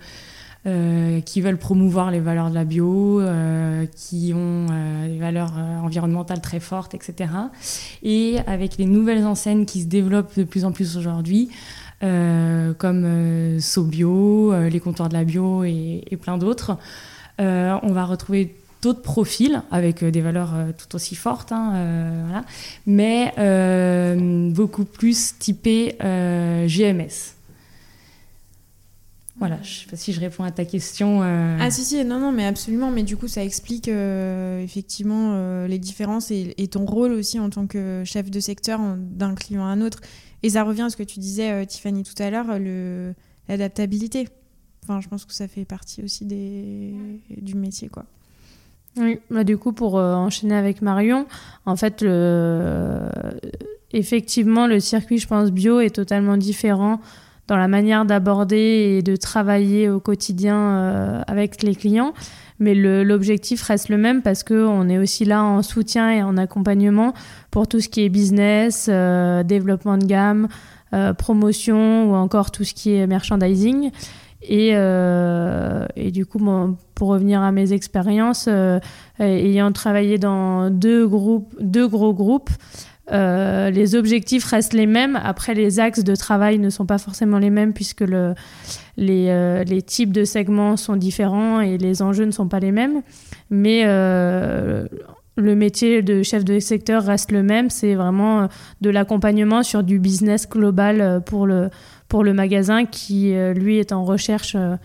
euh, 0.67 1.21
qui 1.21 1.39
veulent 1.39 1.57
promouvoir 1.57 2.11
les 2.11 2.19
valeurs 2.19 2.49
de 2.49 2.53
la 2.53 2.65
bio, 2.65 3.21
qui 3.95 4.33
ont 4.35 4.65
des 5.07 5.17
valeurs 5.17 5.53
environnementales 5.81 6.41
très 6.41 6.59
fortes, 6.59 6.93
etc. 6.93 7.31
Et 8.03 8.39
avec 8.45 8.77
les 8.77 8.85
nouvelles 8.85 9.25
enseignes 9.25 9.65
qui 9.65 9.83
se 9.83 9.87
développent 9.87 10.37
de 10.37 10.43
plus 10.43 10.65
en 10.65 10.73
plus 10.73 10.97
aujourd'hui, 10.97 11.49
comme 12.01 13.57
SoBio, 13.57 14.53
les 14.67 14.79
comptoirs 14.81 15.07
de 15.07 15.13
la 15.13 15.23
bio 15.23 15.63
et, 15.63 16.03
et 16.11 16.17
plein 16.17 16.37
d'autres, 16.37 16.77
on 17.39 17.91
va 17.93 18.03
retrouver 18.03 18.58
d'autres 18.81 19.01
profils 19.01 19.61
avec 19.71 20.03
euh, 20.03 20.11
des 20.11 20.21
valeurs 20.21 20.53
euh, 20.55 20.71
tout 20.77 20.95
aussi 20.95 21.15
fortes, 21.15 21.51
hein, 21.51 21.73
euh, 21.75 22.23
voilà, 22.25 22.45
mais 22.85 23.33
beaucoup 24.53 24.85
plus 24.85 25.37
typés 25.37 25.95
GMS. 25.99 27.35
Voilà, 29.37 29.57
je 29.63 29.79
sais 29.79 29.85
pas 29.85 29.95
si 29.95 30.11
je 30.11 30.19
réponds 30.19 30.43
à 30.43 30.51
ta 30.51 30.65
question. 30.65 31.21
Ah 31.21 31.71
si 31.71 31.85
si, 31.85 32.03
non 32.03 32.19
non, 32.19 32.33
mais 32.33 32.45
absolument, 32.45 32.91
mais 32.91 33.03
du 33.03 33.15
coup 33.15 33.29
ça 33.29 33.41
explique 33.41 33.87
effectivement 33.87 35.65
les 35.65 35.79
différences 35.79 36.29
et, 36.29 36.67
ton 36.69 36.85
rôle 36.85 37.13
aussi 37.13 37.39
en 37.39 37.49
tant 37.49 37.65
que 37.65 38.03
chef 38.05 38.29
de 38.29 38.39
secteur 38.41 38.81
d'un 38.97 39.35
client 39.35 39.63
à 39.63 39.69
un 39.69 39.79
autre. 39.79 40.01
Et 40.43 40.49
ça 40.49 40.63
revient 40.63 40.83
à 40.83 40.89
ce 40.89 40.97
que 40.97 41.03
tu 41.03 41.19
disais 41.19 41.65
Tiffany 41.65 42.03
tout 42.03 42.21
à 42.21 42.29
l'heure, 42.29 42.47
l'adaptabilité. 43.47 44.27
Enfin, 44.83 44.99
je 44.99 45.07
pense 45.07 45.23
que 45.23 45.33
ça 45.33 45.47
fait 45.47 45.65
partie 45.65 46.03
aussi 46.03 46.25
des, 46.25 46.93
du 47.37 47.55
métier 47.55 47.87
quoi. 47.87 48.05
Oui, 48.97 49.19
bah 49.29 49.43
du 49.43 49.57
coup, 49.57 49.71
pour 49.71 49.97
euh, 49.97 50.15
enchaîner 50.15 50.55
avec 50.55 50.81
Marion, 50.81 51.25
en 51.65 51.75
fait, 51.75 52.03
effectivement, 53.91 54.67
le 54.67 54.79
circuit, 54.79 55.17
je 55.17 55.27
pense, 55.27 55.51
bio 55.51 55.79
est 55.79 55.95
totalement 55.95 56.37
différent 56.37 56.99
dans 57.49 57.57
la 57.57 57.67
manière 57.67 58.05
d'aborder 58.05 58.97
et 58.97 59.01
de 59.01 59.15
travailler 59.15 59.89
au 59.89 59.99
quotidien 59.99 60.55
euh, 60.55 61.21
avec 61.27 61.63
les 61.63 61.75
clients. 61.75 62.13
Mais 62.59 62.75
l'objectif 62.75 63.63
reste 63.63 63.87
le 63.87 63.97
même 63.97 64.21
parce 64.21 64.43
qu'on 64.43 64.89
est 64.89 64.97
aussi 64.97 65.23
là 65.23 65.43
en 65.43 65.61
soutien 65.61 66.11
et 66.11 66.21
en 66.21 66.35
accompagnement 66.35 67.13
pour 67.51 67.67
tout 67.67 67.79
ce 67.79 67.87
qui 67.87 68.03
est 68.03 68.09
business, 68.09 68.87
euh, 68.89 69.43
développement 69.43 69.97
de 69.97 70.05
gamme, 70.05 70.47
promotion 71.19 72.11
ou 72.11 72.15
encore 72.15 72.49
tout 72.49 72.63
ce 72.63 72.73
qui 72.73 72.95
est 72.95 73.05
merchandising. 73.05 73.91
Et, 74.41 74.71
euh, 74.73 75.85
et, 75.95 76.11
du 76.11 76.25
coup, 76.25 76.39
pour 76.95 77.09
revenir 77.09 77.41
à 77.41 77.51
mes 77.51 77.73
expériences, 77.73 78.45
euh, 78.47 78.79
ayant 79.19 79.71
travaillé 79.71 80.17
dans 80.17 80.69
deux, 80.69 81.07
groupes, 81.07 81.53
deux 81.59 81.87
gros 81.87 82.13
groupes, 82.13 82.49
euh, 83.11 83.69
les 83.69 83.95
objectifs 83.95 84.45
restent 84.45 84.73
les 84.73 84.85
mêmes. 84.85 85.19
Après, 85.21 85.53
les 85.55 85.79
axes 85.79 86.03
de 86.03 86.15
travail 86.15 86.57
ne 86.59 86.69
sont 86.69 86.85
pas 86.85 86.99
forcément 86.99 87.39
les 87.39 87.49
mêmes 87.49 87.73
puisque 87.73 88.01
le, 88.01 88.33
les, 88.97 89.63
les, 89.65 89.81
types 89.81 90.13
de 90.13 90.23
segments 90.23 90.77
sont 90.77 90.95
différents 90.95 91.59
et 91.59 91.77
les 91.77 92.01
enjeux 92.01 92.25
ne 92.25 92.31
sont 92.31 92.47
pas 92.47 92.59
les 92.59 92.71
mêmes. 92.71 93.01
Mais 93.49 93.83
le 93.83 95.55
métier 95.55 96.01
de 96.03 96.21
chef 96.21 96.45
de 96.45 96.59
secteur 96.59 97.03
reste 97.03 97.31
le 97.31 97.41
même. 97.41 97.71
C'est 97.71 97.95
vraiment 97.95 98.47
de 98.81 98.89
l'accompagnement 98.91 99.63
sur 99.63 99.83
du 99.83 99.97
business 99.97 100.47
global 100.47 101.23
pour 101.25 101.47
le 101.47 101.71
pour 102.09 102.23
le 102.23 102.33
magasin 102.33 102.85
qui, 102.85 103.33
euh, 103.33 103.53
lui, 103.53 103.77
est 103.77 103.93
en 103.93 104.03
recherche 104.03 104.55
euh, 104.55 104.75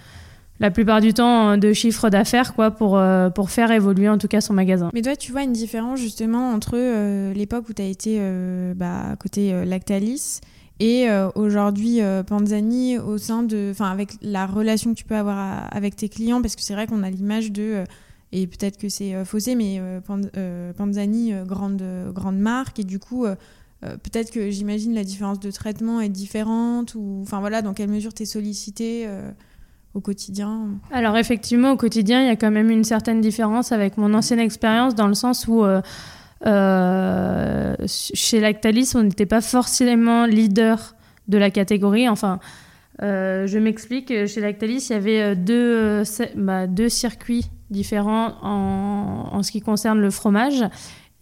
la 0.60 0.70
plupart 0.70 1.00
du 1.00 1.12
temps 1.12 1.56
de 1.56 1.72
chiffre 1.72 2.10
d'affaires 2.10 2.54
quoi 2.54 2.70
pour, 2.70 2.96
euh, 2.96 3.28
pour 3.28 3.50
faire 3.50 3.72
évoluer 3.72 4.08
en 4.08 4.18
tout 4.18 4.28
cas 4.28 4.40
son 4.40 4.52
magasin. 4.52 4.90
Mais 4.94 5.02
toi 5.02 5.16
tu 5.16 5.32
vois 5.32 5.42
une 5.42 5.52
différence 5.52 5.98
justement 5.98 6.52
entre 6.52 6.76
l'époque 7.32 7.68
où 7.68 7.72
tu 7.72 7.82
as 7.82 7.86
été 7.86 8.20
bah, 8.76 9.10
à 9.10 9.16
côté 9.16 9.64
Lactalis 9.64 10.38
et 10.78 11.08
aujourd'hui 11.34 11.98
Panzani 12.28 12.98
au 12.98 13.18
sein 13.18 13.42
de 13.42 13.70
enfin 13.72 13.90
avec 13.90 14.10
la 14.22 14.46
relation 14.46 14.94
que 14.94 14.98
tu 14.98 15.04
peux 15.04 15.16
avoir 15.16 15.66
avec 15.74 15.96
tes 15.96 16.08
clients 16.08 16.40
parce 16.40 16.54
que 16.54 16.62
c'est 16.62 16.74
vrai 16.74 16.86
qu'on 16.86 17.02
a 17.02 17.10
l'image 17.10 17.50
de 17.50 17.82
et 18.30 18.46
peut-être 18.46 18.78
que 18.78 18.88
c'est 18.88 19.24
faussé 19.24 19.56
mais 19.56 19.82
Panzani 20.76 21.32
grande 21.44 21.82
grande 22.14 22.38
marque 22.38 22.78
et 22.78 22.84
du 22.84 23.00
coup 23.00 23.26
euh, 23.84 23.96
peut-être 23.96 24.30
que 24.30 24.50
j'imagine 24.50 24.94
la 24.94 25.04
différence 25.04 25.40
de 25.40 25.50
traitement 25.50 26.00
est 26.00 26.08
différente 26.08 26.94
ou 26.94 27.20
enfin 27.22 27.40
voilà 27.40 27.62
dans 27.62 27.74
quelle 27.74 27.90
mesure 27.90 28.14
tu 28.14 28.22
es 28.22 28.26
sollicité 28.26 29.04
euh, 29.06 29.30
au 29.94 30.00
quotidien. 30.00 30.68
Alors 30.90 31.16
effectivement 31.16 31.72
au 31.72 31.76
quotidien 31.76 32.22
il 32.22 32.26
y 32.26 32.30
a 32.30 32.36
quand 32.36 32.50
même 32.50 32.70
une 32.70 32.84
certaine 32.84 33.20
différence 33.20 33.72
avec 33.72 33.98
mon 33.98 34.14
ancienne 34.14 34.40
expérience 34.40 34.94
dans 34.94 35.08
le 35.08 35.14
sens 35.14 35.46
où 35.48 35.64
euh, 35.64 35.80
chez 37.86 38.40
Lactalis 38.40 38.92
on 38.94 39.02
n'était 39.02 39.26
pas 39.26 39.40
forcément 39.40 40.26
leader 40.26 40.94
de 41.28 41.38
la 41.38 41.50
catégorie. 41.50 42.08
Enfin 42.08 42.38
je 43.00 43.58
m'explique, 43.58 44.26
chez 44.28 44.40
Lactalis, 44.40 44.86
il 44.88 44.92
y 44.92 44.96
avait 44.96 45.34
deux, 45.34 46.04
bah, 46.36 46.68
deux 46.68 46.88
circuits 46.88 47.50
différents 47.68 48.34
en, 48.40 49.30
en, 49.32 49.42
ce 49.42 49.50
qui 49.50 49.60
concerne 49.60 49.98
le 49.98 50.10
fromage. 50.10 50.62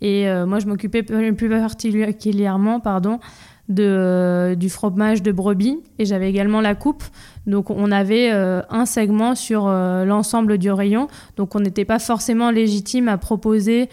Et 0.02 0.28
euh, 0.28 0.44
moi, 0.46 0.58
je 0.58 0.66
m'occupais 0.66 1.02
plus 1.02 1.48
particulièrement 1.48 2.80
pardon, 2.80 3.20
de, 3.68 3.84
euh, 3.86 4.54
du 4.56 4.68
fromage 4.68 5.22
de 5.22 5.30
brebis 5.30 5.78
et 6.00 6.04
j'avais 6.04 6.28
également 6.28 6.60
la 6.60 6.74
coupe. 6.74 7.04
Donc 7.46 7.70
on 7.70 7.90
avait 7.92 8.30
euh, 8.32 8.62
un 8.68 8.84
segment 8.84 9.36
sur 9.36 9.68
l'ensemble 9.68 10.58
du 10.58 10.72
rayon. 10.72 11.06
Donc 11.36 11.54
on 11.54 11.60
n'était 11.60 11.84
pas 11.84 12.00
forcément 12.00 12.50
légitime 12.50 13.08
à 13.08 13.16
proposer 13.16 13.88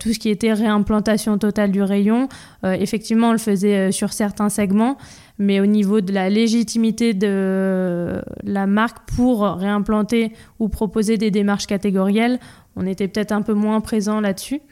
tout 0.00 0.14
ce 0.14 0.18
qui 0.18 0.30
était 0.30 0.54
réimplantation 0.54 1.36
totale 1.36 1.70
du 1.70 1.82
rayon. 1.82 2.30
effectivement, 2.64 3.28
on 3.28 3.32
le 3.32 3.38
faisait 3.38 3.92
sur 3.92 4.14
certains 4.14 4.48
segments, 4.48 4.96
mais 5.38 5.60
au 5.60 5.66
niveau 5.66 6.00
de 6.00 6.14
la 6.14 6.30
légitimité 6.30 7.12
de 7.12 8.22
la 8.42 8.66
marque 8.66 9.06
pour 9.14 9.42
réimplanter 9.42 10.32
ou 10.60 10.70
proposer 10.70 11.18
des 11.18 11.30
démarches 11.30 11.66
catégorielles, 11.66 12.40
on 12.74 12.86
était 12.86 13.06
peut-être 13.06 13.32
un 13.32 13.42
peu 13.42 13.52
moins 13.52 13.82
présent 13.82 14.22
là-dessus. 14.22 14.62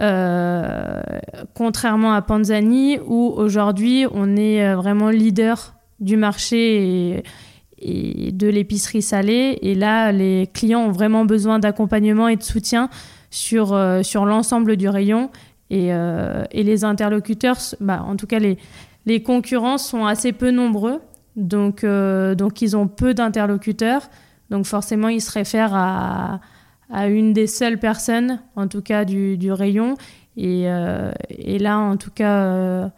Euh, 0.00 1.00
contrairement 1.54 2.12
à 2.12 2.22
Panzani, 2.22 2.98
où 3.04 3.32
aujourd'hui 3.36 4.06
on 4.12 4.36
est 4.36 4.64
euh, 4.64 4.76
vraiment 4.76 5.10
leader 5.10 5.74
du 5.98 6.16
marché 6.16 7.24
et 7.80 8.32
de 8.32 8.46
l'épicerie 8.46 9.02
salée. 9.02 9.58
Et 9.62 9.74
là, 9.74 10.12
les 10.12 10.48
clients 10.52 10.82
ont 10.82 10.92
vraiment 10.92 11.24
besoin 11.24 11.58
d'accompagnement 11.58 12.28
et 12.28 12.36
de 12.36 12.42
soutien 12.42 12.90
sur, 13.30 13.72
euh, 13.72 14.02
sur 14.02 14.24
l'ensemble 14.24 14.76
du 14.76 14.88
rayon. 14.88 15.30
Et, 15.70 15.88
et 15.88 16.62
les 16.62 16.84
interlocuteurs, 16.84 17.58
bah, 17.80 18.02
en 18.02 18.16
tout 18.16 18.26
cas 18.26 18.38
les, 18.38 18.56
les 19.04 19.22
concurrents 19.22 19.76
sont 19.76 20.06
assez 20.06 20.32
peu 20.32 20.50
nombreux. 20.50 21.02
Donc, 21.36 21.84
donc 21.84 22.62
ils 22.62 22.74
ont 22.74 22.88
peu 22.88 23.12
d'interlocuteurs. 23.12 24.08
Donc 24.48 24.64
forcément, 24.64 25.08
ils 25.08 25.20
se 25.20 25.30
réfèrent 25.30 25.74
à 25.74 26.40
une 26.90 27.32
des 27.32 27.46
seules 27.46 27.78
personnes, 27.78 28.40
en 28.56 28.68
tout 28.68 28.82
cas 28.82 29.04
du, 29.04 29.36
du 29.36 29.52
rayon. 29.52 29.96
Et, 30.36 30.66
et, 31.30 31.58
là, 31.58 31.78
en 31.78 31.96
tout 31.96 32.12
cas, 32.12 32.90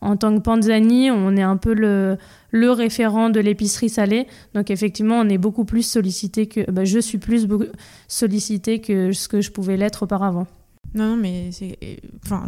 en 0.00 0.16
tant 0.16 0.34
que 0.36 0.40
Panzani, 0.40 1.10
on 1.10 1.36
est 1.36 1.42
un 1.42 1.56
peu 1.56 1.74
le, 1.74 2.16
le 2.50 2.70
référent 2.70 3.30
de 3.30 3.40
l'épicerie 3.40 3.88
salée. 3.88 4.26
Donc 4.54 4.70
effectivement, 4.70 5.18
on 5.18 5.28
est 5.28 5.38
beaucoup 5.38 5.64
plus 5.64 5.82
sollicité 5.82 6.46
que... 6.46 6.70
Bah, 6.70 6.84
je 6.84 7.00
suis 7.00 7.18
plus 7.18 7.48
sollicité 8.06 8.80
que 8.80 9.12
ce 9.12 9.28
que 9.28 9.40
je 9.40 9.50
pouvais 9.50 9.76
l'être 9.76 10.04
auparavant. 10.04 10.46
Non, 10.94 11.08
non, 11.08 11.16
mais 11.16 11.50
c'est, 11.50 11.76
enfin, 12.24 12.44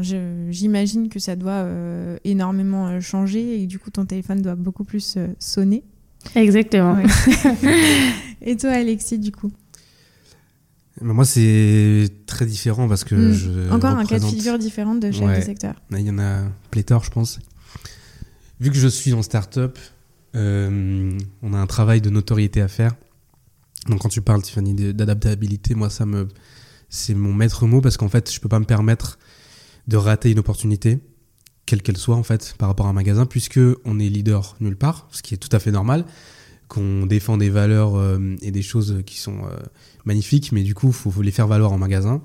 j'imagine 0.51 1.09
que 1.09 1.19
ça 1.19 1.35
doit 1.35 1.65
euh, 1.65 2.17
énormément 2.25 2.87
euh, 2.87 3.01
changer 3.01 3.61
et 3.61 3.67
du 3.67 3.81
coup 3.81 3.91
ton 3.91 4.05
téléphone 4.05 4.41
doit 4.41 4.55
beaucoup 4.55 4.85
plus 4.85 5.17
euh, 5.17 5.27
sonner. 5.41 5.83
Exactement. 6.37 6.97
et 8.43 8.57
toi, 8.57 8.71
Alexis, 8.71 9.19
du 9.19 9.33
coup? 9.33 9.51
Moi, 11.03 11.25
c'est 11.27 12.11
très 12.27 12.47
différent 12.47 12.89
parce 12.89 13.05
que 13.05 13.15
Hmm. 13.15 13.33
je. 13.33 13.71
Encore 13.71 13.97
un 13.97 14.07
cas 14.07 14.19
de 14.19 14.25
figure 14.25 14.59
différent 14.59 14.95
de 14.95 15.09
Ouais. 15.09 15.41
de 15.41 15.45
secteur. 15.45 15.75
Il 15.91 16.01
y 16.01 16.11
en 16.11 16.19
a 16.19 16.45
pléthore, 16.71 17.05
je 17.05 17.11
pense. 17.11 17.39
Vu 18.61 18.71
que 18.71 18.77
je 18.77 18.89
suis 18.89 19.13
en 19.13 19.23
start-up, 19.23 19.79
euh, 20.35 21.19
on 21.43 21.53
a 21.53 21.59
un 21.59 21.67
travail 21.67 22.01
de 22.01 22.09
notoriété 22.09 22.63
à 22.63 22.69
faire. 22.69 22.95
Donc, 23.89 24.01
quand 24.01 24.09
tu 24.09 24.23
parles, 24.23 24.43
Tiffany, 24.43 24.75
d'adaptabilité, 24.95 25.75
moi, 25.75 25.91
ça 25.91 26.07
me, 26.07 26.29
c'est 26.89 27.15
mon 27.15 27.35
maître 27.35 27.67
mot 27.67 27.81
parce 27.83 27.97
qu'en 27.99 28.09
fait, 28.09 28.33
je 28.33 28.41
peux 28.41 28.49
pas 28.49 28.59
me 28.59 28.65
permettre 28.65 29.19
de 29.89 29.97
rater 29.99 30.31
une 30.31 30.39
opportunité, 30.39 30.99
quelle 31.67 31.83
qu'elle 31.83 31.97
soit, 31.99 32.17
en 32.17 32.23
fait, 32.23 32.55
par 32.59 32.69
rapport 32.69 32.87
à 32.87 32.89
un 32.91 32.95
magasin, 32.95 33.27
puisque 33.27 33.61
on 33.85 33.99
est 34.01 34.09
leader 34.09 34.57
nulle 34.61 34.77
part, 34.77 35.09
ce 35.13 35.23
qui 35.23 35.35
est 35.35 35.39
tout 35.39 35.55
à 35.55 35.59
fait 35.59 35.71
normal, 35.71 36.05
qu'on 36.69 37.07
défend 37.07 37.37
des 37.37 37.51
valeurs 37.51 37.95
euh, 37.97 38.35
et 38.43 38.51
des 38.51 38.63
choses 38.63 39.03
qui 39.07 39.19
sont 39.19 39.45
euh, 39.45 39.57
magnifiques, 40.07 40.53
mais 40.53 40.63
du 40.63 40.75
coup, 40.75 40.89
il 40.89 40.93
faut, 40.93 41.23
les 41.23 41.31
faire 41.31 41.49
valoir 41.49 41.73
en 41.73 41.79
magasin. 41.79 42.23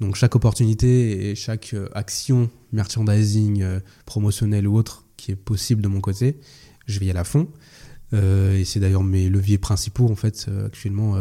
Donc 0.00 0.16
chaque 0.16 0.34
opportunité 0.34 1.30
et 1.30 1.34
chaque 1.36 1.74
euh, 1.74 1.88
action 1.94 2.50
merchandising, 2.72 3.62
euh, 3.62 3.78
promotionnelle 4.04 4.66
ou 4.66 4.76
autre 4.76 5.06
qui 5.16 5.30
est 5.30 5.36
possible 5.36 5.80
de 5.80 5.88
mon 5.88 6.00
côté, 6.00 6.40
je 6.86 6.98
vais 6.98 7.06
y 7.06 7.10
aller 7.10 7.20
à 7.20 7.24
fond. 7.24 7.48
Euh, 8.14 8.58
et 8.58 8.64
c'est 8.64 8.80
d'ailleurs 8.80 9.04
mes 9.04 9.28
leviers 9.28 9.58
principaux 9.58 10.10
en 10.10 10.16
fait 10.16 10.50
actuellement, 10.66 11.14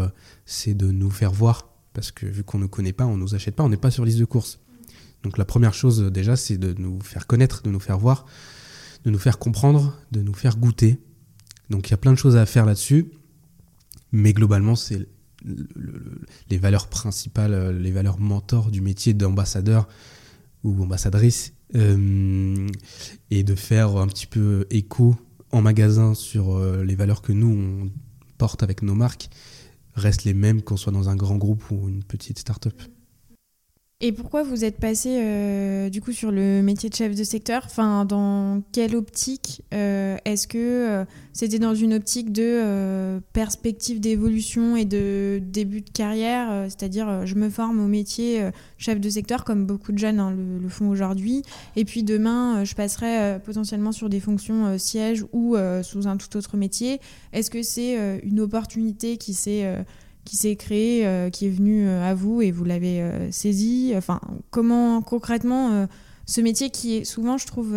c'est 0.46 0.74
de 0.74 0.92
nous 0.92 1.12
faire 1.12 1.32
voir 1.32 1.70
parce 1.94 2.12
que 2.12 2.26
vu 2.26 2.44
qu'on 2.44 2.58
ne 2.58 2.66
connaît 2.66 2.94
pas, 2.94 3.06
on 3.06 3.18
nous 3.18 3.36
achète 3.36 3.56
pas, 3.56 3.64
on 3.64 3.70
n'est 3.70 3.78
pas 3.78 3.92
sur 3.92 4.04
liste 4.04 4.18
de 4.18 4.26
courses. 4.26 4.60
Donc 5.24 5.38
la 5.38 5.46
première 5.46 5.76
chose 5.76 6.02
déjà, 6.12 6.36
c'est 6.36 6.58
de 6.58 6.74
nous 6.80 7.00
faire 7.02 7.28
connaître, 7.28 7.62
de 7.62 7.70
nous 7.70 7.80
faire 7.80 8.00
voir, 8.00 8.26
de 9.06 9.12
nous 9.12 9.20
faire 9.20 9.38
comprendre, 9.38 9.96
de 10.12 10.24
nous 10.24 10.34
faire 10.34 10.58
goûter. 10.58 11.00
Donc 11.70 11.90
il 11.90 11.92
y 11.92 11.94
a 11.94 11.98
plein 11.98 12.12
de 12.12 12.18
choses 12.18 12.36
à 12.36 12.46
faire 12.48 12.66
là-dessus, 12.66 13.12
mais 14.12 14.34
globalement 14.34 14.76
c'est 14.76 15.08
le- 15.44 15.68
le- 15.76 15.92
le- 16.00 16.22
les 16.50 16.58
valeurs 16.58 16.88
principales, 16.88 17.54
euh, 17.54 17.72
les 17.72 17.92
valeurs 17.92 18.20
mentors 18.20 18.72
du 18.72 18.82
métier 18.82 19.14
d'ambassadeur 19.14 19.88
ou 20.64 20.82
ambassadrice, 20.84 21.54
euh, 21.76 22.68
et 23.30 23.44
de 23.44 23.56
faire 23.56 23.98
un 23.98 24.08
petit 24.08 24.28
peu 24.28 24.66
écho 24.70 25.16
en 25.52 25.62
magasin 25.62 26.14
sur 26.14 26.56
euh, 26.56 26.84
les 26.84 26.96
valeurs 26.96 27.22
que 27.22 27.32
nous 27.32 27.48
on 27.50 27.92
porte 28.38 28.64
avec 28.64 28.82
nos 28.82 28.96
marques 28.96 29.30
restent 29.96 30.24
les 30.24 30.34
mêmes 30.34 30.62
qu'on 30.62 30.78
soit 30.78 30.92
dans 30.94 31.10
un 31.10 31.16
grand 31.16 31.38
groupe 31.38 31.64
ou 31.72 31.90
une 31.90 32.04
petite 32.04 32.40
start-up. 32.40 32.80
Et 34.04 34.12
pourquoi 34.12 34.42
vous 34.42 34.66
êtes 34.66 34.80
passé 34.80 35.20
euh, 35.22 35.90
du 35.90 36.02
coup 36.02 36.12
sur 36.12 36.32
le 36.32 36.64
métier 36.64 36.90
de 36.90 36.96
chef 36.96 37.14
de 37.14 37.24
secteur? 37.24 37.62
Enfin, 37.66 38.04
dans 38.04 38.64
quelle 38.72 38.96
optique 38.96 39.62
euh, 39.76 40.18
Est-ce 40.26 40.48
que 40.48 40.58
euh, 40.58 41.06
c'était 41.34 41.60
dans 41.60 41.76
une 41.76 41.94
optique 41.94 42.32
de 42.32 43.22
perspective 43.32 44.00
d'évolution 44.00 44.76
et 44.76 44.86
de 44.86 45.40
début 45.44 45.82
de 45.82 45.90
carrière? 45.92 46.66
C'est-à-dire, 46.68 47.28
je 47.28 47.36
me 47.36 47.52
forme 47.52 47.80
au 47.80 47.88
métier 47.88 48.50
chef 48.80 49.00
de 49.00 49.10
secteur, 49.10 49.44
comme 49.44 49.68
beaucoup 49.68 49.92
de 49.92 50.00
jeunes 50.00 50.20
hein, 50.20 50.36
le, 50.36 50.68
font 50.68 50.90
aujourd'hui, 50.90 51.44
et 51.76 51.86
puis 51.86 52.02
demain, 52.02 52.64
je 52.64 52.74
passerai 52.74 53.40
potentiellement 53.46 53.92
sur 53.92 54.10
des 54.10 54.20
fonctions 54.20 54.80
siège 54.80 55.26
ou 55.32 55.56
sous 55.84 56.08
un 56.08 56.18
tout 56.18 56.36
autre 56.36 56.58
métier. 56.58 57.00
Est-ce 57.34 57.52
que 57.52 57.62
c'est 57.62 58.20
une 58.24 58.40
opportunité 58.40 59.18
qui 59.18 59.34
s'est 59.34 59.86
qui 60.26 60.38
s'est 60.38 60.56
créé, 60.56 61.06
euh, 61.06 61.30
qui 61.30 61.48
est 61.48 61.50
venu 61.50 61.88
euh, 61.88 62.04
à 62.04 62.14
vous 62.14 62.42
et 62.42 62.52
vous 62.52 62.64
l'avez 62.64 63.02
euh, 63.02 63.32
saisi. 63.32 63.94
Enfin, 63.96 64.20
comment 64.50 65.02
concrètement 65.02 65.88
ce 66.26 66.42
métier 66.42 66.70
qui 66.70 66.98
est 66.98 67.04
souvent, 67.04 67.38
je 67.38 67.48
trouve, 67.48 67.76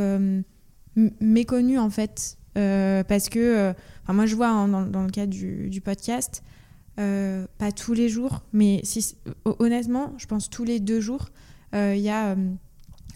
méconnu 1.20 1.78
en 1.78 1.90
fait, 1.90 2.38
parce 2.54 3.28
que, 3.28 3.74
enfin, 4.02 4.12
moi 4.12 4.26
je 4.26 4.36
vois 4.36 4.48
hein, 4.48 4.68
dans, 4.68 5.02
le 5.02 5.10
cadre 5.10 5.32
du, 5.32 5.80
podcast, 5.80 6.42
pas 6.96 7.72
tous 7.74 7.94
les 7.94 8.08
jours, 8.08 8.42
mais 8.52 8.80
si, 8.84 9.16
hon- 9.44 9.56
honnêtement, 9.58 10.12
je 10.18 10.26
pense 10.26 10.50
tous 10.50 10.64
les 10.64 10.78
deux 10.78 11.00
jours, 11.00 11.30
il 11.72 11.96
y 11.96 12.10
a 12.10 12.36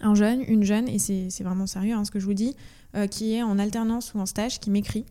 un 0.00 0.14
jeune, 0.14 0.42
une 0.48 0.64
jeune, 0.64 0.88
et 0.88 0.98
c'est 0.98 1.44
vraiment 1.44 1.66
sérieux 1.66 1.94
hein, 1.94 2.04
ce 2.04 2.10
que 2.10 2.18
je 2.18 2.24
vous 2.24 2.34
dis, 2.34 2.56
qui 3.10 3.34
est 3.34 3.42
en 3.42 3.58
alternance 3.58 4.14
ou 4.14 4.18
en 4.18 4.26
stage, 4.26 4.58
qui 4.58 4.70
m'écrit 4.70 5.04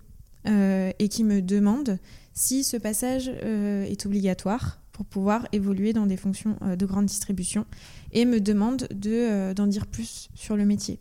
et 0.45 1.07
qui 1.09 1.23
me 1.23 1.41
demande 1.41 1.99
si 2.37 2.63
ce 2.63 2.77
passage 2.77 3.31
euh, 3.43 3.83
est 3.85 4.05
obligatoire 4.05 4.79
pour 4.91 5.05
pouvoir 5.07 5.47
évoluer 5.53 5.91
dans 5.91 6.05
des 6.05 6.17
fonctions 6.17 6.55
euh, 6.61 6.75
de 6.75 6.85
grande 6.85 7.07
distribution 7.07 7.65
et 8.11 8.25
me 8.25 8.39
demande 8.39 8.87
de, 8.93 9.09
euh, 9.11 9.53
d'en 9.55 9.65
dire 9.65 9.87
plus 9.87 10.29
sur 10.35 10.55
le 10.55 10.63
métier. 10.65 10.99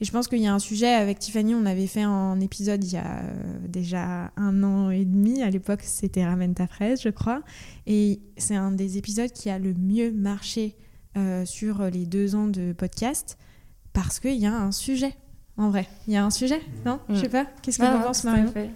Et 0.00 0.04
je 0.04 0.12
pense 0.12 0.28
qu'il 0.28 0.40
y 0.40 0.46
a 0.46 0.52
un 0.54 0.58
sujet 0.58 0.92
avec 0.92 1.18
Tiffany, 1.18 1.54
on 1.54 1.64
avait 1.64 1.86
fait 1.86 2.02
un 2.02 2.38
épisode 2.40 2.84
il 2.84 2.92
y 2.92 2.96
a 2.98 3.22
déjà 3.66 4.30
un 4.36 4.62
an 4.62 4.90
et 4.90 5.04
demi, 5.06 5.42
à 5.42 5.48
l'époque 5.50 5.80
c'était 5.82 6.24
Ramène 6.24 6.54
ta 6.54 6.66
fraise 6.66 7.00
je 7.02 7.08
crois, 7.08 7.42
et 7.86 8.20
c'est 8.36 8.54
un 8.54 8.70
des 8.70 8.98
épisodes 8.98 9.32
qui 9.32 9.48
a 9.50 9.58
le 9.58 9.72
mieux 9.74 10.12
marché 10.12 10.76
euh, 11.16 11.44
sur 11.46 11.82
les 11.90 12.04
deux 12.06 12.34
ans 12.34 12.46
de 12.46 12.72
podcast 12.72 13.36
parce 13.94 14.20
qu'il 14.20 14.36
y 14.36 14.46
a 14.46 14.54
un 14.54 14.70
sujet, 14.70 15.14
en 15.56 15.70
vrai. 15.70 15.88
Il 16.06 16.12
y 16.12 16.16
a 16.16 16.24
un 16.24 16.30
sujet, 16.30 16.60
non? 16.84 17.00
Je 17.08 17.14
sais 17.16 17.28
pas, 17.28 17.46
qu'est-ce 17.62 17.78
que 17.78 17.84
Ah, 17.84 18.10
tu 18.12 18.26
en 18.26 18.30
à 18.30 18.32
Marion? 18.32 18.52
fait. 18.52 18.70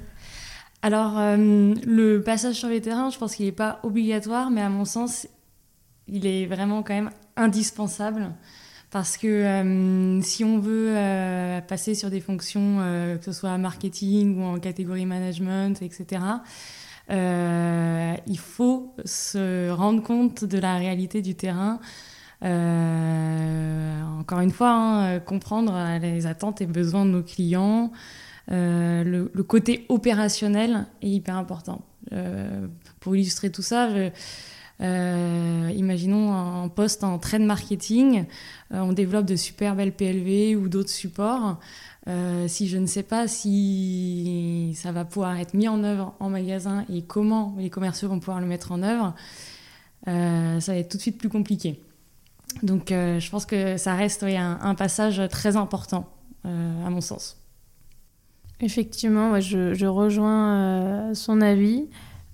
Alors, 0.82 1.18
euh, 1.18 1.74
le 1.84 2.22
passage 2.22 2.54
sur 2.54 2.68
les 2.68 2.80
terrains, 2.80 3.10
je 3.10 3.18
pense 3.18 3.34
qu'il 3.34 3.46
n'est 3.46 3.52
pas 3.52 3.80
obligatoire, 3.82 4.50
mais 4.50 4.62
à 4.62 4.68
mon 4.68 4.84
sens, 4.84 5.26
il 6.06 6.26
est 6.26 6.46
vraiment 6.46 6.82
quand 6.82 6.94
même 6.94 7.10
indispensable. 7.36 8.30
Parce 8.90 9.18
que 9.18 9.26
euh, 9.26 10.22
si 10.22 10.44
on 10.44 10.60
veut 10.60 10.96
euh, 10.96 11.60
passer 11.60 11.94
sur 11.94 12.10
des 12.10 12.20
fonctions, 12.20 12.78
que 13.18 13.24
ce 13.24 13.32
soit 13.32 13.58
marketing 13.58 14.38
ou 14.38 14.44
en 14.44 14.58
catégorie 14.60 15.04
management, 15.04 15.82
etc., 15.82 16.22
il 17.10 18.38
faut 18.38 18.94
se 19.04 19.70
rendre 19.70 20.02
compte 20.02 20.44
de 20.44 20.58
la 20.58 20.76
réalité 20.76 21.22
du 21.22 21.34
terrain. 21.34 21.80
Encore 22.40 24.40
une 24.40 24.52
fois, 24.52 24.70
hein, 24.70 25.20
comprendre 25.20 25.98
les 26.00 26.26
attentes 26.26 26.60
et 26.60 26.66
besoins 26.66 27.04
de 27.04 27.10
nos 27.10 27.22
clients. 27.22 27.90
Euh, 28.50 29.04
le, 29.04 29.42
côté 29.42 29.84
opérationnel 29.88 30.86
est 31.02 31.10
hyper 31.10 31.36
important. 31.36 31.82
Euh, 32.12 32.66
pour 33.00 33.14
illustrer 33.14 33.50
tout 33.50 33.62
ça, 33.62 33.90
euh, 34.80 35.72
imaginons 35.74 36.32
un 36.32 36.68
poste 36.68 37.04
en 37.04 37.18
trade 37.18 37.42
marketing, 37.42 38.24
on 38.70 38.92
développe 38.92 39.26
de 39.26 39.36
super 39.36 39.74
belles 39.74 39.92
PLV 39.92 40.56
ou 40.56 40.68
d'autres 40.68 40.90
supports. 40.90 41.58
Si 42.46 42.68
je 42.68 42.78
ne 42.78 42.86
sais 42.86 43.02
pas 43.02 43.28
si 43.28 44.72
ça 44.74 44.92
va 44.92 45.04
pouvoir 45.04 45.36
être 45.38 45.52
mis 45.52 45.68
en 45.68 45.84
œuvre 45.84 46.14
en 46.20 46.30
magasin 46.30 46.86
et 46.90 47.02
comment 47.02 47.54
les 47.58 47.68
commerciaux 47.68 48.08
vont 48.08 48.18
pouvoir 48.18 48.40
le 48.40 48.46
mettre 48.46 48.72
en 48.72 48.82
œuvre, 48.82 49.14
ça 50.06 50.72
va 50.72 50.78
être 50.78 50.88
tout 50.88 50.96
de 50.96 51.02
suite 51.02 51.18
plus 51.18 51.28
compliqué. 51.28 51.82
Donc 52.62 52.88
je 52.88 53.30
pense 53.30 53.44
que 53.44 53.76
ça 53.76 53.94
reste 53.94 54.22
un, 54.22 54.74
passage 54.74 55.20
très 55.28 55.56
important, 55.56 56.08
à 56.44 56.88
mon 56.88 57.02
sens. 57.02 57.36
Effectivement, 58.60 59.38
je, 59.40 59.86
rejoins 59.86 60.54
euh, 60.54 61.14
son 61.14 61.40
avis. 61.40 61.86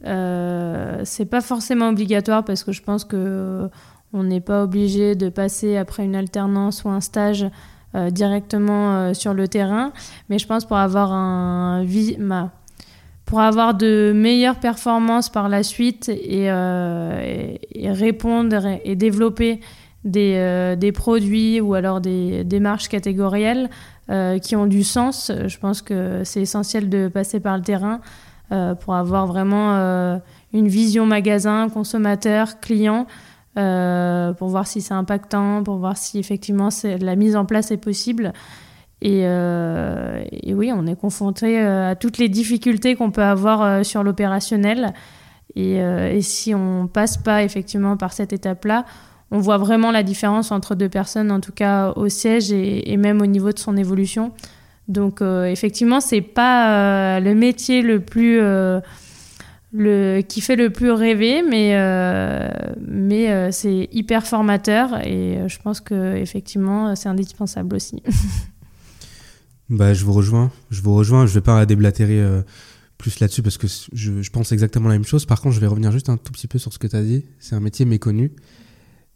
Euh, 0.07 1.01
c'est 1.05 1.27
pas 1.27 1.41
forcément 1.41 1.89
obligatoire 1.91 2.45
parce 2.45 2.65
que 2.65 2.73
je 2.73 2.83
pense 2.83 3.05
que 3.05 3.17
euh, 3.17 3.69
on 4.13 4.23
n'est 4.23 4.41
pas 4.41 4.63
obligé 4.65 5.15
de 5.15 5.29
passer 5.29 5.77
après 5.77 6.05
une 6.05 6.17
alternance 6.17 6.85
ou 6.85 6.89
un 6.89 7.01
stage 7.01 7.47
euh, 7.95 8.11
directement 8.11 9.13
sur 9.13 9.35
le 9.35 9.49
terrain. 9.49 9.93
Mais 10.31 10.39
je 10.39 10.47
pense 10.47 10.65
pour 10.65 10.79
avoir 10.79 11.13
un 11.13 11.85
vi- 11.85 12.17
ma- 12.19 12.53
pour 13.27 13.41
avoir 13.41 13.75
de 13.75 14.13
meilleures 14.15 14.61
performances 14.61 15.31
par 15.31 15.49
la 15.49 15.63
suite 15.63 16.09
et, 16.11 16.51
répondre 17.91 18.67
et, 18.85 18.97
développer 18.97 19.61
des, 20.05 20.75
des 20.79 20.93
produits 20.93 21.59
ou 21.61 21.73
alors 21.73 22.03
des 22.03 22.45
démarches 22.45 22.89
catégorielles 22.89 23.71
euh, 24.11 24.39
qui 24.39 24.57
ont 24.57 24.67
du 24.67 24.85
sens. 24.85 25.33
Je 25.47 25.59
pense 25.59 25.83
que 25.83 26.23
c'est 26.25 26.43
essentiel 26.43 26.89
de 26.89 27.09
passer 27.09 27.41
par 27.41 27.57
le 27.57 27.63
terrain 27.63 28.01
pour 28.81 28.95
avoir 28.95 29.27
vraiment 29.27 30.21
une 30.53 30.69
vision 30.69 31.07
magasin, 31.07 31.69
consommateur, 31.69 32.61
client, 32.61 33.07
pour 33.55 34.49
voir 34.49 34.67
si 34.67 34.81
c'est 34.81 34.95
impactant, 34.95 35.65
pour 35.65 35.79
voir 35.79 35.97
si 35.97 36.19
effectivement 36.21 36.69
la 36.85 37.17
mise 37.17 37.35
en 37.35 37.47
place 37.47 37.73
est 37.73 37.79
possible. 37.79 38.33
Et, 39.03 39.27
oui, 39.27 40.71
on 40.73 40.87
est 40.87 40.95
confronté 40.95 41.59
à 41.59 41.97
toutes 41.97 42.19
les 42.19 42.29
difficultés 42.29 42.95
qu'on 42.95 43.11
peut 43.11 43.25
avoir 43.25 43.85
sur 43.85 44.05
l'opérationnel. 44.05 44.93
Et, 45.57 45.79
et, 45.79 46.23
si 46.23 46.55
on 46.55 46.87
passe 46.87 47.17
pas 47.17 47.43
effectivement 47.43 47.97
par 47.97 48.13
cette 48.13 48.33
étape-là, 48.33 48.85
on 49.31 49.39
voit 49.39 49.59
vraiment 49.59 49.91
la 49.91 50.03
différence 50.03 50.53
entre 50.53 50.75
deux 50.75 50.89
personnes, 50.89 51.31
en 51.31 51.41
tout 51.41 51.53
cas 51.53 51.93
au 51.97 52.09
siège 52.09 52.53
et, 52.53 52.97
même 52.97 53.21
au 53.21 53.27
niveau 53.27 53.53
de 53.53 53.59
son 53.59 53.77
évolution. 53.77 54.33
Donc 54.89 55.23
euh, 55.23 55.47
effectivement, 55.47 56.01
c'est 56.01 56.21
pas 56.21 57.17
euh, 57.17 57.21
le 57.21 57.35
métier 57.35 57.83
le 57.83 58.01
plus 58.01 58.39
euh, 58.41 58.81
le, 59.73 60.21
qui 60.21 60.41
fait 60.41 60.57
le 60.57 60.71
plus 60.71 60.91
rêver, 60.91 61.43
mais 61.43 61.75
mais 62.87 63.51
c'est 63.51 63.89
hyper 63.93 64.27
formateur 64.27 65.05
et 65.05 65.41
je 65.49 65.59
pense 65.59 65.81
que 65.81 66.17
effectivement 66.17 66.95
c'est 66.95 67.09
indispensable 67.09 67.75
aussi. 67.75 68.03
bah 69.71 69.95
je 69.95 70.05
vous 70.05 70.13
rejoins, 70.13 70.51
je 70.71 70.83
vous 70.83 70.95
rejoins. 70.95 71.27
Je 71.27 71.35
vais 71.35 71.41
pas 71.41 71.65
déblatérer 71.67 72.23
plus 72.99 73.19
là-dessus 73.19 73.43
parce 73.43 73.59
que 73.59 73.67
je, 73.93 74.23
je, 74.23 74.31
pense 74.31 74.53
exactement 74.53 74.89
la 74.89 74.95
même 74.95 75.05
chose. 75.05 75.27
Par 75.27 75.41
contre, 75.41 75.57
je 75.57 75.61
vais 75.61 75.67
revenir 75.67 75.91
juste 75.91 76.09
un 76.09 76.17
tout 76.17 76.33
petit 76.33 76.47
peu 76.47 76.59
sur 76.59 76.73
ce 76.73 76.79
que 76.79 76.87
tu 76.87 76.95
as 76.95 77.03
dit. 77.03 77.25
C'est 77.41 77.57
un 77.57 77.61
métier 77.61 77.85
méconnu. 77.85 78.31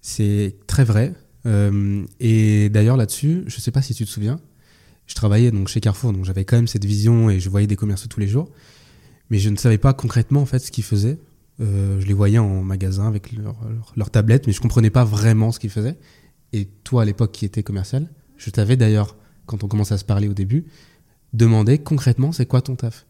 C'est 0.00 0.56
très 0.66 0.84
vrai. 0.84 1.14
Euh, 1.46 2.04
et 2.20 2.68
d'ailleurs 2.68 2.96
là-dessus, 2.96 3.44
je 3.46 3.56
ne 3.56 3.60
sais 3.60 3.70
pas 3.70 3.82
si 3.82 3.94
tu 3.94 4.04
te 4.04 4.10
souviens, 4.10 4.40
je 5.06 5.14
travaillais 5.14 5.50
donc 5.50 5.68
chez 5.68 5.80
Carrefour, 5.80 6.12
donc 6.12 6.24
j'avais 6.24 6.44
quand 6.44 6.56
même 6.56 6.66
cette 6.66 6.84
vision 6.84 7.30
et 7.30 7.40
je 7.40 7.48
voyais 7.48 7.66
des 7.66 7.76
commerçants 7.76 8.08
tous 8.08 8.20
les 8.20 8.28
jours, 8.28 8.50
mais 9.30 9.38
je 9.38 9.48
ne 9.48 9.56
savais 9.56 9.78
pas 9.78 9.94
concrètement 9.94 10.42
en 10.42 10.46
fait 10.46 10.58
ce 10.58 10.70
qu'ils 10.70 10.84
faisaient. 10.84 11.18
Euh, 11.60 12.00
je 12.00 12.06
les 12.06 12.14
voyais 12.14 12.38
en 12.38 12.62
magasin 12.62 13.08
avec 13.08 13.32
leur, 13.32 13.56
leur, 13.96 14.10
tablette, 14.10 14.46
mais 14.46 14.52
je 14.52 14.60
comprenais 14.60 14.90
pas 14.90 15.04
vraiment 15.04 15.50
ce 15.50 15.58
qu'ils 15.58 15.70
faisaient. 15.70 15.98
Et 16.52 16.66
toi, 16.84 17.02
à 17.02 17.04
l'époque 17.04 17.32
qui 17.32 17.44
était 17.44 17.64
commercial, 17.64 18.08
je 18.36 18.50
t'avais 18.50 18.76
d'ailleurs, 18.76 19.16
quand 19.46 19.64
on 19.64 19.68
commence 19.68 19.90
à 19.90 19.98
se 19.98 20.04
parler 20.04 20.28
au 20.28 20.34
début, 20.34 20.66
demandé 21.32 21.78
concrètement 21.78 22.30
c'est 22.30 22.46
quoi 22.46 22.62
ton 22.62 22.76
taf? 22.76 23.06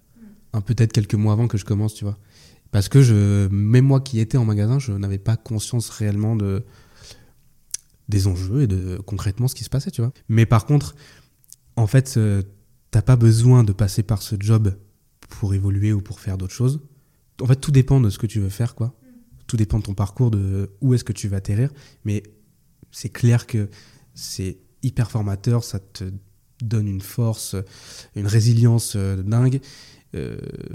Un 0.54 0.62
peut-être 0.62 0.92
quelques 0.92 1.14
mois 1.14 1.34
avant 1.34 1.46
que 1.46 1.58
je 1.58 1.64
commence, 1.64 1.94
tu 1.94 2.04
vois. 2.04 2.18
Parce 2.70 2.88
que 2.88 3.02
je, 3.02 3.48
même 3.48 3.86
moi 3.86 4.00
qui 4.00 4.20
étais 4.20 4.36
en 4.36 4.44
magasin, 4.44 4.78
je 4.78 4.92
n'avais 4.92 5.18
pas 5.18 5.36
conscience 5.36 5.88
réellement 5.88 6.36
de, 6.36 6.64
des 8.08 8.26
enjeux 8.26 8.62
et 8.62 8.66
de 8.66 8.98
concrètement 9.06 9.48
ce 9.48 9.54
qui 9.54 9.64
se 9.64 9.70
passait, 9.70 9.90
tu 9.90 10.02
vois. 10.02 10.12
Mais 10.28 10.46
par 10.46 10.66
contre, 10.66 10.94
en 11.76 11.86
fait, 11.86 12.14
euh, 12.16 12.42
t'as 12.90 13.02
pas 13.02 13.16
besoin 13.16 13.64
de 13.64 13.72
passer 13.72 14.02
par 14.02 14.22
ce 14.22 14.36
job 14.38 14.76
pour 15.28 15.54
évoluer 15.54 15.92
ou 15.92 16.00
pour 16.00 16.20
faire 16.20 16.36
d'autres 16.36 16.54
choses. 16.54 16.80
En 17.40 17.46
fait, 17.46 17.56
tout 17.56 17.70
dépend 17.70 18.00
de 18.00 18.10
ce 18.10 18.18
que 18.18 18.26
tu 18.26 18.40
veux 18.40 18.48
faire, 18.48 18.74
quoi. 18.74 18.94
Tout 19.46 19.56
dépend 19.56 19.78
de 19.78 19.84
ton 19.84 19.94
parcours, 19.94 20.30
de 20.30 20.70
où 20.80 20.92
est-ce 20.92 21.04
que 21.04 21.12
tu 21.12 21.28
vas 21.28 21.38
atterrir. 21.38 21.70
Mais 22.04 22.22
c'est 22.90 23.08
clair 23.08 23.46
que 23.46 23.70
c'est 24.14 24.58
hyper 24.82 25.10
formateur, 25.10 25.64
ça 25.64 25.78
te 25.78 26.04
donne 26.62 26.88
une 26.88 27.00
force, 27.00 27.56
une 28.16 28.26
résilience 28.26 28.94
euh, 28.96 29.22
dingue 29.22 29.60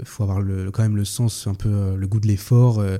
faut 0.04 0.22
avoir 0.22 0.42
quand 0.72 0.82
même 0.82 0.96
le 0.96 1.04
sens, 1.04 1.46
un 1.46 1.54
peu 1.54 1.68
euh, 1.68 1.96
le 1.96 2.06
goût 2.06 2.20
de 2.20 2.26
l'effort. 2.26 2.76
Il 2.82 2.88
euh, 2.88 2.98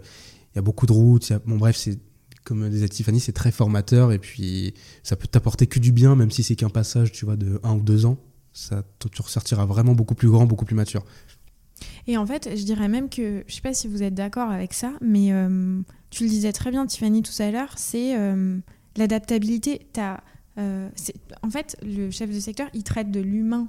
y 0.57 0.59
a 0.59 0.63
beaucoup 0.63 0.87
de 0.87 0.93
routes. 0.93 1.33
bref, 1.47 1.77
c'est 1.77 1.99
comme 2.45 2.69
disait 2.69 2.89
Tiffany, 2.89 3.21
c'est 3.21 3.33
très 3.33 3.51
formateur 3.51 4.13
et 4.13 4.19
puis 4.19 4.75
ça 5.03 5.17
peut 5.17 5.27
t'apporter 5.27 5.67
que 5.67 5.79
du 5.79 5.93
bien, 5.93 6.15
même 6.15 6.31
si 6.31 6.43
c'est 6.43 6.57
qu'un 6.57 6.69
passage, 6.69 7.11
tu 7.11 7.25
vois, 7.25 7.37
de 7.37 7.59
un 7.63 7.75
ou 7.77 7.81
deux 7.81 8.05
ans. 8.05 8.19
Ça, 8.53 8.85
tu 8.99 9.23
ressortiras 9.23 9.65
vraiment 9.65 9.95
beaucoup 9.95 10.15
plus 10.15 10.29
grand, 10.29 10.45
beaucoup 10.45 10.67
plus 10.67 10.77
mature. 10.77 11.05
Et 12.07 12.19
en 12.19 12.27
fait, 12.27 12.51
je 12.55 12.63
dirais 12.65 12.89
même 12.89 13.09
que, 13.09 13.45
je 13.47 13.55
sais 13.55 13.63
pas 13.63 13.73
si 13.73 13.89
vous 13.89 14.03
êtes 14.03 14.15
d'accord 14.15 14.51
avec 14.51 14.75
ça, 14.75 14.93
mais 15.01 15.33
tu 16.11 16.25
le 16.25 16.29
disais 16.29 16.53
très 16.53 16.71
bien, 16.71 16.87
Tiffany, 16.87 17.23
tout 17.23 17.33
à 17.43 17.51
l'heure, 17.51 17.73
c'est 17.79 18.15
l'adaptabilité. 18.97 19.87
en 19.97 21.51
fait, 21.51 21.79
le 21.83 22.11
chef 22.11 22.31
de 22.31 22.41
secteur, 22.41 22.69
il 22.75 22.85
traite 22.85 23.11
de 23.11 23.21
l'humain 23.21 23.69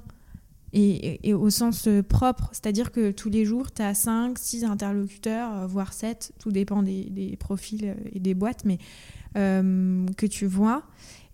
et, 0.72 1.32
au 1.32 1.48
sens 1.50 1.86
euh, 1.86 2.02
propre, 2.02 2.50
c'est-à-dire 2.52 2.92
que 2.92 3.10
tous 3.10 3.30
les 3.30 3.44
jours, 3.44 3.72
tu 3.72 3.82
as 3.82 3.94
5, 3.94 4.38
6 4.38 4.64
interlocuteurs, 4.64 5.52
euh, 5.54 5.66
voire 5.66 5.92
7, 5.92 6.32
tout 6.38 6.50
dépend 6.50 6.82
des, 6.82 7.36
profils 7.38 7.86
euh, 7.86 7.94
et 8.12 8.20
des 8.20 8.34
boîtes, 8.34 8.64
mais 8.64 8.78
que 9.34 10.26
tu 10.26 10.46
vois. 10.46 10.84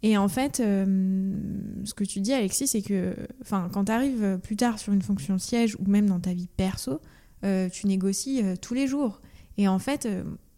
Et 0.02 0.16
en 0.16 0.26
fait, 0.26 0.56
ce 0.56 1.94
que 1.94 2.02
tu 2.02 2.18
dis, 2.18 2.32
Alexis, 2.32 2.66
c'est 2.66 2.82
que 2.82 3.14
quand 3.48 3.84
tu 3.84 3.92
arrives 3.92 4.40
plus 4.42 4.56
tard 4.56 4.80
sur 4.80 4.92
une 4.92 5.02
fonction 5.02 5.38
siège 5.38 5.76
ou 5.76 5.88
même 5.88 6.08
dans 6.08 6.18
ta 6.18 6.34
vie 6.34 6.48
perso, 6.48 7.00
tu 7.42 7.86
négocies 7.86 8.42
tous 8.60 8.74
les 8.74 8.88
jours. 8.88 9.20
Et 9.56 9.68
en 9.68 9.78
fait, 9.78 10.08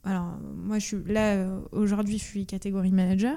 alors 0.05 0.39
moi, 0.57 0.79
là, 1.07 1.47
aujourd'hui, 1.73 2.17
je 2.17 2.25
suis 2.25 2.47
catégorie 2.47 2.93
manager, 2.93 3.37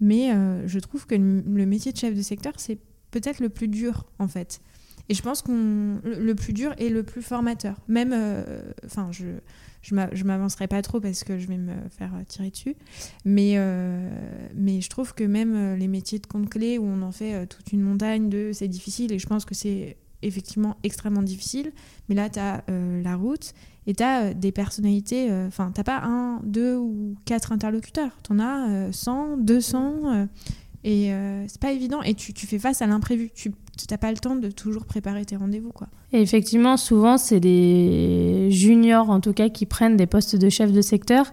mais 0.00 0.32
je 0.66 0.78
trouve 0.80 1.06
que 1.06 1.14
le 1.14 1.66
métier 1.66 1.92
de 1.92 1.96
chef 1.96 2.16
de 2.16 2.22
secteur, 2.22 2.54
c'est 2.56 2.80
peut-être 3.12 3.38
le 3.38 3.50
plus 3.50 3.68
dur, 3.68 4.06
en 4.18 4.26
fait. 4.26 4.60
Et 5.08 5.14
je 5.14 5.22
pense 5.22 5.42
qu'on 5.42 6.00
le 6.02 6.32
plus 6.34 6.52
dur 6.52 6.74
est 6.78 6.88
le 6.88 7.02
plus 7.02 7.22
formateur. 7.22 7.76
Même, 7.88 8.12
euh, 8.14 8.62
enfin, 8.86 9.08
je 9.10 9.26
je 9.82 10.24
m'avancerai 10.24 10.66
pas 10.66 10.80
trop 10.80 10.98
parce 10.98 11.24
que 11.24 11.38
je 11.38 11.46
vais 11.46 11.58
me 11.58 11.74
faire 11.90 12.12
tirer 12.26 12.48
dessus. 12.48 12.74
Mais, 13.26 13.56
euh, 13.56 14.08
mais 14.54 14.80
je 14.80 14.88
trouve 14.88 15.12
que 15.12 15.24
même 15.24 15.74
les 15.74 15.88
métiers 15.88 16.18
de 16.18 16.26
compte 16.26 16.48
clé 16.48 16.78
où 16.78 16.84
on 16.84 17.02
en 17.02 17.12
fait 17.12 17.34
euh, 17.34 17.44
toute 17.44 17.70
une 17.70 17.82
montagne 17.82 18.30
de 18.30 18.52
c'est 18.54 18.66
difficile 18.66 19.12
et 19.12 19.18
je 19.18 19.26
pense 19.26 19.44
que 19.44 19.54
c'est 19.54 19.98
effectivement 20.22 20.78
extrêmement 20.84 21.22
difficile. 21.22 21.70
Mais 22.08 22.14
là, 22.14 22.30
tu 22.30 22.38
as 22.38 22.64
la 22.68 23.14
route 23.14 23.52
et 23.86 23.92
tu 23.92 24.02
as 24.02 24.32
des 24.32 24.52
personnalités. 24.52 25.30
Enfin, 25.30 25.70
tu 25.74 25.84
pas 25.84 26.00
un, 26.02 26.40
deux 26.44 26.76
ou 26.76 27.14
quatre 27.26 27.52
interlocuteurs. 27.52 28.16
Tu 28.22 28.32
en 28.32 28.38
as 28.38 28.90
100, 28.90 29.36
200. 29.36 30.28
Et 30.84 31.12
euh, 31.12 31.44
c'est 31.48 31.60
pas 31.60 31.72
évident. 31.72 32.02
Et 32.02 32.14
tu, 32.14 32.32
tu 32.32 32.46
fais 32.46 32.58
face 32.58 32.82
à 32.82 32.86
l'imprévu. 32.86 33.30
N'as 33.90 33.98
pas 33.98 34.10
le 34.10 34.18
temps 34.18 34.36
de 34.36 34.50
toujours 34.50 34.84
préparer 34.84 35.24
tes 35.24 35.36
rendez-vous. 35.36 35.70
Quoi. 35.70 35.88
Effectivement, 36.12 36.76
souvent, 36.76 37.18
c'est 37.18 37.40
des 37.40 38.48
juniors, 38.50 39.10
en 39.10 39.20
tout 39.20 39.32
cas, 39.32 39.48
qui 39.48 39.66
prennent 39.66 39.96
des 39.96 40.06
postes 40.06 40.36
de 40.36 40.48
chef 40.48 40.72
de 40.72 40.80
secteur. 40.80 41.26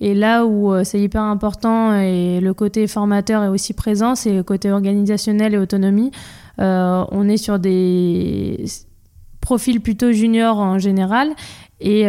Et 0.00 0.14
là 0.14 0.46
où 0.46 0.72
euh, 0.72 0.84
c'est 0.84 1.00
hyper 1.00 1.22
important 1.22 1.94
et 1.94 2.40
le 2.40 2.54
côté 2.54 2.86
formateur 2.86 3.42
est 3.42 3.48
aussi 3.48 3.74
présent, 3.74 4.14
c'est 4.14 4.32
le 4.32 4.42
côté 4.42 4.70
organisationnel 4.70 5.54
et 5.54 5.58
autonomie. 5.58 6.10
Euh, 6.60 7.04
on 7.10 7.28
est 7.28 7.36
sur 7.36 7.58
des 7.58 8.64
profils 9.40 9.80
plutôt 9.80 10.12
juniors 10.12 10.58
en 10.58 10.78
général. 10.78 11.30
Et 11.80 12.06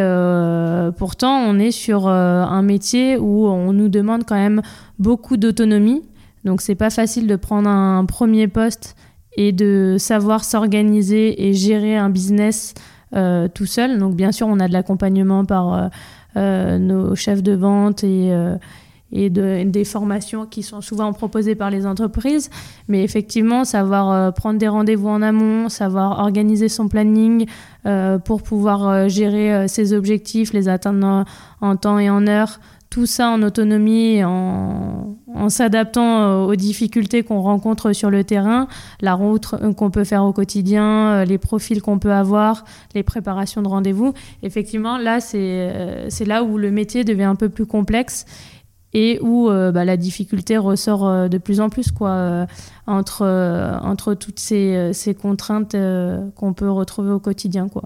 pourtant, 0.98 1.38
on 1.38 1.60
est 1.60 1.70
sur 1.70 2.08
un 2.08 2.62
métier 2.64 3.18
où 3.18 3.46
on 3.48 3.72
nous 3.72 3.88
demande 3.88 4.24
quand 4.26 4.36
même 4.36 4.64
beaucoup 4.98 5.38
d'autonomie. 5.38 6.02
Donc 6.44 6.62
c'est 6.62 6.76
pas 6.76 6.90
facile 6.90 7.28
de 7.28 7.36
prendre 7.36 7.70
un 7.70 8.06
premier 8.06 8.48
poste 8.48 8.96
et 9.38 9.52
de 9.52 9.96
savoir 9.98 10.44
s'organiser 10.44 11.48
et 11.48 11.54
gérer 11.54 11.96
un 11.96 12.10
business 12.10 12.74
euh, 13.16 13.48
tout 13.48 13.66
seul. 13.66 13.98
Donc 13.98 14.16
bien 14.16 14.32
sûr, 14.32 14.48
on 14.48 14.60
a 14.60 14.68
de 14.68 14.74
l'accompagnement 14.74 15.44
par 15.46 15.74
euh, 15.74 15.88
euh, 16.38 16.78
nos 16.78 17.16
chefs 17.16 17.42
de 17.42 17.54
vente 17.54 18.04
et, 18.04 18.32
et 19.12 19.30
des 19.30 19.86
formations 19.86 20.46
qui 20.46 20.62
sont 20.62 20.82
souvent 20.82 21.12
proposées 21.14 21.56
par 21.56 21.72
les 21.72 21.88
entreprises. 21.88 22.50
Mais 22.88 23.04
effectivement, 23.04 23.66
savoir 23.66 24.34
prendre 24.34 24.60
des 24.60 24.68
rendez-vous 24.68 25.10
en 25.10 25.22
amont, 25.24 25.70
savoir 25.70 26.20
organiser 26.20 26.70
son 26.70 26.88
planning 26.88 27.48
pour 28.26 28.44
pouvoir 28.44 29.10
gérer 29.10 29.68
ses 29.68 29.94
objectifs, 29.94 30.54
les 30.54 30.70
atteindre 30.70 31.26
en 31.62 31.76
temps 31.76 31.98
et 31.98 32.12
en 32.12 32.28
heure, 32.28 32.60
tout 33.00 33.06
ça 33.06 33.30
en 33.30 33.42
autonomie, 33.44 34.26
en, 34.26 35.16
s'adaptant 35.48 36.22
euh, 36.22 36.46
aux 36.48 36.56
difficultés 36.56 37.24
qu'on 37.24 37.40
rencontre 37.40 37.94
sur 37.94 38.10
le 38.10 38.26
terrain, 38.26 38.68
la 39.00 39.14
route 39.14 39.54
euh, 39.54 39.72
qu'on 39.72 39.90
peut 39.90 40.04
faire 40.04 40.26
au 40.26 40.34
quotidien, 40.34 40.84
euh, 40.84 41.24
les 41.24 41.38
profils 41.38 41.82
qu'on 41.82 41.98
peut 41.98 42.12
avoir, 42.12 42.66
les 42.96 43.04
préparations 43.04 43.62
de 43.62 43.70
rendez-vous. 43.70 44.14
Effectivement, 44.44 44.98
là, 44.98 45.22
c'est 45.22 46.26
là 46.26 46.44
où 46.44 46.58
le 46.58 46.72
métier 46.72 47.06
devient 47.06 47.24
un 47.24 47.36
peu 47.36 47.48
plus 47.48 47.66
complexe 47.66 48.26
et 48.92 49.20
où 49.22 49.48
bah, 49.48 49.86
la 49.86 49.96
difficulté 49.96 50.58
ressort 50.58 51.30
de 51.30 51.38
plus 51.38 51.62
en 51.62 51.70
plus 51.70 51.92
quoi, 51.92 52.48
entre, 52.88 53.24
entre 53.84 54.16
toutes 54.16 54.40
ces, 54.40 54.92
ces 54.94 55.14
contraintes 55.14 55.76
qu'on 56.36 56.54
peut 56.54 56.70
retrouver 56.70 57.12
au 57.12 57.20
quotidien. 57.20 57.70
Quoi. 57.70 57.84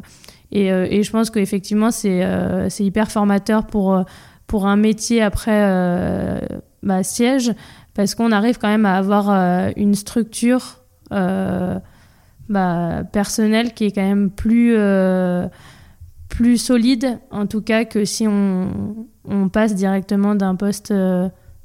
Et, 0.51 0.67
et 0.67 1.03
je 1.03 1.11
pense 1.11 1.29
qu'effectivement, 1.29 1.91
c'est 1.91 2.69
hyper 2.79 3.11
formateur 3.11 3.65
pour 3.65 4.05
pour 4.47 4.67
un 4.67 4.75
métier 4.75 5.21
après 5.21 5.63
euh, 5.63 6.39
bah, 6.81 7.03
siège, 7.03 7.53
parce 7.93 8.15
qu'on 8.15 8.31
arrive 8.31 8.57
quand 8.57 8.67
même 8.67 8.85
à 8.85 8.97
avoir 8.97 9.29
euh, 9.29 9.71
une 9.75 9.95
structure 9.95 10.83
euh, 11.11 11.79
bah, 12.49 13.03
personnelle 13.11 13.73
qui 13.73 13.85
est 13.85 13.91
quand 13.91 14.07
même 14.07 14.29
plus, 14.29 14.75
plus 16.29 16.57
solide, 16.57 17.19
en 17.31 17.47
tout 17.47 17.61
cas, 17.61 17.85
que 17.85 18.05
si 18.05 18.27
on, 18.27 19.49
passe 19.51 19.73
directement 19.75 20.35
d'un 20.35 20.55
poste 20.55 20.93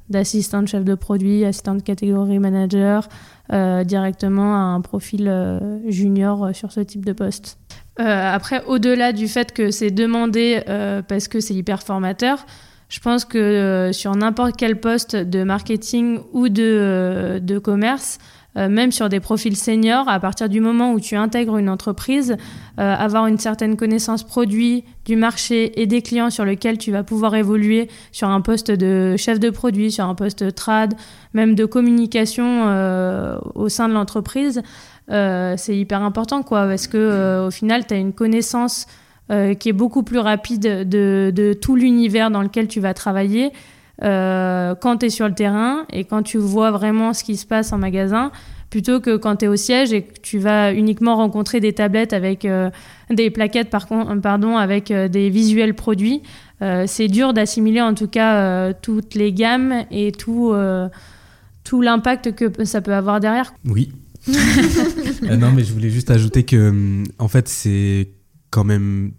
d'assistant 0.09 0.61
de 0.61 0.67
chef 0.67 0.85
de 0.85 0.95
produit, 0.95 1.43
assistant 1.43 1.75
de 1.75 1.81
catégorie 1.81 2.39
manager, 2.39 3.09
directement 3.51 4.55
à 4.55 4.59
un 4.59 4.81
profil 4.81 5.31
junior 5.87 6.55
sur 6.55 6.71
ce 6.71 6.79
type 6.79 7.05
de 7.05 7.13
poste. 7.13 7.57
après, 7.97 8.63
au-delà 8.65 9.11
du 9.11 9.27
fait 9.27 9.51
que 9.51 9.71
c'est 9.71 9.91
demandé 9.91 10.61
parce 11.07 11.27
que 11.27 11.39
c'est 11.39 11.55
hyper 11.55 11.83
formateur, 11.83 12.45
je 12.89 12.99
pense 12.99 13.23
que 13.23 13.91
sur 13.93 14.15
n'importe 14.15 14.55
quel 14.57 14.79
poste 14.79 15.15
de 15.15 15.43
marketing 15.43 16.19
ou 16.33 16.49
de, 16.49 17.39
de 17.41 17.59
commerce, 17.59 18.19
euh, 18.57 18.67
même 18.67 18.91
sur 18.91 19.09
des 19.09 19.19
profils 19.19 19.55
seniors, 19.55 20.09
à 20.09 20.19
partir 20.19 20.49
du 20.49 20.59
moment 20.59 20.93
où 20.93 20.99
tu 20.99 21.15
intègres 21.15 21.57
une 21.57 21.69
entreprise, 21.69 22.35
euh, 22.79 22.95
avoir 22.95 23.27
une 23.27 23.37
certaine 23.37 23.77
connaissance 23.77 24.23
produit, 24.23 24.83
du 25.05 25.15
marché 25.15 25.79
et 25.79 25.85
des 25.85 26.01
clients 26.01 26.31
sur 26.31 26.45
lesquels 26.45 26.79
tu 26.79 26.91
vas 26.91 27.03
pouvoir 27.03 27.35
évoluer 27.35 27.89
sur 28.11 28.27
un 28.27 28.41
poste 28.41 28.71
de 28.71 29.15
chef 29.17 29.39
de 29.39 29.51
produit, 29.51 29.91
sur 29.91 30.05
un 30.05 30.15
poste 30.15 30.55
trad, 30.55 30.95
même 31.33 31.53
de 31.53 31.65
communication 31.65 32.63
euh, 32.67 33.37
au 33.53 33.69
sein 33.69 33.87
de 33.87 33.93
l'entreprise, 33.93 34.61
c'est 35.09 35.75
hyper 35.75 36.03
important, 36.03 36.43
quoi, 36.43 36.67
parce 36.67 36.85
que 36.85 37.47
au 37.47 37.49
final, 37.49 37.87
tu 37.87 37.95
as 37.95 37.97
une 37.97 38.13
connaissance 38.13 38.85
qui 39.29 39.69
est 39.69 39.73
beaucoup 39.73 40.03
plus 40.03 40.19
rapide 40.19 40.87
de, 40.89 41.31
de 41.33 41.53
tout 41.53 41.75
l'univers 41.75 42.31
dans 42.31 42.41
lequel 42.41 42.67
tu 42.67 42.79
vas 42.79 42.93
travailler. 42.93 43.51
Euh, 44.03 44.75
quand 44.75 44.97
tu 44.97 45.07
es 45.07 45.09
sur 45.09 45.27
le 45.27 45.33
terrain 45.33 45.85
et 45.91 46.05
quand 46.05 46.23
tu 46.23 46.37
vois 46.37 46.71
vraiment 46.71 47.13
ce 47.13 47.23
qui 47.23 47.35
se 47.35 47.45
passe 47.45 47.73
en 47.73 47.77
magasin, 47.77 48.31
plutôt 48.69 48.99
que 49.01 49.17
quand 49.17 49.37
tu 49.37 49.45
es 49.45 49.47
au 49.47 49.55
siège 49.55 49.91
et 49.91 50.03
que 50.03 50.19
tu 50.21 50.37
vas 50.39 50.73
uniquement 50.73 51.15
rencontrer 51.17 51.59
des 51.59 51.73
tablettes 51.73 52.13
avec 52.13 52.45
euh, 52.45 52.69
des 53.09 53.29
plaquettes 53.29 53.69
par 53.69 53.87
pardon, 54.21 54.57
avec 54.57 54.91
euh, 54.91 55.07
des 55.07 55.29
visuels 55.29 55.73
produits. 55.73 56.21
c'est 56.87 57.07
dur 57.07 57.33
d'assimiler 57.33 57.81
en 57.81 57.93
tout 57.93 58.07
cas 58.07 58.73
toutes 58.73 59.15
les 59.15 59.31
gammes 59.31 59.85
et 59.91 60.11
tout, 60.11 60.53
tout 61.63 61.81
l'impact 61.81 62.35
que 62.35 62.65
ça 62.65 62.81
peut 62.81 62.93
avoir 62.93 63.21
derrière. 63.21 63.53
Oui. 63.65 63.93
non, 64.27 65.51
mais 65.55 65.63
je 65.63 65.71
voulais 65.71 65.89
juste 65.89 66.11
ajouter 66.11 66.43
que, 66.43 67.03
en 67.17 67.29
fait, 67.29 67.47
c'est 67.47 68.09
quand 68.49 68.63
même 68.63 69.13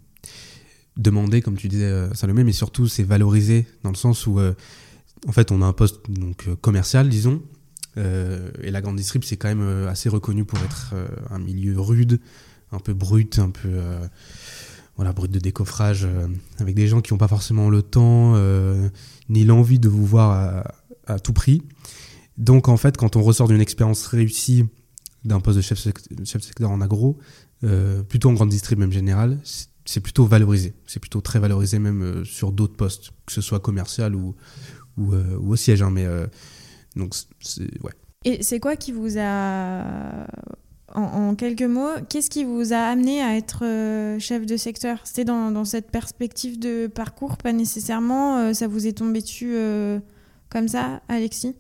demander, 0.97 1.41
comme 1.41 1.57
tu 1.57 1.69
disais, 1.69 1.85
euh, 1.85 2.13
Salomé, 2.15 2.45
mais 2.45 2.53
surtout 2.53 2.87
c'est 2.87 3.03
valoriser 3.03 3.67
dans 3.83 3.91
le 3.91 3.97
sens 3.97 4.27
où, 4.27 4.39
euh, 4.39 4.55
en 5.27 5.33
fait, 5.33 5.51
on 5.51 5.63
a 5.63 5.67
un 5.67 5.73
poste 5.73 6.11
donc 6.11 6.47
euh, 6.49 6.57
commercial, 6.57 7.09
disons, 7.09 7.43
et 7.97 8.71
la 8.71 8.81
grande 8.81 8.97
distrib 8.97 9.25
c'est 9.25 9.37
quand 9.37 9.49
même 9.49 9.87
assez 9.87 10.09
reconnu 10.09 10.47
pour 10.47 10.59
être 10.61 10.95
un 11.29 11.39
milieu 11.39 11.79
rude, 11.79 12.19
un 12.73 12.79
peu 12.79 12.95
brut, 12.95 13.39
un 13.39 13.51
peu 13.51 13.69
voilà 14.97 15.13
brut 15.13 15.31
de 15.31 15.39
décoffrage, 15.39 16.09
avec 16.61 16.75
des 16.77 16.87
gens 16.87 17.03
qui 17.03 17.13
n'ont 17.13 17.19
pas 17.19 17.29
forcément 17.29 17.69
le 17.69 17.83
temps 17.83 18.37
ni 19.29 19.45
l'envie 19.45 19.79
de 19.79 19.89
vous 19.89 20.07
voir 20.07 20.65
à, 21.07 21.19
tout 21.19 21.35
prix. 21.35 21.63
Donc 22.39 22.69
en 22.69 22.79
fait, 22.79 22.97
quand 22.97 23.17
on 23.17 23.23
ressort 23.23 23.49
d'une 23.49 23.61
expérience 23.61 24.07
réussie 24.07 24.65
d'un 25.25 25.41
poste 25.41 25.59
de 25.59 25.63
chef, 25.63 25.79
chef 26.25 26.43
secteur 26.43 26.71
en 26.71 26.81
agro, 26.81 27.19
plutôt 28.09 28.31
en 28.31 28.33
grande 28.33 28.49
distrib 28.49 28.79
même 28.79 28.93
générale, 28.93 29.39
c'est 29.91 30.01
plutôt 30.01 30.25
valorisé. 30.25 30.75
C'est 30.87 31.01
plutôt 31.01 31.21
très 31.21 31.41
valorisé 31.41 31.81
même 31.81 32.03
euh, 32.03 32.25
sur 32.25 32.53
d'autres 32.53 32.77
postes, 32.77 33.11
que 33.27 33.33
ce 33.33 33.41
soit 33.41 33.59
commercial 33.59 34.15
ou, 34.15 34.37
ou, 34.97 35.13
euh, 35.13 35.37
au 35.39 35.57
siège. 35.57 35.83
Hein, 35.83 35.91
mais 35.91 36.05
euh, 36.05 36.27
donc, 36.95 37.15
ouais. 37.83 37.93
Et 38.25 38.43
c'est 38.43 38.61
quoi 38.61 38.77
qui 38.77 38.93
vous 38.93 39.19
a, 39.19 40.27
en, 40.95 41.35
quelques 41.35 41.63
mots, 41.63 41.89
qu'est-ce 42.09 42.31
qui 42.31 42.45
vous 42.45 42.73
a 42.73 42.77
amené 42.77 43.21
à 43.21 43.37
être 43.37 43.65
chef 44.21 44.47
de 44.47 44.57
secteur? 44.57 45.01
C'était 45.05 45.25
dans, 45.25 45.51
dans, 45.51 45.65
cette 45.65 45.91
perspective 45.91 46.59
de 46.59 46.87
parcours, 46.87 47.39
pas 47.39 47.53
nécessairement, 47.53 48.53
ça 48.53 48.69
vous 48.69 48.87
est 48.87 48.93
tombé 48.93 49.23
dessus 49.23 49.57
comme 50.51 50.69
ça, 50.69 51.01
Alexis? 51.09 51.57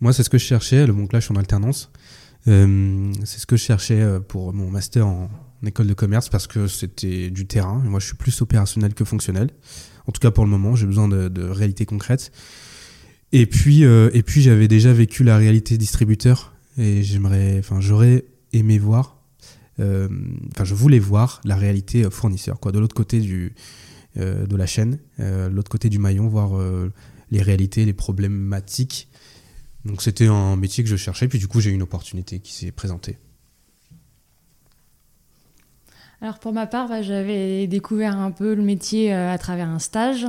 Moi, 0.00 0.12
c'est 0.12 0.24
ce 0.24 0.28
que 0.28 0.36
je 0.36 0.44
cherchais, 0.44 0.86
le 0.86 0.92
bon 0.92 1.08
là, 1.10 1.20
je 1.20 1.24
suis 1.24 1.32
en 1.32 1.38
alternance. 1.38 1.90
C'est 2.46 3.38
ce 3.38 3.46
que 3.46 3.56
je 3.56 3.62
cherchais 3.62 4.04
pour 4.28 4.52
mon 4.52 4.70
master 4.70 5.06
en, 5.06 5.30
école 5.66 5.86
de 5.86 5.94
commerce 5.94 6.28
parce 6.28 6.46
que 6.46 6.66
c'était 6.66 7.30
du 7.30 7.46
terrain. 7.46 7.82
Moi, 7.84 8.00
je 8.00 8.06
suis 8.06 8.16
plus 8.16 8.42
opérationnel 8.42 8.94
que 8.94 9.04
fonctionnel. 9.04 9.50
En 10.06 10.12
tout 10.12 10.20
cas, 10.20 10.30
pour 10.30 10.44
le 10.44 10.50
moment, 10.50 10.76
j'ai 10.76 10.86
besoin 10.86 11.08
de, 11.08 11.42
réalité 11.42 11.86
concrète. 11.86 12.32
Et 13.32 13.46
puis, 13.46 13.84
euh, 13.84 14.10
et 14.12 14.22
puis 14.22 14.42
j'avais 14.42 14.68
déjà 14.68 14.92
vécu 14.92 15.24
la 15.24 15.36
réalité 15.36 15.76
distributeur 15.76 16.54
et 16.78 17.02
j'aimerais, 17.02 17.56
enfin, 17.58 17.80
j'aurais 17.80 18.24
aimé 18.52 18.78
voir, 18.78 19.20
euh, 19.80 20.08
enfin, 20.52 20.64
je 20.64 20.74
voulais 20.74 21.00
voir 21.00 21.40
la 21.44 21.56
réalité 21.56 22.08
fournisseur, 22.10 22.60
quoi, 22.60 22.70
de 22.70 22.78
l'autre 22.78 22.94
côté 22.94 23.18
du, 23.18 23.54
euh, 24.18 24.46
de 24.46 24.56
la 24.56 24.66
chaîne, 24.66 24.98
de 25.18 25.48
l'autre 25.48 25.70
côté 25.70 25.88
du 25.88 25.98
maillon, 25.98 26.28
voir 26.28 26.52
les 27.30 27.42
réalités, 27.42 27.84
les 27.84 27.92
problématiques. 27.92 29.08
Donc, 29.84 30.02
c'était 30.02 30.26
un 30.26 30.56
métier 30.56 30.82
que 30.82 30.90
je 30.90 30.96
cherchais. 30.96 31.28
Puis, 31.28 31.38
du 31.38 31.48
coup, 31.48 31.60
j'ai 31.60 31.70
eu 31.70 31.74
une 31.74 31.82
opportunité 31.82 32.40
qui 32.40 32.52
s'est 32.52 32.72
présentée. 32.72 33.18
Alors 36.24 36.38
pour 36.38 36.54
ma 36.54 36.66
part, 36.66 36.88
bah, 36.88 37.02
j'avais 37.02 37.66
découvert 37.66 38.16
un 38.16 38.30
peu 38.30 38.54
le 38.54 38.62
métier 38.62 39.12
euh, 39.12 39.30
à 39.30 39.36
travers 39.36 39.68
un 39.68 39.78
stage. 39.78 40.26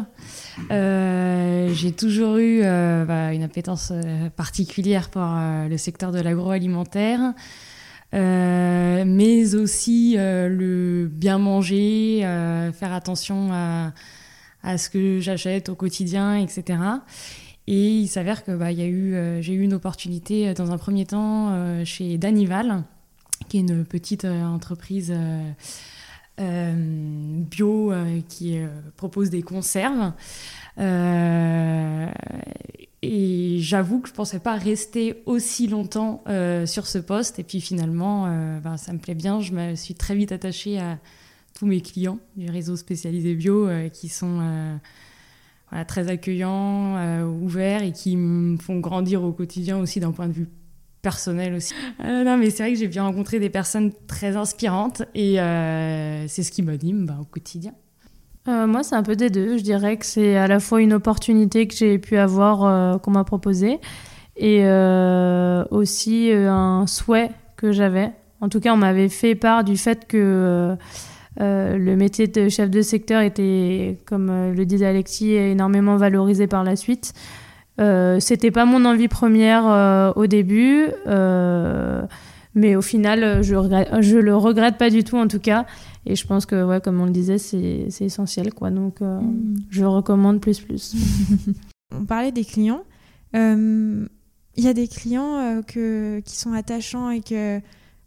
Euh, 0.69 1.73
j'ai 1.73 1.93
toujours 1.93 2.35
eu 2.35 2.59
euh, 2.63 3.05
bah, 3.05 3.31
une 3.31 3.43
appétence 3.43 3.93
particulière 4.35 5.09
pour 5.09 5.21
le 5.23 5.77
secteur 5.77 6.11
de 6.11 6.19
l'agroalimentaire, 6.19 7.33
mais 8.11 9.55
aussi 9.55 10.15
le 10.17 11.07
bien 11.09 11.37
manger, 11.37 12.19
faire 12.77 12.91
attention 12.91 13.53
à, 13.53 13.93
à 14.63 14.77
ce 14.77 14.89
que 14.89 15.21
j'achète 15.21 15.69
au 15.69 15.75
quotidien, 15.75 16.35
etc. 16.35 16.77
Et 17.67 17.99
il 17.99 18.07
s'avère 18.07 18.43
que 18.43 18.51
bah, 18.51 18.73
j'ai 18.73 18.87
eu 19.53 19.61
une 19.61 19.73
opportunité 19.73 20.53
dans 20.53 20.71
un 20.71 20.77
premier 20.77 21.05
temps 21.05 21.83
chez 21.83 22.17
Danival 22.17 22.83
qui 23.47 23.57
est 23.57 23.61
une 23.61 23.85
petite 23.85 24.25
euh, 24.25 24.43
entreprise 24.43 25.13
euh, 25.15 25.51
euh, 26.39 26.73
bio 26.75 27.93
qui 28.27 28.59
propose 28.97 29.29
des 29.29 29.41
conserves. 29.41 30.11
et 33.01 33.57
j'avoue 33.59 34.01
que 34.01 34.09
je 34.09 34.13
pensais 34.13 34.39
pas 34.39 34.55
rester 34.55 35.23
aussi 35.25 35.67
longtemps 35.67 36.25
sur 36.65 36.87
ce 36.87 36.97
poste. 36.97 37.39
Et 37.39 37.43
puis 37.43 37.61
finalement, 37.61 38.27
ben, 38.59 38.75
ça 38.75 38.91
me 38.91 38.97
plaît 38.97 39.15
bien. 39.15 39.39
Je 39.39 39.53
me 39.53 39.75
suis 39.75 39.93
très 39.93 40.13
vite 40.13 40.33
attachée 40.33 40.77
à 40.77 40.99
tous 41.53 41.67
mes 41.67 41.79
clients 41.79 42.19
du 42.35 42.49
réseau 42.49 42.75
spécialisé 42.75 43.33
bio 43.35 43.69
qui 43.93 44.09
sont 44.09 44.77
très 45.87 46.09
accueillants, 46.09 47.23
ouverts 47.25 47.83
et 47.83 47.91
qui 47.91 48.15
me 48.17 48.57
font 48.57 48.79
grandir 48.79 49.23
au 49.23 49.31
quotidien 49.31 49.77
aussi 49.77 49.99
d'un 49.99 50.11
point 50.11 50.27
de 50.27 50.33
vue 50.33 50.47
personnel 51.05 51.53
aussi. 51.53 51.75
Euh, 52.03 52.23
non, 52.23 52.35
mais 52.35 52.49
c'est 52.49 52.63
vrai 52.63 52.73
que 52.73 52.79
j'ai 52.79 52.87
bien 52.87 53.03
rencontré 53.03 53.39
des 53.39 53.51
personnes 53.51 53.91
très 54.07 54.35
inspirantes 54.35 55.03
et 55.13 55.39
euh, 55.39 56.27
c'est 56.27 56.41
ce 56.41 56.51
qui 56.51 56.63
m'anime 56.63 57.05
bah, 57.05 57.17
au 57.21 57.25
quotidien. 57.25 57.73
Euh, 58.47 58.65
moi, 58.65 58.81
c'est 58.81 58.95
un 58.95 59.03
peu 59.03 59.15
des 59.15 59.29
deux. 59.29 59.59
Je 59.59 59.61
dirais 59.61 59.97
que 59.97 60.05
c'est 60.05 60.35
à 60.35 60.47
la 60.47 60.59
fois 60.59 60.81
une 60.81 60.93
opportunité 60.93 61.67
que 61.67 61.75
j'ai 61.75 61.99
pu 61.99 62.17
avoir, 62.17 62.99
qu'on 63.01 63.11
m'a 63.11 63.23
proposée, 63.23 63.79
et 64.35 64.65
aussi 65.71 66.31
un 66.31 66.87
souhait 66.87 67.29
que 67.55 67.71
j'avais. 67.71 68.11
En 68.41 68.49
tout 68.49 68.59
cas, 68.59 68.73
on 68.73 68.77
m'avait 68.77 69.09
fait 69.09 69.35
part 69.35 69.63
du 69.63 69.77
fait 69.77 70.07
que 70.07 70.75
le 71.37 71.95
métier 71.95 72.27
de 72.27 72.49
chef 72.49 72.69
de 72.69 72.81
secteur 72.81 73.21
était, 73.21 73.97
comme 74.05 74.53
le 74.53 74.65
disait 74.65 74.85
Alexis, 74.85 75.33
énormément 75.33 75.97
valorisé 75.97 76.47
par 76.47 76.63
la 76.63 76.75
suite. 76.75 77.13
Euh, 77.79 78.19
c'était 78.19 78.51
pas 78.51 78.65
mon 78.65 78.85
envie 78.85 79.07
première 79.07 79.67
euh, 79.67 80.13
au 80.15 80.27
début, 80.27 80.87
euh, 81.07 82.05
mais 82.53 82.75
au 82.75 82.81
final, 82.81 83.43
je, 83.43 83.55
je 84.01 84.17
le 84.17 84.35
regrette 84.35 84.77
pas 84.77 84.89
du 84.89 85.03
tout 85.03 85.17
en 85.17 85.27
tout 85.27 85.39
cas. 85.39 85.65
Et 86.05 86.15
je 86.15 86.25
pense 86.25 86.45
que, 86.45 86.63
ouais, 86.63 86.79
comme 86.79 87.01
on 87.01 87.05
le 87.05 87.11
disait, 87.11 87.39
c'est 87.39 87.87
essentiel, 88.01 88.53
quoi. 88.53 88.69
Donc, 88.69 89.01
mm. 89.01 89.55
je 89.69 89.83
recommande 89.83 90.39
plus 90.39 90.59
plus. 90.61 90.95
on 91.91 92.05
parlait 92.05 92.31
des 92.31 92.45
clients. 92.45 92.83
Il 93.33 94.63
y 94.63 94.67
a 94.67 94.73
des 94.73 94.87
clients 94.87 95.61
que, 95.67 96.21
qui 96.21 96.37
sont 96.37 96.53
attachants 96.53 97.09
et 97.09 97.19
que 97.19 97.59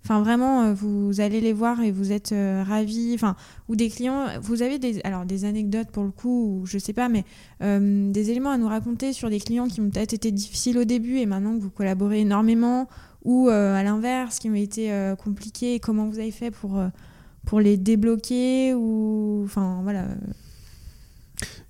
Enfin, 0.09 0.23
vraiment, 0.23 0.63
euh, 0.63 0.73
vous 0.73 1.21
allez 1.21 1.43
les 1.43 1.53
voir 1.53 1.83
et 1.83 1.93
vous 1.93 2.13
êtes 2.13 2.33
euh, 2.33 2.65
ravis. 2.67 3.13
Enfin, 3.15 3.37
ou 3.69 3.77
des 3.77 3.91
clients, 3.91 4.25
vous 4.41 4.63
avez 4.63 4.79
des, 4.79 5.03
alors, 5.05 5.27
des 5.27 5.45
anecdotes 5.45 5.91
pour 5.91 6.03
le 6.03 6.11
coup, 6.11 6.61
ou 6.63 6.67
je 6.67 6.79
sais 6.79 6.95
pas, 6.95 7.11
mais 7.11 7.27
euh, 7.63 8.11
des 8.11 8.31
éléments 8.31 8.49
à 8.49 8.57
nous 8.57 8.69
raconter 8.69 9.13
sur 9.13 9.29
des 9.29 9.39
clients 9.39 9.69
qui 9.69 9.83
ont 9.83 9.91
peut-être 9.91 10.15
été 10.15 10.33
difficiles 10.33 10.79
au 10.79 10.85
début 10.85 11.19
et 11.19 11.27
maintenant 11.27 11.55
que 11.55 11.61
vous 11.61 11.69
collaborez 11.69 12.21
énormément, 12.21 12.89
ou 13.23 13.51
à 13.51 13.83
l'inverse, 13.83 14.39
qui 14.39 14.49
ont 14.49 14.55
été 14.55 14.91
compliqués 15.23 15.75
et 15.75 15.81
comment 15.81 16.07
vous 16.07 16.19
avez 16.19 16.31
fait 16.31 16.51
pour, 16.51 16.81
pour 17.45 17.61
les 17.61 17.77
débloquer, 17.77 18.73
ou. 18.73 19.43
Enfin, 19.45 19.81
voilà. 19.83 20.07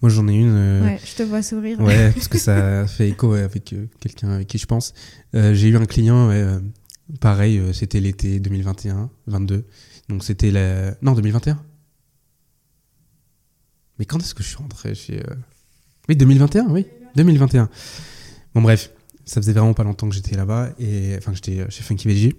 Moi, 0.01 0.11
j'en 0.11 0.29
ai 0.29 0.35
une. 0.35 0.83
Ouais, 0.85 1.01
je 1.05 1.17
te 1.17 1.23
vois 1.25 1.43
sourire. 1.43 1.81
Ouais, 1.81 2.13
parce 2.15 2.29
que 2.29 2.39
ça 2.39 2.87
fait 2.87 3.09
écho 3.09 3.33
avec 3.33 3.75
quelqu'un 3.99 4.29
avec 4.31 4.47
qui 4.47 4.59
je 4.59 4.67
pense. 4.67 4.95
J'ai 5.33 5.69
eu 5.69 5.77
un 5.77 5.87
client 5.87 6.31
Pareil, 7.21 7.59
euh, 7.59 7.73
c'était 7.73 8.01
l'été 8.01 8.41
2021, 8.41 9.11
22. 9.27 9.65
Donc 10.09 10.25
c'était 10.25 10.51
la. 10.51 10.95
Non, 11.03 11.13
2021 11.13 11.63
Mais 13.99 14.05
quand 14.05 14.19
est-ce 14.19 14.35
que 14.35 14.43
je 14.43 14.49
suis 14.49 14.57
rentré 14.57 14.95
chez. 14.95 15.21
Euh, 15.21 15.35
oui, 16.09 16.17
2021, 16.17 16.67
oui. 16.69 16.87
2021. 17.17 17.69
Bon, 18.55 18.63
bref, 18.63 18.91
ça 19.25 19.41
faisait 19.41 19.53
vraiment 19.53 19.75
pas 19.75 19.85
longtemps 19.85 20.09
que 20.09 20.15
j'étais 20.15 20.37
là-bas, 20.37 20.71
et 20.79 21.17
enfin, 21.19 21.33
que 21.33 21.37
j'étais 21.37 21.71
chez 21.71 21.83
Funky 21.83 22.09
Veggie. 22.09 22.35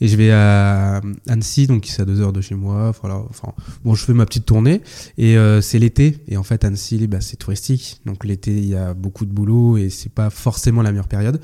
Et 0.00 0.08
je 0.08 0.16
vais 0.16 0.30
à 0.30 1.00
Annecy, 1.28 1.66
donc 1.66 1.86
c'est 1.86 2.02
à 2.02 2.04
deux 2.04 2.20
heures 2.20 2.32
de 2.32 2.40
chez 2.40 2.54
moi. 2.54 2.92
Voilà, 3.00 3.16
enfin, 3.28 3.52
bon, 3.84 3.94
je 3.94 4.04
fais 4.04 4.12
ma 4.12 4.26
petite 4.26 4.46
tournée. 4.46 4.80
Et 5.16 5.36
euh, 5.36 5.60
c'est 5.60 5.78
l'été. 5.78 6.18
Et 6.28 6.36
en 6.36 6.42
fait, 6.42 6.64
Annecy, 6.64 7.06
bah, 7.06 7.20
c'est 7.20 7.36
touristique. 7.36 8.00
Donc 8.06 8.24
l'été, 8.24 8.56
il 8.56 8.66
y 8.66 8.76
a 8.76 8.94
beaucoup 8.94 9.26
de 9.26 9.32
boulot 9.32 9.76
et 9.76 9.90
c'est 9.90 10.12
pas 10.12 10.30
forcément 10.30 10.82
la 10.82 10.92
meilleure 10.92 11.08
période. 11.08 11.40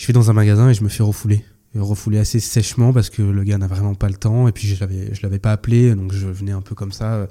Je 0.00 0.06
vais 0.06 0.14
dans 0.14 0.30
un 0.30 0.32
magasin 0.32 0.70
et 0.70 0.74
je 0.74 0.82
me 0.82 0.88
fais 0.88 1.02
refouler. 1.02 1.44
refouler 1.74 2.18
assez 2.18 2.40
sèchement 2.40 2.94
parce 2.94 3.10
que 3.10 3.20
le 3.20 3.44
gars 3.44 3.58
n'a 3.58 3.66
vraiment 3.66 3.94
pas 3.94 4.08
le 4.08 4.14
temps. 4.14 4.48
Et 4.48 4.52
puis 4.52 4.66
je 4.66 4.80
l'avais, 4.80 5.14
je 5.14 5.20
l'avais 5.22 5.38
pas 5.38 5.52
appelé, 5.52 5.94
donc 5.94 6.12
je 6.14 6.26
venais 6.26 6.52
un 6.52 6.62
peu 6.62 6.74
comme 6.74 6.90
ça. 6.90 7.12
Euh, 7.12 7.26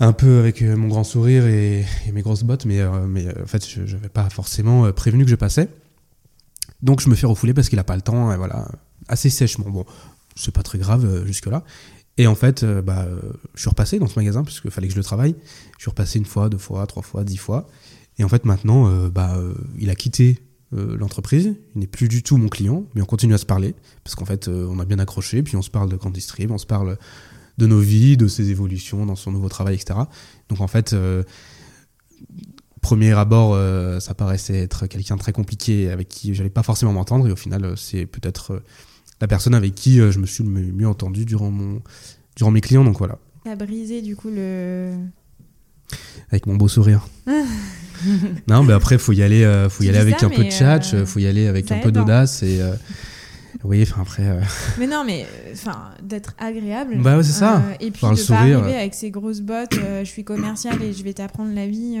un 0.00 0.12
peu 0.12 0.40
avec 0.40 0.62
euh, 0.62 0.76
mon 0.76 0.88
grand 0.88 1.04
sourire 1.04 1.46
et, 1.46 1.84
mes 2.12 2.22
grosses 2.22 2.42
bottes, 2.42 2.64
mais, 2.64 2.80
mais 3.06 3.28
en 3.40 3.46
fait, 3.46 3.64
je 3.68 3.94
n'avais 3.94 4.08
pas 4.08 4.28
forcément 4.30 4.90
prévenu 4.92 5.24
que 5.24 5.30
je 5.30 5.36
passais. 5.36 5.68
Donc 6.82 7.00
je 7.00 7.08
me 7.08 7.14
fais 7.14 7.26
refouler 7.26 7.54
parce 7.54 7.68
qu'il 7.68 7.78
a 7.78 7.84
pas 7.84 7.94
le 7.94 8.02
temps, 8.02 8.32
et 8.32 8.36
voilà, 8.36 8.66
assez 9.06 9.30
sèchement. 9.30 9.70
Bon, 9.70 9.86
c'est 10.34 10.52
pas 10.52 10.64
très 10.64 10.78
grave 10.78 11.04
euh, 11.04 11.24
jusque-là. 11.24 11.62
Et 12.18 12.26
en 12.26 12.34
fait, 12.34 12.62
euh, 12.62 12.82
bah, 12.82 13.06
je 13.54 13.60
suis 13.60 13.70
repassé 13.70 13.98
dans 14.00 14.08
ce 14.08 14.18
magasin 14.18 14.42
parce 14.42 14.60
qu'il 14.60 14.70
fallait 14.70 14.88
que 14.88 14.92
je 14.92 14.98
le 14.98 15.04
travaille. 15.04 15.34
Je 15.78 15.82
suis 15.82 15.90
repassé 15.90 16.18
une 16.18 16.26
fois, 16.26 16.48
deux 16.48 16.58
fois, 16.58 16.84
trois 16.86 17.02
fois, 17.02 17.24
dix 17.24 17.36
fois. 17.36 17.68
Et 18.18 18.24
en 18.24 18.28
fait, 18.28 18.44
maintenant, 18.44 18.88
euh, 18.88 19.08
bah, 19.08 19.38
il 19.78 19.88
a 19.88 19.94
quitté 19.94 20.38
l'entreprise. 20.72 21.54
Il 21.74 21.80
n'est 21.80 21.86
plus 21.86 22.08
du 22.08 22.22
tout 22.22 22.36
mon 22.36 22.48
client, 22.48 22.84
mais 22.94 23.02
on 23.02 23.06
continue 23.06 23.34
à 23.34 23.38
se 23.38 23.46
parler 23.46 23.74
parce 24.04 24.14
qu'en 24.14 24.24
fait, 24.24 24.48
on 24.48 24.78
a 24.78 24.84
bien 24.84 24.98
accroché. 24.98 25.42
Puis 25.42 25.56
on 25.56 25.62
se 25.62 25.70
parle 25.70 25.90
de 25.90 25.96
Grand 25.96 26.10
Distrib, 26.10 26.50
on 26.50 26.58
se 26.58 26.66
parle 26.66 26.96
de 27.58 27.66
nos 27.66 27.80
vies, 27.80 28.16
de 28.16 28.26
ses 28.26 28.50
évolutions 28.50 29.04
dans 29.04 29.16
son 29.16 29.32
nouveau 29.32 29.48
travail, 29.48 29.74
etc. 29.74 30.00
Donc 30.48 30.60
en 30.60 30.68
fait, 30.68 30.94
premier 32.82 33.12
abord, 33.12 33.54
euh, 33.54 34.00
ça 34.00 34.12
paraissait 34.12 34.58
être 34.58 34.86
quelqu'un 34.86 35.16
très 35.16 35.32
compliqué 35.32 35.88
avec 35.88 36.08
qui 36.08 36.34
j'allais 36.34 36.50
pas 36.50 36.62
forcément 36.62 36.92
m'entendre. 36.92 37.26
Et 37.26 37.32
au 37.32 37.36
final, 37.36 37.64
euh, 37.64 37.76
c'est 37.76 38.04
peut-être 38.04 38.52
euh, 38.52 38.62
la 39.22 39.28
personne 39.28 39.54
avec 39.54 39.74
qui 39.74 39.96
je 39.96 40.18
me 40.18 40.26
suis 40.26 40.44
le 40.44 40.50
mieux 40.50 40.88
entendu 40.88 41.24
durant, 41.24 41.50
mon, 41.50 41.80
durant 42.36 42.50
mes 42.50 42.60
clients. 42.60 42.84
Donc 42.84 42.98
voilà. 42.98 43.18
T'as 43.44 43.56
brisé 43.56 44.02
du 44.02 44.16
coup 44.16 44.28
le. 44.28 44.92
Avec 46.30 46.46
mon 46.46 46.56
beau 46.56 46.68
sourire. 46.68 47.06
non, 48.48 48.62
mais 48.62 48.72
après, 48.72 48.98
faut 48.98 49.12
y 49.12 49.22
aller, 49.22 49.66
faut 49.70 49.84
y 49.84 49.88
aller 49.88 49.98
avec 49.98 50.22
un 50.22 50.30
peu 50.30 50.44
de 50.44 50.50
tchatch, 50.50 50.92
il 50.92 51.06
faut 51.06 51.18
y 51.18 51.26
aller 51.26 51.46
avec 51.46 51.70
un 51.70 51.78
peu 51.78 51.92
d'audace 51.92 52.42
et. 52.42 52.60
Oui, 53.64 53.82
enfin 53.82 54.02
après. 54.02 54.40
Mais 54.78 54.88
non, 54.88 55.04
mais 55.06 55.24
enfin 55.52 55.90
d'être 56.02 56.34
agréable. 56.38 56.96
Bah 57.00 57.22
c'est 57.22 57.32
ça. 57.32 57.62
et 57.78 57.92
puis 57.92 58.00
de 58.00 58.26
pas 58.26 58.34
arriver 58.34 58.74
avec 58.74 58.92
ses 58.92 59.10
grosses 59.10 59.40
bottes. 59.40 59.74
je 59.74 60.08
suis 60.08 60.24
commercial 60.24 60.82
et 60.82 60.92
je 60.92 61.04
vais 61.04 61.12
t'apprendre 61.12 61.54
la 61.54 61.68
vie. 61.68 61.96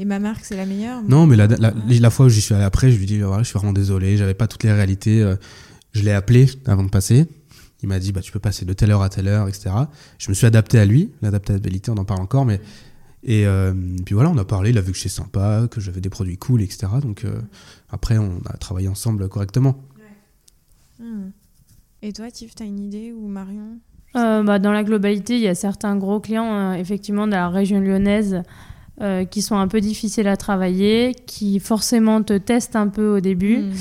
Et 0.00 0.06
ma 0.06 0.18
marque, 0.18 0.46
c'est 0.46 0.56
la 0.56 0.64
meilleure 0.64 1.02
Non, 1.02 1.26
mais 1.26 1.36
la, 1.36 1.46
la, 1.46 2.10
fois 2.10 2.24
où 2.24 2.28
j'y 2.30 2.40
suis 2.40 2.54
allé 2.54 2.64
après, 2.64 2.90
je 2.90 2.96
lui 2.96 3.04
dis 3.04 3.20
voilà, 3.20 3.42
je 3.42 3.48
suis 3.48 3.58
vraiment 3.58 3.74
désolé, 3.74 4.16
j'avais 4.16 4.32
pas 4.32 4.46
toutes 4.46 4.64
les 4.64 4.72
réalités. 4.72 5.20
Euh, 5.20 5.36
je 5.92 6.02
l'ai 6.02 6.12
appelé 6.12 6.48
avant 6.64 6.82
de 6.82 6.88
passer. 6.88 7.26
Il 7.82 7.88
m'a 7.90 7.98
dit 7.98 8.10
bah, 8.10 8.22
tu 8.22 8.32
peux 8.32 8.38
passer 8.38 8.64
de 8.64 8.72
telle 8.72 8.92
heure 8.92 9.02
à 9.02 9.10
telle 9.10 9.28
heure, 9.28 9.46
etc. 9.46 9.68
Je 10.16 10.30
me 10.30 10.34
suis 10.34 10.46
adapté 10.46 10.78
à 10.78 10.86
lui. 10.86 11.10
L'adaptabilité, 11.20 11.90
on 11.90 11.98
en 11.98 12.06
parle 12.06 12.22
encore, 12.22 12.46
mais. 12.46 12.62
Et 13.22 13.46
euh, 13.46 13.74
puis 14.04 14.14
voilà, 14.14 14.30
on 14.30 14.38
a 14.38 14.44
parlé, 14.44 14.70
il 14.70 14.78
a 14.78 14.80
vu 14.80 14.92
que 14.92 14.96
j'étais 14.96 15.10
sympa, 15.10 15.68
que 15.70 15.80
j'avais 15.80 16.00
des 16.00 16.08
produits 16.08 16.38
cool, 16.38 16.62
etc. 16.62 16.86
Donc 17.02 17.24
euh, 17.24 17.40
après, 17.90 18.18
on 18.18 18.38
a 18.46 18.56
travaillé 18.56 18.88
ensemble 18.88 19.28
correctement. 19.28 19.76
Hmm. 20.98 21.30
Et 22.02 22.12
toi, 22.12 22.30
Tiff, 22.30 22.54
tu 22.54 22.62
as 22.62 22.66
une 22.66 22.80
idée 22.80 23.12
ou 23.12 23.28
Marion? 23.28 23.78
Bah, 24.14 24.58
Dans 24.58 24.72
la 24.72 24.84
globalité, 24.84 25.36
il 25.36 25.42
y 25.42 25.48
a 25.48 25.54
certains 25.54 25.96
gros 25.96 26.20
clients, 26.20 26.72
effectivement, 26.72 27.26
de 27.26 27.32
la 27.32 27.48
région 27.48 27.80
lyonnaise 27.80 28.42
euh, 29.02 29.24
qui 29.24 29.40
sont 29.40 29.56
un 29.56 29.66
peu 29.66 29.80
difficiles 29.80 30.28
à 30.28 30.36
travailler, 30.36 31.14
qui 31.26 31.58
forcément 31.58 32.22
te 32.22 32.36
testent 32.36 32.76
un 32.76 32.88
peu 32.88 33.16
au 33.16 33.20
début. 33.20 33.60
Hmm. 33.60 33.72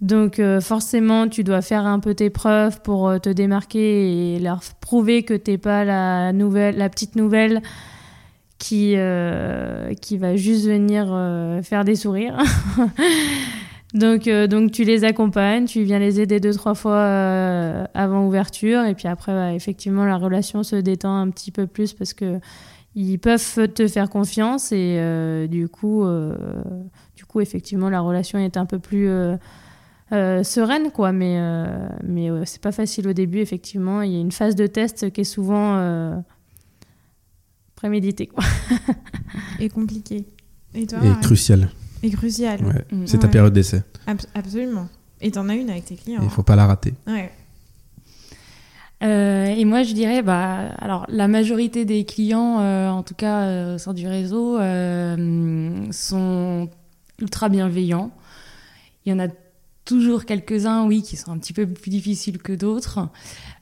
Donc 0.00 0.40
euh, 0.40 0.60
forcément, 0.60 1.28
tu 1.28 1.44
dois 1.44 1.62
faire 1.62 1.86
un 1.86 2.00
peu 2.00 2.12
tes 2.14 2.28
preuves 2.28 2.80
pour 2.82 3.08
euh, 3.08 3.18
te 3.18 3.30
démarquer 3.30 4.34
et 4.34 4.40
leur 4.40 4.62
prouver 4.80 5.22
que 5.22 5.34
tu 5.34 5.52
n'es 5.52 5.58
pas 5.58 5.84
la, 5.84 6.32
nouvelle, 6.32 6.76
la 6.76 6.88
petite 6.88 7.14
nouvelle 7.14 7.62
qui, 8.64 8.96
qui 10.00 10.18
va 10.18 10.36
juste 10.36 10.66
venir 10.66 11.06
faire 11.62 11.84
des 11.84 11.96
sourires. 11.96 12.38
donc, 13.94 14.28
donc 14.28 14.70
tu 14.72 14.84
les 14.84 15.04
accompagnes, 15.04 15.66
tu 15.66 15.82
viens 15.82 15.98
les 15.98 16.20
aider 16.20 16.40
deux, 16.40 16.54
trois 16.54 16.74
fois 16.74 17.02
avant 17.94 18.26
ouverture. 18.26 18.84
Et 18.84 18.94
puis 18.94 19.08
après, 19.08 19.54
effectivement, 19.54 20.04
la 20.04 20.16
relation 20.16 20.62
se 20.62 20.76
détend 20.76 21.14
un 21.14 21.30
petit 21.30 21.50
peu 21.50 21.66
plus 21.66 21.92
parce 21.92 22.14
que 22.14 22.38
ils 22.94 23.18
peuvent 23.18 23.68
te 23.74 23.88
faire 23.88 24.08
confiance 24.08 24.70
et 24.72 24.96
euh, 24.98 25.46
du 25.46 25.68
coup, 25.68 26.04
euh, 26.04 26.36
du 27.16 27.24
coup, 27.24 27.40
effectivement, 27.40 27.90
la 27.90 28.00
relation 28.00 28.38
est 28.38 28.56
un 28.56 28.66
peu 28.66 28.78
plus 28.78 29.08
euh, 29.08 29.36
sereine, 30.44 30.92
quoi. 30.92 31.10
Mais, 31.10 31.40
mais 32.04 32.30
c'est 32.44 32.62
pas 32.62 32.72
facile 32.72 33.08
au 33.08 33.12
début, 33.12 33.38
effectivement. 33.38 34.02
Il 34.02 34.12
y 34.12 34.16
a 34.16 34.20
une 34.20 34.32
phase 34.32 34.54
de 34.54 34.66
test 34.66 35.10
qui 35.10 35.22
est 35.22 35.24
souvent 35.24 36.22
préméditée, 37.84 38.28
quoi. 38.28 38.42
et 39.60 39.68
compliquée. 39.68 40.24
Et 40.72 40.86
toi 40.86 41.00
Et 41.04 41.20
cruciale. 41.20 41.68
Et 42.02 42.08
cruciale. 42.08 42.86
Mm. 42.90 43.02
C'est 43.04 43.18
ta 43.18 43.28
période 43.28 43.52
d'essai. 43.52 43.82
absolument. 44.34 44.88
Et 45.20 45.30
t'en 45.30 45.50
as 45.50 45.54
une 45.54 45.68
avec 45.68 45.84
tes 45.84 45.96
clients. 45.96 46.22
Il 46.22 46.30
faut 46.30 46.42
pas 46.42 46.56
la 46.56 46.66
rater. 46.66 46.94
Ouais. 47.06 47.30
Euh, 49.02 49.44
et 49.44 49.66
moi, 49.66 49.82
je 49.82 49.92
dirais, 49.92 50.22
bah, 50.22 50.70
alors 50.78 51.04
la 51.10 51.28
majorité 51.28 51.84
des 51.84 52.06
clients, 52.06 52.60
euh, 52.60 52.88
en 52.88 53.02
tout 53.02 53.14
cas 53.14 53.42
euh, 53.42 53.74
au 53.74 53.78
sein 53.78 53.92
du 53.92 54.08
réseau, 54.08 54.56
sont 55.90 56.70
ultra 57.20 57.50
bienveillants. 57.50 58.12
Il 59.04 59.12
y 59.12 59.14
en 59.14 59.18
a 59.18 59.28
toujours 59.84 60.24
quelques-uns, 60.24 60.86
oui, 60.86 61.02
qui 61.02 61.18
sont 61.18 61.32
un 61.32 61.38
petit 61.38 61.52
peu 61.52 61.66
plus 61.66 61.90
difficiles 61.90 62.38
que 62.38 62.54
d'autres, 62.54 63.10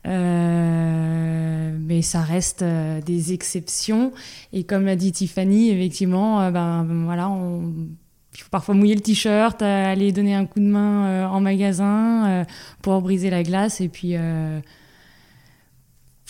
mais 0.04 2.02
ça 2.02 2.20
reste 2.22 2.64
des 2.64 3.32
exceptions. 3.32 4.12
Et 4.52 4.64
comme 4.64 4.84
l'a 4.84 4.96
dit 4.96 5.12
Tiffany, 5.12 5.70
effectivement, 5.70 6.50
ben, 6.50 6.84
voilà, 7.04 7.30
il 8.34 8.40
faut 8.40 8.50
parfois 8.50 8.74
mouiller 8.74 8.94
le 8.94 9.00
t-shirt, 9.00 9.62
aller 9.62 10.12
donner 10.12 10.34
un 10.34 10.46
coup 10.46 10.60
de 10.60 10.66
main 10.66 11.28
en 11.28 11.40
magasin 11.40 12.44
pour 12.82 13.00
briser 13.02 13.30
la 13.30 13.42
glace, 13.42 13.80
et 13.80 13.88
puis 13.88 14.16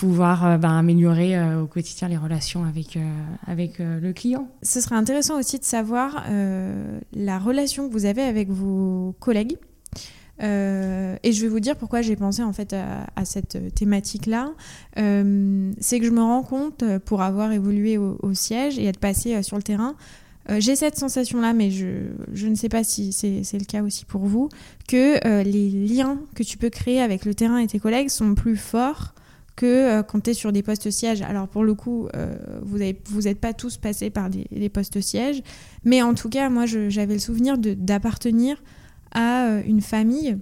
pouvoir 0.03 0.45
euh, 0.45 0.57
ben, 0.57 0.77
améliorer 0.77 1.39
euh, 1.39 1.63
au 1.63 1.67
quotidien 1.69 2.09
les 2.09 2.17
relations 2.17 2.65
avec, 2.65 2.97
euh, 2.97 3.09
avec 3.47 3.79
le 3.79 4.13
client. 4.13 4.49
Ce 4.63 4.81
serait 4.81 4.97
intéressant 4.97 5.39
aussi 5.39 5.61
de 5.61 5.65
savoir 5.65 6.25
la 7.13 7.39
relation 7.39 7.89
que 7.89 7.93
vous 7.93 8.05
avez 8.05 8.23
avec 8.23 8.51
vos 8.51 9.15
collègues. 9.21 9.57
Et 10.43 11.33
je 11.33 11.43
vais 11.43 11.49
vous 11.49 11.61
dire 11.61 11.77
pourquoi 11.77 12.03
j'ai 12.03 12.17
pensé 12.17 12.43
en 12.43 12.53
fait 12.53 12.75
à, 12.75 13.25
cette 13.25 13.75
thématique-là. 13.75 14.53
c'est 14.97 16.01
que 16.01 16.07
je 16.07 16.11
me 16.11 16.21
rends 16.21 16.43
compte, 16.43 16.85
pour 17.05 17.23
avoir 17.23 17.53
évolué 17.53 17.99
au, 17.99 18.35
siège 18.35 18.79
et 18.79 18.87
être 18.87 18.99
passé 18.99 19.43
sur 19.43 19.57
le 19.57 19.63
terrain, 19.63 19.95
j'ai 20.59 20.75
cette 20.75 20.99
sensation-là, 20.99 21.53
mais 21.53 21.71
je, 21.71 22.47
ne 22.47 22.55
sais 22.55 22.69
pas 22.69 22.83
si 22.83 23.13
c'est 23.13 23.59
le 23.59 23.65
cas 23.65 23.83
aussi 23.83 24.05
pour 24.05 24.23
vous, 24.23 24.49
que 24.89 25.43
les 25.45 25.71
liens 25.71 26.19
que 26.35 26.43
tu 26.43 26.59
peux 26.59 26.71
créer 26.71 27.01
avec 27.01 27.25
le 27.25 27.35
terrain 27.35 27.59
et 27.59 27.67
tes 27.67 27.79
collègues 27.79 28.09
sont 28.09 28.35
plus 28.35 28.57
forts 28.57 29.15
que 29.57 29.67
euh, 29.67 30.03
quand 30.03 30.21
tu 30.21 30.31
es 30.31 30.35
sur 30.35 30.53
des 30.53 30.63
postes 30.63 30.91
sièges. 30.91 31.23
Alors 31.23 31.49
pour 31.49 31.65
le 31.65 31.75
coup, 31.75 32.09
euh, 32.15 32.35
vous 32.63 32.79
n'êtes 32.79 33.41
pas 33.41 33.53
tous 33.53 33.77
passés 33.77 34.11
par 34.11 34.31
des, 34.31 34.69
postes 34.69 35.01
sièges, 35.01 35.43
mais 35.85 36.03
en 36.03 36.15
tout 36.15 36.29
cas, 36.29 36.49
moi 36.49 36.65
j'avais 36.67 37.15
le 37.15 37.21
souvenir 37.21 37.59
d'appartenir 37.59 38.63
à 39.13 39.47
euh, 39.47 39.63
une 39.67 39.81
famille. 39.81 40.39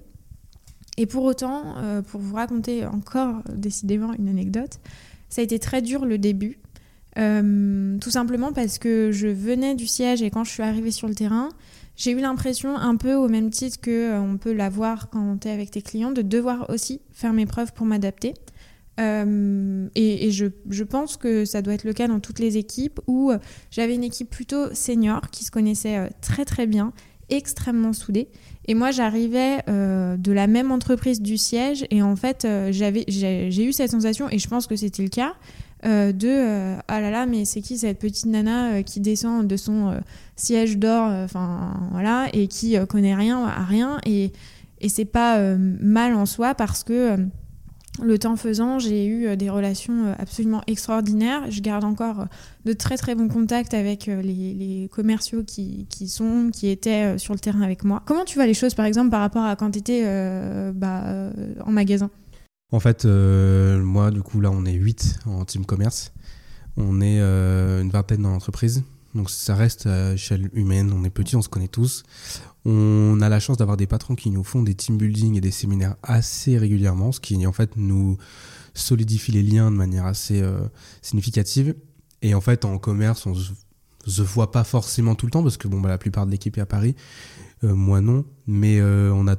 Et 0.96 1.06
pour 1.06 1.24
autant, 1.24 1.76
pour 2.08 2.20
vous 2.20 2.34
raconter 2.34 2.84
encore 2.84 3.42
décidément 3.54 4.12
une 4.12 4.28
anecdote, 4.28 4.80
ça 5.30 5.40
a 5.40 5.44
été 5.44 5.58
très 5.58 5.80
dur 5.80 6.04
le 6.04 6.18
début. 6.18 6.58
tout 7.14 8.10
simplement 8.10 8.52
parce 8.52 8.78
que 8.78 9.10
je 9.10 9.28
venais 9.28 9.74
du 9.74 9.86
siège 9.86 10.20
et 10.20 10.30
quand 10.30 10.44
je 10.44 10.50
suis 10.50 10.62
arrivée 10.62 10.90
sur 10.90 11.08
le 11.08 11.14
terrain, 11.14 11.48
j'ai 11.96 12.10
eu 12.10 12.20
l'impression, 12.20 12.76
un 12.76 12.96
peu 12.96 13.14
au 13.14 13.28
même 13.28 13.48
titre 13.48 13.80
que 13.80 14.18
on 14.18 14.36
peut 14.36 14.52
l'avoir 14.52 15.08
quand 15.08 15.38
tu 15.38 15.48
es 15.48 15.52
avec 15.52 15.70
tes 15.70 15.80
clients, 15.80 16.10
de 16.10 16.22
devoir 16.22 16.68
aussi 16.68 17.00
faire 17.12 17.32
mes 17.32 17.46
preuves 17.46 17.72
pour 17.72 17.86
m'adapter. 17.86 18.34
Euh, 19.00 19.88
et, 19.94 20.30
je, 20.30 20.84
pense 20.84 21.16
que 21.16 21.44
ça 21.44 21.62
doit 21.62 21.74
être 21.74 21.84
le 21.84 21.92
cas 21.92 22.08
dans 22.08 22.20
toutes 22.20 22.38
les 22.38 22.56
équipes 22.56 23.00
où 23.06 23.30
euh, 23.30 23.38
j'avais 23.70 23.94
une 23.94 24.04
équipe 24.04 24.28
plutôt 24.28 24.74
senior 24.74 25.30
qui 25.30 25.44
se 25.44 25.50
connaissait 25.50 25.96
euh, 25.96 26.08
très 26.20 26.44
très 26.44 26.66
bien, 26.66 26.92
extrêmement 27.30 27.92
soudée. 27.92 28.28
Et 28.66 28.74
moi, 28.74 28.90
j'arrivais 28.90 29.58
de 29.66 30.32
la 30.32 30.46
même 30.46 30.70
entreprise 30.70 31.20
du 31.20 31.36
siège 31.36 31.86
et 31.90 32.02
en 32.02 32.14
fait, 32.14 32.46
j'avais, 32.70 33.04
j'ai, 33.08 33.64
eu 33.64 33.72
cette 33.72 33.90
sensation, 33.90 34.28
et 34.30 34.38
je 34.38 34.48
pense 34.48 34.66
que 34.66 34.76
c'était 34.76 35.02
le 35.02 35.08
cas, 35.08 35.34
de 35.82 36.76
ah 36.86 37.00
là 37.00 37.10
là, 37.10 37.26
mais 37.26 37.44
c'est 37.44 37.62
qui 37.62 37.78
cette 37.78 37.98
petite 37.98 38.26
nana 38.26 38.82
qui 38.82 39.00
descend 39.00 39.46
de 39.46 39.56
son 39.56 40.00
siège 40.36 40.78
d'or, 40.78 41.10
et 42.32 42.46
qui 42.46 42.76
connaît 42.88 43.14
rien 43.14 43.44
à 43.44 43.64
rien? 43.64 43.98
Et, 44.06 44.32
et 44.80 44.88
c'est 44.88 45.04
pas 45.04 45.40
mal 45.56 46.14
en 46.14 46.26
soi 46.26 46.54
parce 46.54 46.84
que 46.84 47.16
le 48.02 48.18
temps 48.18 48.36
faisant, 48.36 48.78
j'ai 48.78 49.06
eu 49.06 49.26
euh, 49.26 49.36
des 49.36 49.50
relations 49.50 50.06
euh, 50.06 50.14
absolument 50.18 50.62
extraordinaires. 50.66 51.50
Je 51.50 51.60
garde 51.60 51.84
encore 51.84 52.20
euh, 52.20 52.24
de 52.64 52.72
très 52.72 52.96
très 52.96 53.14
bons 53.14 53.28
contacts 53.28 53.74
avec 53.74 54.06
les, 54.06 54.88
commerciaux 54.92 55.42
qui, 55.44 55.86
sont, 56.08 56.50
qui 56.52 56.68
étaient 56.68 57.18
sur 57.18 57.34
le 57.34 57.40
terrain 57.40 57.62
avec 57.62 57.84
moi. 57.84 58.02
Comment 58.06 58.24
tu 58.24 58.36
vois 58.36 58.46
les 58.46 58.54
choses 58.54 58.74
par 58.74 58.86
exemple 58.86 59.10
par 59.10 59.20
rapport 59.20 59.44
à 59.44 59.56
quand 59.56 59.70
tu 59.70 59.78
étais 59.78 60.04
bah, 60.74 61.30
en 61.64 61.72
magasin? 61.72 62.10
En 62.72 62.80
fait, 62.80 63.04
moi 63.04 64.10
du 64.10 64.22
coup 64.22 64.40
là 64.40 64.50
on 64.52 64.64
est 64.66 64.72
8 64.72 65.20
en 65.26 65.44
team 65.44 65.64
commerce. 65.64 66.12
On 66.76 67.00
est 67.00 67.20
une 67.20 67.90
vingtaine 67.90 68.22
dans 68.22 68.30
l'entreprise. 68.30 68.82
Donc 69.14 69.30
ça 69.30 69.54
reste 69.54 69.86
à 69.86 70.12
échelle 70.12 70.50
humaine, 70.52 70.92
on 70.92 71.04
est 71.04 71.10
petit, 71.10 71.36
on 71.36 71.42
se 71.42 71.48
connaît 71.48 71.68
tous. 71.68 72.04
On 72.64 73.20
a 73.20 73.28
la 73.28 73.40
chance 73.40 73.56
d'avoir 73.56 73.76
des 73.76 73.86
patrons 73.86 74.14
qui 74.14 74.30
nous 74.30 74.44
font 74.44 74.62
des 74.62 74.74
team 74.74 74.98
building 74.98 75.36
et 75.36 75.40
des 75.40 75.50
séminaires 75.50 75.96
assez 76.02 76.58
régulièrement, 76.58 77.12
ce 77.12 77.20
qui 77.20 77.46
en 77.46 77.52
fait 77.52 77.76
nous 77.76 78.18
solidifie 78.74 79.32
les 79.32 79.42
liens 79.42 79.70
de 79.70 79.76
manière 79.76 80.06
assez 80.06 80.40
euh, 80.42 80.60
significative. 81.02 81.74
Et 82.22 82.34
en 82.34 82.40
fait, 82.40 82.64
en 82.64 82.78
commerce, 82.78 83.26
on 83.26 83.34
se 83.34 84.22
voit 84.22 84.50
pas 84.50 84.64
forcément 84.64 85.14
tout 85.14 85.26
le 85.26 85.32
temps 85.32 85.42
parce 85.42 85.56
que 85.56 85.68
bon, 85.68 85.80
bah, 85.80 85.88
la 85.88 85.98
plupart 85.98 86.26
de 86.26 86.30
l'équipe 86.30 86.56
est 86.58 86.60
à 86.60 86.66
Paris. 86.66 86.94
Euh, 87.64 87.74
moi 87.74 88.00
non, 88.00 88.24
mais 88.46 88.78
euh, 88.78 89.10
on 89.14 89.26
a 89.26 89.36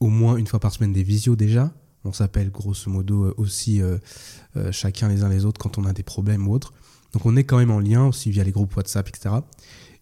au 0.00 0.08
moins 0.08 0.36
une 0.36 0.46
fois 0.46 0.60
par 0.60 0.72
semaine 0.72 0.92
des 0.92 1.02
visios 1.02 1.36
déjà. 1.36 1.72
On 2.04 2.12
s'appelle 2.12 2.50
grosso 2.50 2.90
modo 2.90 3.34
aussi 3.36 3.82
chacun 4.70 5.08
les 5.08 5.22
uns 5.22 5.28
les 5.28 5.44
autres 5.44 5.60
quand 5.60 5.76
on 5.76 5.84
a 5.84 5.92
des 5.92 6.02
problèmes 6.02 6.48
ou 6.48 6.54
autres. 6.54 6.72
Donc 7.12 7.26
on 7.26 7.36
est 7.36 7.44
quand 7.44 7.58
même 7.58 7.70
en 7.70 7.78
lien 7.78 8.06
aussi 8.06 8.30
via 8.30 8.42
les 8.42 8.52
groupes 8.52 8.74
WhatsApp, 8.74 9.06
etc. 9.06 9.34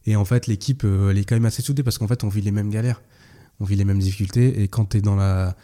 Et 0.09 0.17
en 0.17 0.25
fait, 0.25 0.47
l'équipe, 0.47 0.85
euh, 0.85 1.11
elle 1.11 1.19
est 1.19 1.25
quand 1.25 1.37
même 1.37 1.45
assez 1.45 1.61
soudée 1.61 1.83
parce 1.83 1.99
qu'en 1.99 2.09
fait, 2.09 2.25
on 2.25 2.31
vit 2.31 2.41
les 2.41 2.51
mêmes 2.51 2.71
galères, 2.71 3.03
on 3.61 3.67
vit 3.67 3.77
les 3.77 3.85
mêmes 3.85 3.99
difficultés. 3.99 4.63
Et 4.63 4.67
quand 4.67 4.87
tu 4.87 4.97
es 4.97 5.01
dans 5.03 5.17
la 5.17 5.55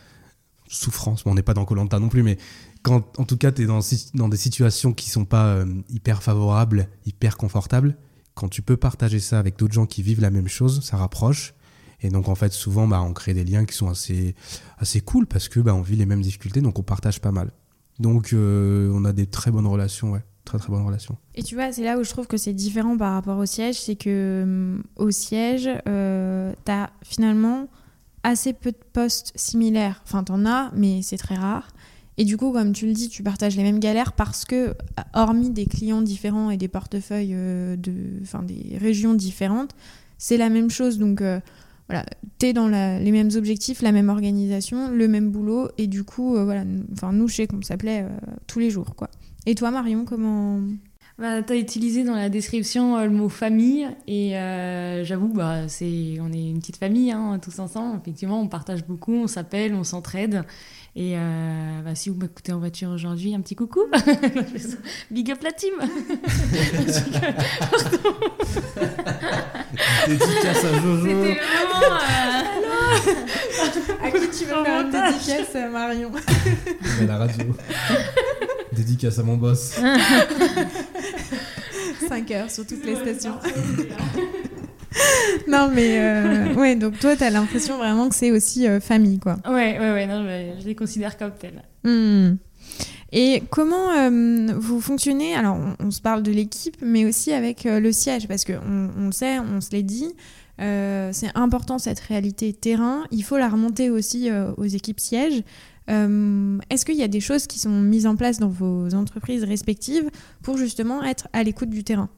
souffrance, 0.68 1.24
bon, 1.24 1.30
on 1.30 1.34
n'est 1.34 1.42
pas 1.42 1.54
dans 1.54 1.64
Colanta 1.64 1.98
non 1.98 2.10
plus, 2.10 2.22
mais 2.22 2.36
quand 2.82 3.18
en 3.18 3.24
tout 3.24 3.38
cas, 3.38 3.52
tu 3.52 3.62
es 3.62 3.66
dans, 3.66 4.28
des 4.28 4.36
situations 4.36 4.92
qui 4.92 5.08
sont 5.08 5.24
pas 5.24 5.46
euh, 5.46 5.64
hyper 5.88 6.22
favorables, 6.22 6.88
hyper 7.06 7.38
confortables, 7.38 7.96
quand 8.34 8.50
tu 8.50 8.60
peux 8.60 8.76
partager 8.76 9.18
ça 9.18 9.38
avec 9.38 9.56
d'autres 9.56 9.72
gens 9.72 9.86
qui 9.86 10.02
vivent 10.02 10.20
la 10.20 10.30
même 10.30 10.48
chose, 10.48 10.84
ça 10.84 10.98
rapproche. 10.98 11.54
Et 12.02 12.10
donc, 12.10 12.28
en 12.28 12.34
fait, 12.34 12.52
souvent, 12.52 12.86
bah, 12.86 13.00
on 13.00 13.14
crée 13.14 13.32
des 13.32 13.44
liens 13.44 13.64
qui 13.64 13.74
sont 13.74 13.88
assez, 13.88 14.34
assez 14.76 15.00
cool 15.00 15.26
parce 15.26 15.48
que 15.48 15.58
bah, 15.58 15.74
on 15.74 15.80
vit 15.80 15.96
les 15.96 16.04
mêmes 16.04 16.20
difficultés, 16.20 16.60
donc 16.60 16.78
on 16.78 16.82
partage 16.82 17.18
pas 17.18 17.32
mal. 17.32 17.50
Donc, 17.98 18.34
euh, 18.34 18.92
on 18.92 19.06
a 19.06 19.14
des 19.14 19.24
très 19.24 19.50
bonnes 19.50 19.66
relations, 19.66 20.12
ouais 20.12 20.22
très 20.44 20.58
très 20.58 20.68
bonne 20.68 20.84
relation. 20.84 21.16
Et 21.34 21.42
tu 21.42 21.54
vois, 21.54 21.72
c'est 21.72 21.84
là 21.84 21.98
où 21.98 22.04
je 22.04 22.10
trouve 22.10 22.26
que 22.26 22.36
c'est 22.36 22.52
différent 22.52 22.96
par 22.96 23.14
rapport 23.14 23.38
au 23.38 23.46
siège, 23.46 23.80
c'est 23.80 23.96
que 23.96 24.42
hum, 24.44 24.82
au 24.96 25.10
siège, 25.10 25.68
euh, 25.88 26.52
tu 26.64 26.72
finalement 27.02 27.68
assez 28.22 28.52
peu 28.52 28.72
de 28.72 28.78
postes 28.92 29.32
similaires. 29.36 30.02
Enfin, 30.04 30.24
t'en 30.24 30.46
as, 30.46 30.70
mais 30.74 31.02
c'est 31.02 31.18
très 31.18 31.36
rare. 31.36 31.68
Et 32.16 32.24
du 32.24 32.36
coup, 32.36 32.52
comme 32.52 32.72
tu 32.72 32.86
le 32.86 32.92
dis, 32.92 33.08
tu 33.08 33.22
partages 33.22 33.56
les 33.56 33.62
mêmes 33.62 33.80
galères 33.80 34.12
parce 34.12 34.44
que, 34.44 34.74
hormis 35.14 35.50
des 35.50 35.66
clients 35.66 36.02
différents 36.02 36.50
et 36.50 36.56
des 36.56 36.68
portefeuilles 36.68 37.34
euh, 37.34 37.76
de, 37.76 37.92
enfin, 38.22 38.42
des 38.42 38.78
régions 38.78 39.14
différentes, 39.14 39.74
c'est 40.16 40.36
la 40.36 40.48
même 40.48 40.70
chose. 40.70 40.98
Donc, 40.98 41.20
euh, 41.20 41.40
voilà, 41.88 42.06
tu 42.38 42.46
es 42.46 42.52
dans 42.52 42.68
les 42.68 43.10
mêmes 43.10 43.30
objectifs, 43.34 43.82
la 43.82 43.92
même 43.92 44.08
organisation, 44.08 44.90
le 44.90 45.08
même 45.08 45.30
boulot. 45.30 45.68
Et 45.76 45.86
du 45.86 46.04
coup, 46.04 46.36
euh, 46.36 46.44
voilà, 46.44 46.64
enfin, 46.92 47.12
nous, 47.12 47.26
je 47.28 47.34
sais 47.34 47.46
qu'on 47.46 47.62
s'appelait 47.62 48.06
tous 48.46 48.60
les 48.60 48.70
jours, 48.70 48.94
quoi. 48.94 49.10
Et 49.46 49.54
toi, 49.54 49.70
Marion, 49.70 50.04
comment 50.04 50.60
bah, 51.16 51.42
tu 51.42 51.52
as 51.52 51.56
utilisé 51.56 52.02
dans 52.02 52.16
la 52.16 52.28
description 52.28 52.96
euh, 52.96 53.04
le 53.04 53.10
mot 53.10 53.28
famille 53.28 53.86
et 54.08 54.36
euh, 54.36 55.04
j'avoue, 55.04 55.28
bah, 55.28 55.68
c'est, 55.68 56.18
on 56.20 56.32
est 56.32 56.50
une 56.50 56.58
petite 56.58 56.78
famille 56.78 57.12
hein, 57.12 57.38
tous 57.40 57.60
ensemble. 57.60 58.00
Effectivement, 58.02 58.40
on 58.40 58.48
partage 58.48 58.84
beaucoup, 58.84 59.14
on 59.14 59.28
s'appelle, 59.28 59.74
on 59.74 59.84
s'entraide. 59.84 60.42
Et 60.96 61.12
euh, 61.16 61.82
bah, 61.84 61.94
si 61.94 62.08
vous 62.10 62.16
m'écoutez 62.16 62.52
en 62.52 62.58
voiture 62.58 62.90
aujourd'hui, 62.90 63.32
un 63.32 63.40
petit 63.42 63.54
coucou. 63.54 63.82
Big 65.12 65.30
up 65.30 65.40
la 65.44 65.52
team. 65.52 65.74
dédicace 70.08 70.64
à 70.64 70.80
Jojo. 70.80 71.06
C'était. 71.06 71.38
À 74.02 74.10
qui 74.10 74.28
tu 74.38 74.44
veux 74.44 74.64
faire 74.64 74.80
une 74.80 74.90
dédicace, 74.90 75.54
Marion 75.72 76.10
la 77.06 77.18
radio. 77.18 77.44
Dédicace 78.72 79.18
à 79.18 79.22
mon 79.22 79.36
boss. 79.36 79.78
5 82.08 82.30
heures 82.32 82.50
sur 82.50 82.66
toutes 82.66 82.84
les 82.84 82.96
stations. 82.96 83.36
non, 85.48 85.70
mais 85.72 85.98
euh, 85.98 86.54
ouais, 86.54 86.76
donc 86.76 86.98
toi, 86.98 87.16
tu 87.16 87.24
as 87.24 87.30
l'impression 87.30 87.78
vraiment 87.78 88.08
que 88.08 88.14
c'est 88.14 88.30
aussi 88.30 88.66
euh, 88.66 88.80
famille, 88.80 89.18
quoi. 89.18 89.36
Ouais, 89.46 89.78
ouais, 89.78 89.92
ouais, 89.92 90.06
non, 90.06 90.26
je 90.60 90.66
les 90.66 90.74
considère 90.74 91.16
comme 91.16 91.32
telles. 91.32 91.62
Hmm. 91.84 92.36
Et 93.12 93.44
comment 93.50 93.92
euh, 93.92 94.52
vous 94.56 94.80
fonctionnez? 94.80 95.36
Alors, 95.36 95.56
on, 95.78 95.90
se 95.90 96.00
parle 96.00 96.22
de 96.22 96.32
l'équipe, 96.32 96.76
mais 96.82 97.04
aussi 97.04 97.32
avec 97.32 97.64
le 97.64 97.92
siège, 97.92 98.26
parce 98.26 98.44
qu'on 98.44 98.90
on 98.98 99.06
le 99.06 99.12
sait, 99.12 99.38
on 99.38 99.60
se 99.60 99.70
l'est 99.70 99.84
dit, 99.84 100.12
c'est 100.58 101.30
important 101.34 101.78
cette 101.78 102.00
réalité 102.00 102.52
terrain. 102.52 103.04
Il 103.10 103.24
faut 103.24 103.38
la 103.38 103.48
remonter 103.48 103.90
aussi 103.90 104.30
aux 104.56 104.64
équipes 104.64 105.00
sièges. 105.00 105.42
Euh, 105.90 106.58
est-ce 106.70 106.84
qu'il 106.84 106.96
y 106.96 107.02
a 107.02 107.08
des 107.08 107.20
choses 107.20 107.46
qui 107.46 107.58
sont 107.58 107.70
mises 107.70 108.06
en 108.06 108.16
place 108.16 108.38
dans 108.38 108.48
vos 108.48 108.94
entreprises 108.94 109.44
respectives 109.44 110.10
pour 110.42 110.56
justement 110.56 111.02
être 111.02 111.28
à 111.32 111.42
l'écoute 111.42 111.70
du 111.70 111.84
terrain? 111.84 112.08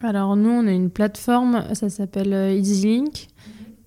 Alors 0.00 0.36
nous, 0.36 0.50
on 0.50 0.66
a 0.66 0.72
une 0.72 0.90
plateforme, 0.90 1.64
ça 1.74 1.88
s'appelle 1.88 2.34
euh, 2.34 2.50
EasyLink, 2.50 3.28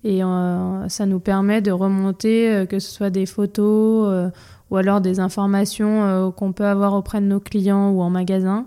et 0.02 0.24
euh, 0.24 0.88
ça 0.88 1.06
nous 1.06 1.20
permet 1.20 1.60
de 1.60 1.70
remonter 1.70 2.64
que 2.68 2.78
ce 2.78 2.90
soit 2.90 3.10
des 3.10 3.26
photos 3.26 4.30
ou 4.70 4.76
alors 4.76 5.00
des 5.00 5.18
informations 5.18 6.32
qu'on 6.36 6.52
peut 6.52 6.66
avoir 6.66 6.94
auprès 6.94 7.20
de 7.20 7.26
nos 7.26 7.40
clients 7.40 7.90
ou 7.90 8.00
en 8.02 8.10
magasin 8.10 8.66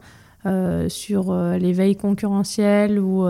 sur 0.90 1.34
les 1.34 1.72
veilles 1.72 1.96
concurrentielles 1.96 3.00
ou 3.00 3.26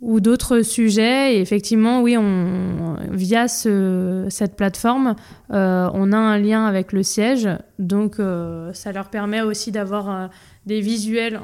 ou 0.00 0.20
d'autres 0.20 0.62
sujets. 0.62 1.36
Et 1.36 1.40
effectivement, 1.40 2.02
oui, 2.02 2.16
via 3.10 3.48
ce, 3.48 4.26
cette 4.30 4.56
plateforme, 4.56 5.14
euh, 5.52 5.90
on 5.92 6.12
a 6.12 6.16
un 6.16 6.38
lien 6.38 6.64
avec 6.64 6.92
le 6.92 7.02
siège. 7.02 7.48
Donc, 7.78 8.18
euh, 8.18 8.72
ça 8.72 8.92
leur 8.92 9.10
permet 9.10 9.42
aussi 9.42 9.72
d'avoir 9.72 10.10
euh, 10.10 10.28
des 10.66 10.80
visuels, 10.80 11.40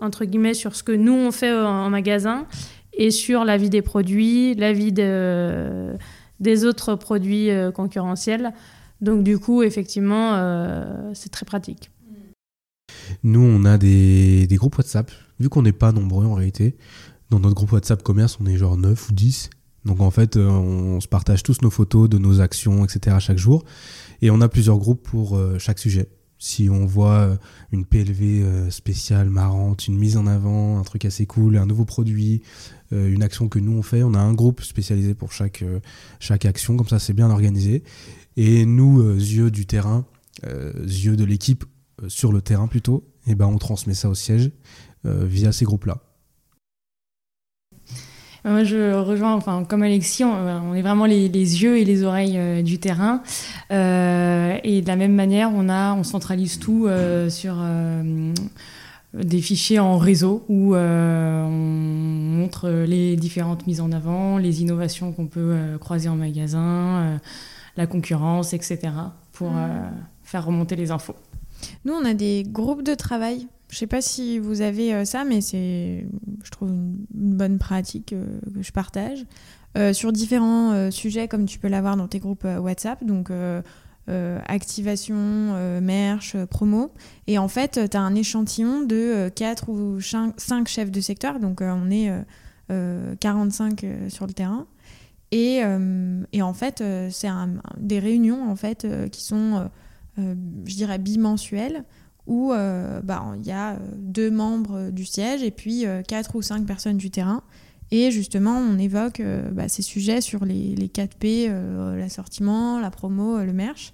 entre 0.00 0.24
guillemets, 0.24 0.54
sur 0.54 0.76
ce 0.76 0.82
que 0.82 0.92
nous, 0.92 1.12
on 1.12 1.32
fait 1.32 1.52
en, 1.52 1.90
magasin 1.90 2.46
et 2.92 3.10
sur 3.10 3.44
la 3.44 3.56
vie 3.56 3.70
des 3.70 3.82
produits, 3.82 4.54
la 4.54 4.72
vie 4.72 4.92
de, 4.92 5.92
des 6.40 6.64
autres 6.64 6.94
produits 6.94 7.48
concurrentiels. 7.74 8.52
Donc, 9.00 9.24
du 9.24 9.38
coup, 9.38 9.62
effectivement, 9.62 10.36
c'est 11.14 11.30
très 11.30 11.46
pratique. 11.46 11.90
Nous, 13.22 13.40
on 13.40 13.64
a 13.64 13.78
des, 13.78 14.46
des 14.46 14.56
groupes 14.56 14.76
WhatsApp, 14.76 15.10
vu 15.40 15.48
qu'on 15.48 15.62
n'est 15.62 15.72
pas 15.72 15.92
nombreux 15.92 16.26
en 16.26 16.34
réalité 16.34 16.76
dans 17.32 17.40
notre 17.40 17.54
groupe 17.54 17.72
WhatsApp 17.72 18.02
commerce, 18.02 18.38
on 18.40 18.46
est 18.46 18.58
genre 18.58 18.76
9 18.76 19.08
ou 19.08 19.12
10. 19.12 19.48
Donc 19.86 20.00
en 20.00 20.10
fait, 20.10 20.36
euh, 20.36 20.48
on 20.48 21.00
se 21.00 21.08
partage 21.08 21.42
tous 21.42 21.62
nos 21.62 21.70
photos 21.70 22.08
de 22.08 22.18
nos 22.18 22.40
actions, 22.40 22.84
etc. 22.84 23.16
chaque 23.20 23.38
jour. 23.38 23.64
Et 24.20 24.30
on 24.30 24.40
a 24.42 24.48
plusieurs 24.48 24.78
groupes 24.78 25.02
pour 25.02 25.36
euh, 25.36 25.58
chaque 25.58 25.78
sujet. 25.78 26.08
Si 26.38 26.68
on 26.68 26.84
voit 26.84 27.20
euh, 27.20 27.36
une 27.72 27.86
PLV 27.86 28.70
spéciale, 28.70 29.30
marrante, 29.30 29.88
une 29.88 29.96
mise 29.96 30.18
en 30.18 30.26
avant, 30.26 30.78
un 30.78 30.82
truc 30.82 31.06
assez 31.06 31.24
cool, 31.24 31.56
un 31.56 31.66
nouveau 31.66 31.84
produit, 31.84 32.42
une 32.90 33.22
action 33.22 33.48
que 33.48 33.58
nous 33.58 33.72
on 33.72 33.82
fait, 33.82 34.02
on 34.02 34.12
a 34.12 34.18
un 34.18 34.34
groupe 34.34 34.60
spécialisé 34.60 35.14
pour 35.14 35.32
chaque, 35.32 35.64
chaque 36.20 36.44
action. 36.44 36.76
Comme 36.76 36.88
ça, 36.88 36.98
c'est 36.98 37.14
bien 37.14 37.30
organisé. 37.30 37.84
Et 38.36 38.66
nous, 38.66 39.14
yeux 39.14 39.50
du 39.50 39.64
terrain, 39.64 40.04
yeux 40.44 41.16
de 41.16 41.24
l'équipe 41.24 41.64
sur 42.08 42.32
le 42.32 42.42
terrain 42.42 42.66
plutôt, 42.66 43.08
et 43.26 43.30
eh 43.30 43.34
ben 43.34 43.46
on 43.46 43.56
transmet 43.56 43.94
ça 43.94 44.10
au 44.10 44.14
siège 44.14 44.50
via 45.04 45.52
ces 45.52 45.64
groupes-là. 45.64 46.02
Moi, 48.44 48.64
je 48.64 48.92
rejoins, 48.94 49.34
enfin, 49.34 49.64
comme 49.64 49.84
Alexis, 49.84 50.24
on, 50.24 50.74
est 50.74 50.82
vraiment 50.82 51.06
les, 51.06 51.28
yeux 51.28 51.78
et 51.78 51.84
les 51.84 52.02
oreilles 52.02 52.36
euh, 52.36 52.62
du 52.62 52.80
terrain. 52.80 53.22
Euh, 53.70 54.58
et 54.64 54.82
de 54.82 54.86
la 54.88 54.96
même 54.96 55.14
manière, 55.14 55.50
on, 55.54 55.68
a, 55.68 55.94
on 55.94 56.02
centralise 56.02 56.58
tout 56.58 56.86
euh, 56.86 57.30
sur 57.30 57.54
des 59.14 59.40
fichiers 59.40 59.78
en 59.78 59.98
réseau 59.98 60.44
où 60.48 60.74
on 60.74 61.50
montre 61.50 62.68
les 62.68 63.14
différentes 63.14 63.66
mises 63.66 63.80
en 63.80 63.92
avant, 63.92 64.38
les 64.38 64.62
innovations 64.62 65.12
qu'on 65.12 65.26
peut 65.26 65.54
croiser 65.80 66.08
en 66.08 66.16
magasin, 66.16 67.20
la 67.76 67.86
concurrence, 67.86 68.54
etc. 68.54 68.78
pour 69.32 69.50
mmh. 69.50 69.90
faire 70.24 70.46
remonter 70.46 70.76
les 70.76 70.90
infos. 70.90 71.14
Nous, 71.84 71.92
on 71.92 72.04
a 72.04 72.14
des 72.14 72.44
groupes 72.46 72.82
de 72.82 72.94
travail 72.94 73.46
je 73.72 73.78
sais 73.78 73.86
pas 73.86 74.02
si 74.02 74.38
vous 74.38 74.60
avez 74.60 74.92
euh, 74.92 75.06
ça, 75.06 75.24
mais 75.24 75.40
c'est, 75.40 76.06
je 76.44 76.50
trouve, 76.50 76.68
une, 76.68 77.06
bonne 77.10 77.58
pratique 77.58 78.12
euh, 78.12 78.38
que 78.54 78.62
je 78.62 78.70
partage. 78.70 79.24
Euh, 79.78 79.94
sur 79.94 80.12
différents 80.12 80.90
sujets, 80.90 81.26
comme 81.26 81.46
tu 81.46 81.58
peux 81.58 81.68
l'avoir 81.68 81.96
dans 81.96 82.06
tes 82.06 82.18
groupes 82.18 82.44
WhatsApp, 82.44 83.02
donc 83.02 83.32
activation, 84.06 85.80
merch, 85.80 86.36
promo. 86.50 86.92
Et 87.26 87.38
en 87.38 87.48
fait, 87.48 87.80
tu 87.90 87.96
as 87.96 88.00
un 88.00 88.14
échantillon 88.14 88.82
de 88.82 89.30
4 89.34 89.70
ou 89.70 89.98
5 90.02 90.68
chefs 90.68 90.90
de 90.90 91.00
secteur, 91.00 91.40
donc 91.40 91.62
on 91.62 91.90
est 91.90 92.12
45 93.20 93.86
sur 94.10 94.26
le 94.26 94.34
terrain. 94.34 94.66
Et, 95.30 95.62
et 96.34 96.42
en 96.42 96.52
fait, 96.52 96.84
c'est 97.08 97.28
des 97.78 97.98
réunions 97.98 98.50
en 98.50 98.56
fait 98.56 98.86
qui 99.10 99.22
sont, 99.22 99.70
je 100.18 100.74
dirais, 100.74 100.98
bimensuelles 100.98 101.86
où 102.26 102.52
euh, 102.52 103.00
bah, 103.02 103.24
il 103.40 103.46
y 103.46 103.50
a 103.52 103.72
euh, 103.72 103.76
deux 103.96 104.30
membres 104.30 104.90
du 104.90 105.04
siège 105.04 105.42
et 105.42 105.50
puis 105.50 105.86
euh, 105.86 106.02
quatre 106.02 106.34
ou 106.36 106.42
cinq 106.42 106.64
personnes 106.66 106.96
du 106.96 107.10
terrain. 107.10 107.42
Et 107.90 108.10
justement, 108.10 108.56
on 108.58 108.78
évoque 108.78 109.20
euh, 109.20 109.50
bah, 109.50 109.68
ces 109.68 109.82
sujets 109.82 110.20
sur 110.22 110.44
les, 110.44 110.74
les 110.74 110.88
4 110.88 111.16
P, 111.16 111.46
euh, 111.48 111.96
l'assortiment, 111.98 112.80
la 112.80 112.90
promo, 112.90 113.36
euh, 113.38 113.44
le 113.44 113.52
merch. 113.52 113.92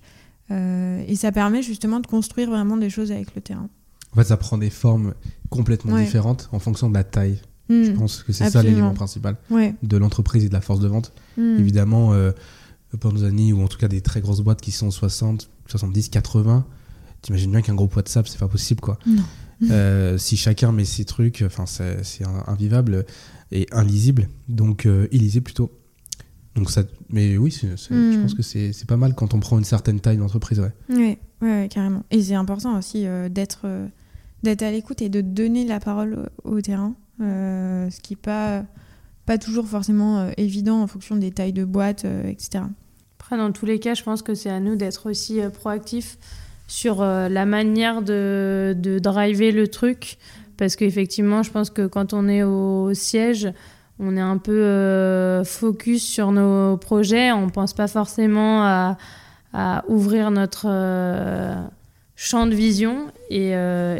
Euh, 0.50 1.02
et 1.06 1.16
ça 1.16 1.32
permet 1.32 1.62
justement 1.62 1.98
de 2.00 2.06
construire 2.06 2.48
vraiment 2.48 2.76
des 2.76 2.90
choses 2.90 3.10
avec 3.12 3.34
le 3.34 3.40
terrain. 3.40 3.68
En 4.12 4.16
fait, 4.16 4.24
ça 4.24 4.36
prend 4.36 4.56
des 4.56 4.70
formes 4.70 5.14
complètement 5.50 5.94
Ouais. 5.94 6.04
différentes 6.04 6.48
en 6.52 6.58
fonction 6.58 6.88
de 6.88 6.94
la 6.94 7.04
taille. 7.04 7.40
Je 7.68 7.90
Mm. 7.90 7.94
pense 7.98 8.22
que 8.22 8.32
c'est 8.32 8.48
ça 8.48 8.62
l'élément 8.62 8.94
principal 8.94 9.36
Ouais. 9.50 9.74
de 9.82 9.96
l'entreprise 9.98 10.44
et 10.44 10.48
de 10.48 10.54
la 10.54 10.62
force 10.62 10.80
de 10.80 10.88
vente. 10.88 11.12
Mm. 11.36 11.56
Évidemment, 11.58 12.12
euh, 12.14 12.30
Panzani 12.98 13.52
ou 13.52 13.62
en 13.62 13.68
tout 13.68 13.76
cas 13.78 13.88
des 13.88 14.00
très 14.00 14.20
grosses 14.22 14.40
boîtes 14.40 14.60
qui 14.62 14.70
sont 14.72 14.90
60, 14.90 15.50
70, 15.66 16.08
80, 16.08 16.64
t'imagines 17.22 17.50
bien 17.50 17.62
qu'un 17.62 17.74
groupe 17.74 17.94
WhatsApp, 17.96 18.28
c'est 18.28 18.38
pas 18.38 18.48
possible 18.48 18.80
quoi. 18.80 18.98
Non. 19.06 19.22
Euh, 19.70 20.18
si 20.18 20.36
chacun 20.36 20.70
met 20.70 20.84
ses 20.84 21.04
trucs, 21.04 21.42
enfin 21.44 21.66
c'est 21.66 22.24
invivable 22.46 23.04
et 23.50 23.66
illisible, 23.76 24.28
donc 24.48 24.86
euh, 24.86 25.08
illisible 25.10 25.44
plutôt. 25.44 25.72
Donc 26.54 26.70
ça, 26.70 26.82
mais 27.08 27.36
oui, 27.36 27.50
je 27.50 28.20
pense 28.20 28.34
que 28.34 28.42
c'est 28.42 28.72
c'est 28.72 28.86
pas 28.86 28.96
mal 28.96 29.14
quand 29.14 29.34
on 29.34 29.40
prend 29.40 29.58
une 29.58 29.64
certaine 29.64 30.00
taille 30.00 30.16
d'entreprise. 30.16 30.60
Ouais. 30.60 30.72
Ouais, 30.88 31.18
ouais, 31.42 31.48
ouais, 31.62 31.68
carrément. 31.68 32.04
Et 32.10 32.22
c'est 32.22 32.34
important 32.34 32.76
aussi 32.78 33.06
euh, 33.06 33.28
d'être 33.28 33.62
euh, 33.64 33.86
d'être 34.42 34.62
à 34.62 34.70
l'écoute 34.70 35.02
et 35.02 35.08
de 35.08 35.20
donner 35.20 35.64
la 35.64 35.80
parole 35.80 36.28
au, 36.44 36.56
au 36.56 36.60
terrain, 36.60 36.94
euh, 37.20 37.90
ce 37.90 38.00
qui 38.00 38.12
n'est 38.14 38.20
pas, 38.20 38.64
pas 39.26 39.38
toujours 39.38 39.66
forcément 39.66 40.18
euh, 40.18 40.30
évident 40.36 40.82
en 40.82 40.86
fonction 40.86 41.16
des 41.16 41.32
tailles 41.32 41.52
de 41.52 41.64
boîte, 41.64 42.04
euh, 42.04 42.28
etc. 42.28 42.64
Après, 43.18 43.36
dans 43.36 43.50
tous 43.52 43.66
les 43.66 43.80
cas, 43.80 43.94
je 43.94 44.02
pense 44.04 44.22
que 44.22 44.34
c'est 44.34 44.50
à 44.50 44.60
nous 44.60 44.76
d'être 44.76 45.10
aussi 45.10 45.40
euh, 45.40 45.50
proactifs 45.50 46.18
sur 46.68 47.00
euh, 47.00 47.28
la 47.28 47.46
manière 47.46 48.02
de, 48.02 48.76
de 48.78 49.00
driver 49.00 49.50
le 49.50 49.66
truc. 49.66 50.18
Parce 50.56 50.76
qu'effectivement, 50.76 51.42
je 51.42 51.50
pense 51.50 51.70
que 51.70 51.86
quand 51.86 52.12
on 52.12 52.28
est 52.28 52.42
au 52.42 52.92
siège, 52.94 53.48
on 53.98 54.16
est 54.16 54.20
un 54.20 54.38
peu 54.38 54.62
euh, 54.62 55.42
focus 55.44 56.04
sur 56.04 56.30
nos 56.30 56.76
projets. 56.76 57.32
On 57.32 57.46
ne 57.46 57.50
pense 57.50 57.72
pas 57.72 57.88
forcément 57.88 58.62
à, 58.62 58.96
ouvrir 59.88 60.30
notre 60.30 60.66
euh, 60.68 61.54
champ 62.14 62.46
de 62.46 62.54
vision. 62.54 63.06
Et 63.30 63.52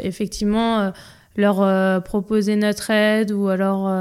effectivement, 0.03 0.91
leur 1.35 2.03
proposer 2.03 2.55
notre 2.55 2.91
aide 2.91 3.31
ou 3.31 3.47
alors 3.47 3.91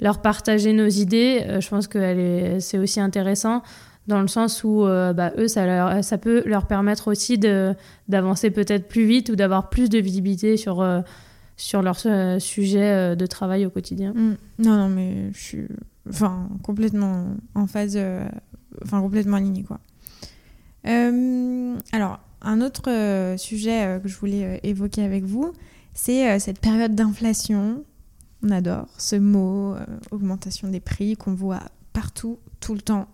leur 0.00 0.22
partager 0.22 0.72
nos 0.72 0.88
idées, 0.88 1.44
je 1.60 1.68
pense 1.68 1.88
que 1.88 2.58
c'est 2.58 2.78
aussi 2.78 3.00
intéressant 3.00 3.62
dans 4.06 4.20
le 4.20 4.28
sens 4.28 4.64
où 4.64 4.84
euh, 4.84 5.12
bah, 5.12 5.32
eux, 5.38 5.48
ça, 5.48 6.18
peut 6.18 6.42
leur 6.46 6.66
permettre 6.66 7.10
aussi 7.10 7.38
d'avancer 7.38 8.50
peut-être 8.50 8.88
plus 8.88 9.06
vite 9.06 9.28
ou 9.28 9.36
d'avoir 9.36 9.68
plus 9.68 9.88
de 9.88 9.98
visibilité 9.98 10.56
sur, 10.56 10.80
euh, 10.80 11.00
sur 11.56 11.82
leur 11.82 11.96
euh, 12.06 12.38
sujet 12.38 12.82
euh, 12.82 13.14
de 13.14 13.26
travail 13.26 13.64
au 13.64 13.70
quotidien. 13.70 14.12
Mm. 14.12 14.36
Non, 14.58 14.76
non, 14.76 14.88
mais 14.88 15.32
je 15.32 15.38
suis 15.38 15.66
enfin, 16.08 16.48
complètement 16.62 17.26
en 17.54 17.66
phase, 17.66 17.98
enfin 18.82 19.00
complètement 19.00 19.36
alignée, 19.36 19.64
quoi. 19.64 19.78
Alors, 20.84 22.18
un 22.40 22.60
autre 22.60 23.36
sujet 23.38 24.00
que 24.02 24.08
je 24.08 24.16
voulais 24.16 24.58
évoquer 24.64 25.04
avec 25.04 25.22
vous, 25.22 25.52
c'est 25.94 26.40
cette 26.40 26.58
période 26.58 26.96
d'inflation. 26.96 27.84
On 28.42 28.50
adore 28.50 28.88
ce 28.98 29.14
mot, 29.14 29.76
augmentation 30.10 30.66
des 30.66 30.80
prix 30.80 31.16
qu'on 31.16 31.34
voit 31.34 31.60
partout, 31.92 32.40
tout 32.58 32.74
le 32.74 32.80
temps, 32.80 33.06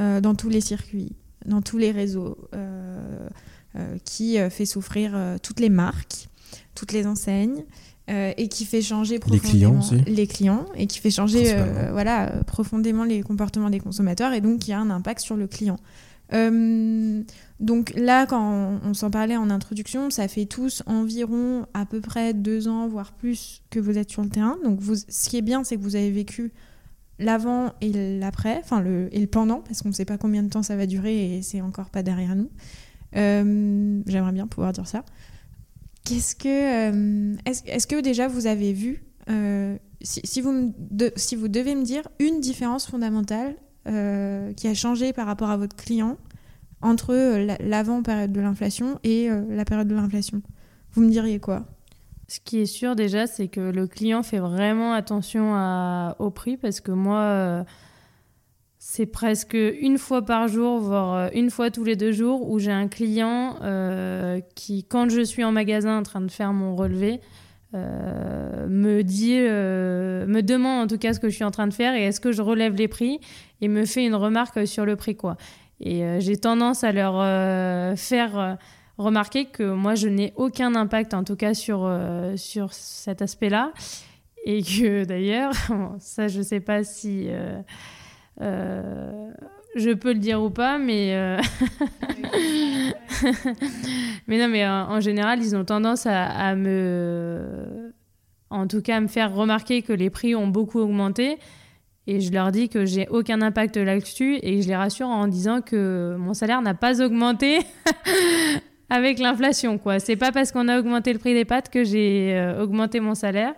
euh, 0.00 0.20
dans 0.20 0.34
tous 0.34 0.48
les 0.48 0.60
circuits, 0.60 1.12
dans 1.46 1.62
tous 1.62 1.78
les 1.78 1.90
réseaux, 1.90 2.38
euh, 2.54 3.28
euh, 3.76 3.96
qui 4.04 4.38
fait 4.50 4.66
souffrir 4.66 5.16
toutes 5.42 5.60
les 5.60 5.70
marques, 5.70 6.28
toutes 6.74 6.92
les 6.92 7.06
enseignes. 7.06 7.64
et 8.08 8.48
qui 8.48 8.66
fait 8.66 8.82
changer 8.82 9.18
Les 9.30 9.40
clients 9.40 9.78
profondément 9.78 10.04
les 10.06 10.26
clients 10.26 10.66
et 10.76 10.86
qui 10.86 10.98
fait 10.98 11.10
changer 11.10 11.56
voilà, 11.90 12.32
profondément 12.46 13.04
les 13.04 13.22
comportements 13.22 13.70
des 13.70 13.80
consommateurs 13.80 14.34
et 14.34 14.42
donc 14.42 14.60
qui 14.60 14.72
a 14.72 14.78
un 14.78 14.90
impact 14.90 15.20
sur 15.20 15.36
le 15.36 15.46
client. 15.46 15.78
Euh, 16.32 17.22
donc 17.60 17.92
là, 17.96 18.26
quand 18.26 18.40
on, 18.40 18.80
on 18.84 18.94
s'en 18.94 19.10
parlait 19.10 19.36
en 19.36 19.50
introduction, 19.50 20.10
ça 20.10 20.28
fait 20.28 20.46
tous 20.46 20.82
environ 20.86 21.66
à 21.74 21.86
peu 21.86 22.00
près 22.00 22.34
deux 22.34 22.68
ans, 22.68 22.88
voire 22.88 23.12
plus, 23.12 23.62
que 23.70 23.78
vous 23.78 23.98
êtes 23.98 24.10
sur 24.10 24.22
le 24.22 24.30
terrain. 24.30 24.56
Donc 24.64 24.80
vous, 24.80 24.96
ce 24.96 25.28
qui 25.28 25.36
est 25.36 25.42
bien, 25.42 25.64
c'est 25.64 25.76
que 25.76 25.82
vous 25.82 25.96
avez 25.96 26.10
vécu 26.10 26.52
l'avant 27.18 27.72
et 27.80 28.18
l'après, 28.18 28.58
enfin 28.62 28.80
le, 28.80 29.08
et 29.12 29.20
le 29.20 29.26
pendant, 29.26 29.60
parce 29.60 29.82
qu'on 29.82 29.88
ne 29.90 29.94
sait 29.94 30.04
pas 30.04 30.18
combien 30.18 30.42
de 30.42 30.48
temps 30.48 30.62
ça 30.62 30.76
va 30.76 30.86
durer 30.86 31.36
et 31.36 31.42
c'est 31.42 31.60
encore 31.60 31.90
pas 31.90 32.02
derrière 32.02 32.34
nous. 32.34 32.50
Euh, 33.16 34.00
J'aimerais 34.06 34.32
bien 34.32 34.46
pouvoir 34.46 34.72
dire 34.72 34.86
ça. 34.88 35.04
Qu'est-ce 36.04 36.34
que, 36.36 36.48
euh, 36.92 37.36
est-ce 37.46 37.86
que 37.86 38.00
déjà 38.00 38.28
vous 38.28 38.46
avez 38.46 38.72
vu, 38.72 39.04
euh, 39.30 39.76
si, 40.02 40.40
vous 40.40 40.74
si 41.16 41.34
vous 41.36 41.48
devez 41.48 41.74
me 41.74 41.82
dire 41.84 42.02
une 42.18 42.40
différence 42.40 42.86
fondamentale 42.86 43.54
qui 43.86 44.68
a 44.68 44.74
changé 44.74 45.12
par 45.12 45.26
rapport 45.26 45.50
à 45.50 45.56
votre 45.58 45.76
client 45.76 46.16
entre 46.80 47.14
euh, 47.14 47.44
la- 47.44 47.58
l'avant-période 47.60 48.32
de 48.32 48.40
l'inflation 48.40 48.98
et 49.04 49.28
la 49.50 49.64
période 49.64 49.88
de 49.88 49.94
l'inflation, 49.94 50.42
vous 50.92 51.02
me 51.02 51.10
diriez 51.10 51.38
quoi? 51.38 51.66
Ce 52.34 52.40
qui 52.40 52.58
est 52.58 52.66
sûr 52.66 52.96
déjà, 52.96 53.28
c'est 53.28 53.46
que 53.46 53.60
le 53.60 53.86
client 53.86 54.24
fait 54.24 54.40
vraiment 54.40 54.92
attention 54.92 55.54
au 56.18 56.30
prix 56.30 56.56
parce 56.56 56.80
que 56.80 56.90
moi, 56.90 57.20
euh, 57.20 57.64
c'est 58.80 59.06
presque 59.06 59.54
une 59.54 59.98
fois 59.98 60.24
par 60.24 60.48
jour, 60.48 60.80
voire 60.80 61.14
euh, 61.14 61.28
une 61.32 61.48
fois 61.48 61.70
tous 61.70 61.84
les 61.84 61.94
deux 61.94 62.10
jours, 62.10 62.50
où 62.50 62.58
j'ai 62.58 62.72
un 62.72 62.88
client 62.88 63.54
euh, 63.62 64.40
qui, 64.56 64.82
quand 64.82 65.10
je 65.10 65.20
suis 65.20 65.44
en 65.44 65.52
magasin 65.52 65.96
en 65.96 66.02
train 66.02 66.22
de 66.22 66.30
faire 66.30 66.52
mon 66.52 66.74
relevé, 66.74 67.20
me 67.72 69.02
dit, 69.02 69.36
me 69.36 70.40
demande 70.40 70.84
en 70.84 70.86
tout 70.88 70.98
cas 70.98 71.12
ce 71.12 71.20
que 71.20 71.28
je 71.28 71.36
suis 71.36 71.44
en 71.44 71.52
train 71.52 71.68
de 71.68 71.74
faire 71.74 71.94
et 71.94 72.02
est-ce 72.02 72.20
que 72.20 72.32
je 72.32 72.42
relève 72.42 72.74
les 72.74 72.88
prix 72.88 73.20
et 73.60 73.68
me 73.68 73.84
fait 73.84 74.04
une 74.04 74.14
remarque 74.16 74.66
sur 74.66 74.84
le 74.84 74.96
prix 74.96 75.16
quoi. 75.16 75.36
Et 75.80 76.20
j'ai 76.20 76.36
tendance 76.36 76.82
à 76.84 76.92
leur 76.92 77.16
faire 77.96 78.58
remarquer 78.98 79.46
que 79.46 79.72
moi 79.72 79.94
je 79.94 80.08
n'ai 80.08 80.32
aucun 80.36 80.74
impact 80.74 81.14
en 81.14 81.24
tout 81.24 81.36
cas 81.36 81.54
sur, 81.54 81.84
euh, 81.84 82.36
sur 82.36 82.72
cet 82.72 83.22
aspect-là. 83.22 83.72
Et 84.44 84.62
que 84.62 85.04
d'ailleurs, 85.08 85.52
ça 85.98 86.28
je 86.28 86.42
sais 86.42 86.60
pas 86.60 86.84
si 86.84 87.26
euh, 87.28 87.60
euh, 88.40 89.30
je 89.74 89.90
peux 89.90 90.12
le 90.12 90.18
dire 90.18 90.42
ou 90.42 90.50
pas, 90.50 90.78
mais 90.78 91.16
mais 94.28 94.38
non, 94.38 94.48
mais 94.48 94.66
en, 94.66 94.90
en 94.92 95.00
général 95.00 95.40
ils 95.42 95.56
ont 95.56 95.64
tendance 95.64 96.06
à, 96.06 96.24
à 96.24 96.54
me, 96.54 97.92
en 98.50 98.66
tout 98.66 98.82
cas 98.82 98.96
à 98.96 99.00
me 99.00 99.08
faire 99.08 99.34
remarquer 99.34 99.82
que 99.82 99.92
les 99.92 100.10
prix 100.10 100.34
ont 100.34 100.48
beaucoup 100.48 100.78
augmenté. 100.78 101.38
Et 102.06 102.20
je 102.20 102.30
leur 102.30 102.52
dis 102.52 102.68
que 102.68 102.84
j'ai 102.84 103.08
aucun 103.08 103.40
impact 103.40 103.78
là-dessus. 103.78 104.38
Et 104.42 104.60
je 104.60 104.68
les 104.68 104.76
rassure 104.76 105.06
en 105.06 105.26
disant 105.26 105.62
que 105.62 106.16
mon 106.18 106.34
salaire 106.34 106.60
n'a 106.60 106.74
pas 106.74 107.00
augmenté 107.00 107.60
avec 108.90 109.18
l'inflation, 109.18 109.78
quoi. 109.78 109.98
C'est 110.00 110.16
pas 110.16 110.32
parce 110.32 110.52
qu'on 110.52 110.68
a 110.68 110.78
augmenté 110.78 111.12
le 111.12 111.18
prix 111.18 111.34
des 111.34 111.44
pâtes 111.44 111.70
que 111.70 111.84
j'ai 111.84 112.34
euh, 112.34 112.62
augmenté 112.62 113.00
mon 113.00 113.14
salaire. 113.14 113.54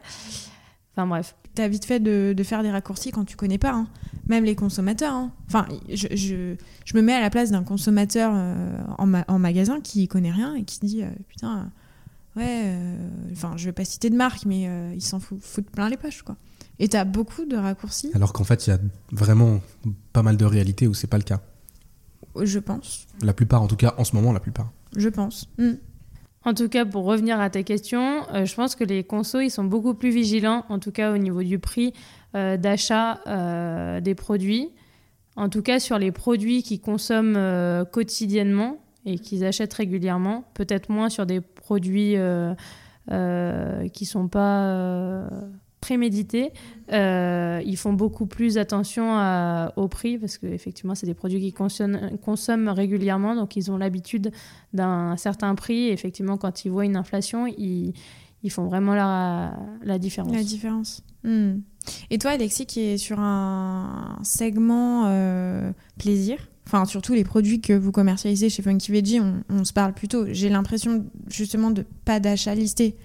Enfin 0.92 1.06
bref. 1.06 1.34
T'as 1.54 1.68
vite 1.68 1.86
fait 1.86 2.00
de, 2.00 2.34
de 2.36 2.42
faire 2.42 2.62
des 2.62 2.70
raccourcis 2.70 3.10
quand 3.12 3.24
tu 3.24 3.34
connais 3.34 3.56
pas, 3.56 3.72
hein. 3.72 3.88
même 4.28 4.44
les 4.44 4.54
consommateurs. 4.54 5.14
hein. 5.14 5.32
Enfin, 5.46 5.66
je, 5.88 6.06
je, 6.14 6.54
je 6.84 6.96
me 6.96 7.00
mets 7.00 7.14
à 7.14 7.20
la 7.22 7.30
place 7.30 7.50
d'un 7.50 7.62
consommateur 7.64 8.30
euh, 8.34 8.76
en, 8.98 9.06
ma- 9.06 9.24
en 9.26 9.38
magasin 9.38 9.80
qui 9.80 10.06
connaît 10.06 10.30
rien 10.32 10.54
et 10.54 10.64
qui 10.64 10.74
se 10.76 10.84
dit 10.84 11.02
euh, 11.02 11.08
putain, 11.28 11.70
ouais, 12.36 12.44
euh, 12.66 12.96
enfin, 13.32 13.54
je 13.56 13.64
vais 13.64 13.72
pas 13.72 13.86
citer 13.86 14.10
de 14.10 14.16
marque, 14.16 14.44
mais 14.44 14.68
euh, 14.68 14.92
ils 14.94 15.00
s'en 15.00 15.18
foutent, 15.18 15.42
foutent 15.42 15.70
plein 15.70 15.88
les 15.88 15.96
poches, 15.96 16.20
quoi. 16.22 16.36
Et 16.78 16.88
t'as 16.88 17.04
beaucoup 17.04 17.46
de 17.46 17.56
raccourcis, 17.56 18.10
Alors 18.14 18.34
qu'en 18.34 18.44
fait, 18.44 18.66
il 18.66 18.70
y 18.70 18.72
a 18.74 18.78
vraiment 19.10 19.60
pas 20.12 20.22
mal 20.22 20.36
de 20.36 20.44
réalités 20.44 20.86
où 20.86 20.92
c'est 20.92 21.06
pas 21.06 21.16
le 21.16 21.24
cas. 21.24 21.40
je 22.42 22.58
pense. 22.58 23.06
La 23.22 23.32
plupart, 23.32 23.62
en 23.62 23.66
tout 23.66 23.76
cas, 23.76 23.94
en 23.96 24.04
ce 24.04 24.14
moment, 24.14 24.34
la 24.34 24.40
plupart. 24.40 24.70
Je 24.96 25.08
pense. 25.08 25.48
Mm. 25.58 25.74
En 26.44 26.54
tout 26.54 26.68
cas, 26.68 26.84
pour 26.84 27.04
revenir 27.04 27.40
à 27.40 27.50
ta 27.50 27.64
question, 27.64 28.22
euh, 28.32 28.44
je 28.44 28.54
pense 28.54 28.76
que 28.76 28.84
les 28.84 29.02
consos, 29.02 29.42
ils 29.42 29.50
sont 29.50 29.64
beaucoup 29.64 29.94
plus 29.94 30.10
vigilants, 30.10 30.64
en 30.68 30.78
tout 30.78 30.92
cas 30.92 31.12
au 31.12 31.18
niveau 31.18 31.42
du 31.42 31.58
prix 31.58 31.92
euh, 32.36 32.56
d'achat 32.56 33.20
euh, 33.26 34.00
des 34.00 34.14
produits. 34.14 34.70
En 35.34 35.48
tout 35.48 35.62
cas, 35.62 35.80
sur 35.80 35.98
les 35.98 36.12
produits 36.12 36.62
qu'ils 36.62 36.80
consomment 36.80 37.84
quotidiennement 37.92 38.78
et 39.04 39.18
qu'ils 39.18 39.44
achètent 39.44 39.74
régulièrement. 39.74 40.44
Peut-être 40.54 40.88
moins 40.88 41.10
sur 41.10 41.26
des 41.26 41.42
produits 41.42 42.16
qui 43.92 44.04
sont 44.06 44.28
pas 44.28 45.28
prémédités. 45.86 46.52
Euh, 46.92 47.62
ils 47.64 47.76
font 47.76 47.92
beaucoup 47.92 48.26
plus 48.26 48.58
attention 48.58 49.06
au 49.76 49.86
prix 49.86 50.18
parce 50.18 50.36
qu'effectivement, 50.36 50.96
c'est 50.96 51.06
des 51.06 51.14
produits 51.14 51.40
qu'ils 51.40 51.54
consomment, 51.54 52.68
régulièrement, 52.68 53.36
donc 53.36 53.54
ils 53.54 53.70
ont 53.70 53.76
l'habitude 53.76 54.32
d'un 54.72 55.16
certain 55.16 55.54
prix. 55.54 55.90
Effectivement, 55.90 56.38
quand 56.38 56.64
ils 56.64 56.70
voient 56.70 56.84
une 56.84 56.96
inflation, 56.96 57.46
ils, 57.46 57.94
font 58.50 58.66
vraiment 58.66 58.94
la, 58.94 59.56
la 59.84 59.98
différence. 59.98 60.34
La 60.34 60.42
différence. 60.42 61.04
Hmm. 61.22 61.58
Et 62.10 62.18
toi, 62.18 62.32
Alexis, 62.32 62.66
qui 62.66 62.80
est 62.80 62.98
sur 62.98 63.20
un 63.20 64.18
segment 64.24 65.04
euh, 65.06 65.72
plaisir, 65.98 66.38
enfin 66.66 66.84
surtout 66.84 67.14
les 67.14 67.24
produits 67.24 67.60
que 67.60 67.72
vous 67.72 67.92
commercialisez 67.92 68.50
chez 68.50 68.62
Funky 68.62 68.90
Veggie, 68.90 69.20
on, 69.48 69.64
se 69.64 69.72
parle 69.72 69.92
plutôt, 69.92 70.26
j'ai 70.32 70.48
l'impression 70.48 71.06
justement 71.28 71.70
de 71.70 71.84
pas 72.04 72.18
d'achat 72.18 72.56
listé, 72.56 72.96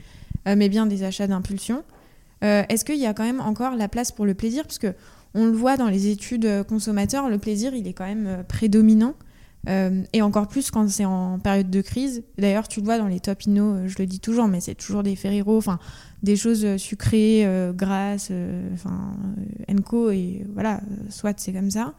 euh, 0.48 0.56
mais 0.58 0.70
bien 0.70 0.88
des 0.88 1.04
achats 1.04 1.28
d'impulsion. 1.28 1.84
Euh, 2.44 2.64
est-ce 2.70 2.86
qu'il 2.86 2.98
y 2.98 3.06
a 3.06 3.14
quand 3.14 3.24
même 3.24 3.42
encore 3.42 3.76
la 3.76 3.88
place 3.88 4.12
pour 4.12 4.26
le 4.26 4.34
plaisir? 4.34 4.64
Parce 4.64 4.80
que 4.80 4.94
on 5.34 5.46
le 5.46 5.52
voit 5.52 5.78
dans 5.78 5.88
les 5.88 6.08
études 6.08 6.64
consommateurs, 6.68 7.30
le 7.30 7.38
plaisir, 7.38 7.74
il 7.74 7.88
est 7.88 7.94
quand 7.94 8.06
même 8.06 8.44
prédominant. 8.50 9.16
et 9.68 10.22
encore 10.22 10.48
plus 10.50 10.72
quand 10.72 10.90
c'est 10.90 11.06
en 11.06 11.40
période 11.40 11.70
de 11.70 11.82
crise. 11.82 12.24
D'ailleurs, 12.38 12.68
tu 12.68 12.82
le 12.82 12.86
vois 12.86 12.98
dans 12.98 13.08
les 13.08 13.22
top 13.22 13.44
je 13.44 13.96
le 13.98 14.06
dis 14.06 14.20
toujours, 14.20 14.50
mais 14.50 14.60
c'est 14.60 14.76
toujours 14.76 15.04
des 15.04 15.16
Ferrero, 15.16 15.56
enfin 15.56 15.80
des 16.22 16.36
choses 16.36 16.76
sucrées, 16.76 17.48
grasses, 17.76 18.30
enfin 18.74 19.14
Enco 19.70 20.12
et 20.12 20.46
voilà, 20.54 20.82
soit 21.10 21.40
c'est 21.40 21.54
comme 21.54 21.72
ça. 21.72 21.94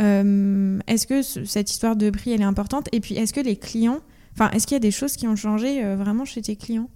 Euh, 0.00 0.78
est-ce 0.86 1.06
que 1.06 1.22
cette 1.22 1.70
histoire 1.70 1.96
de 1.96 2.10
prix, 2.10 2.32
elle 2.32 2.40
est 2.40 2.44
importante? 2.44 2.88
Et 2.92 3.00
puis, 3.00 3.16
est-ce 3.16 3.32
que 3.32 3.40
les 3.40 3.56
clients, 3.56 4.00
enfin, 4.34 4.50
est-ce 4.50 4.66
qu'il 4.66 4.74
y 4.74 4.76
a 4.76 4.80
des 4.80 4.90
choses 4.90 5.16
qui 5.16 5.26
ont 5.26 5.36
changé 5.36 5.84
euh, 5.84 5.96
vraiment 5.96 6.24
chez 6.24 6.42
tes 6.42 6.56
clients? 6.56 6.88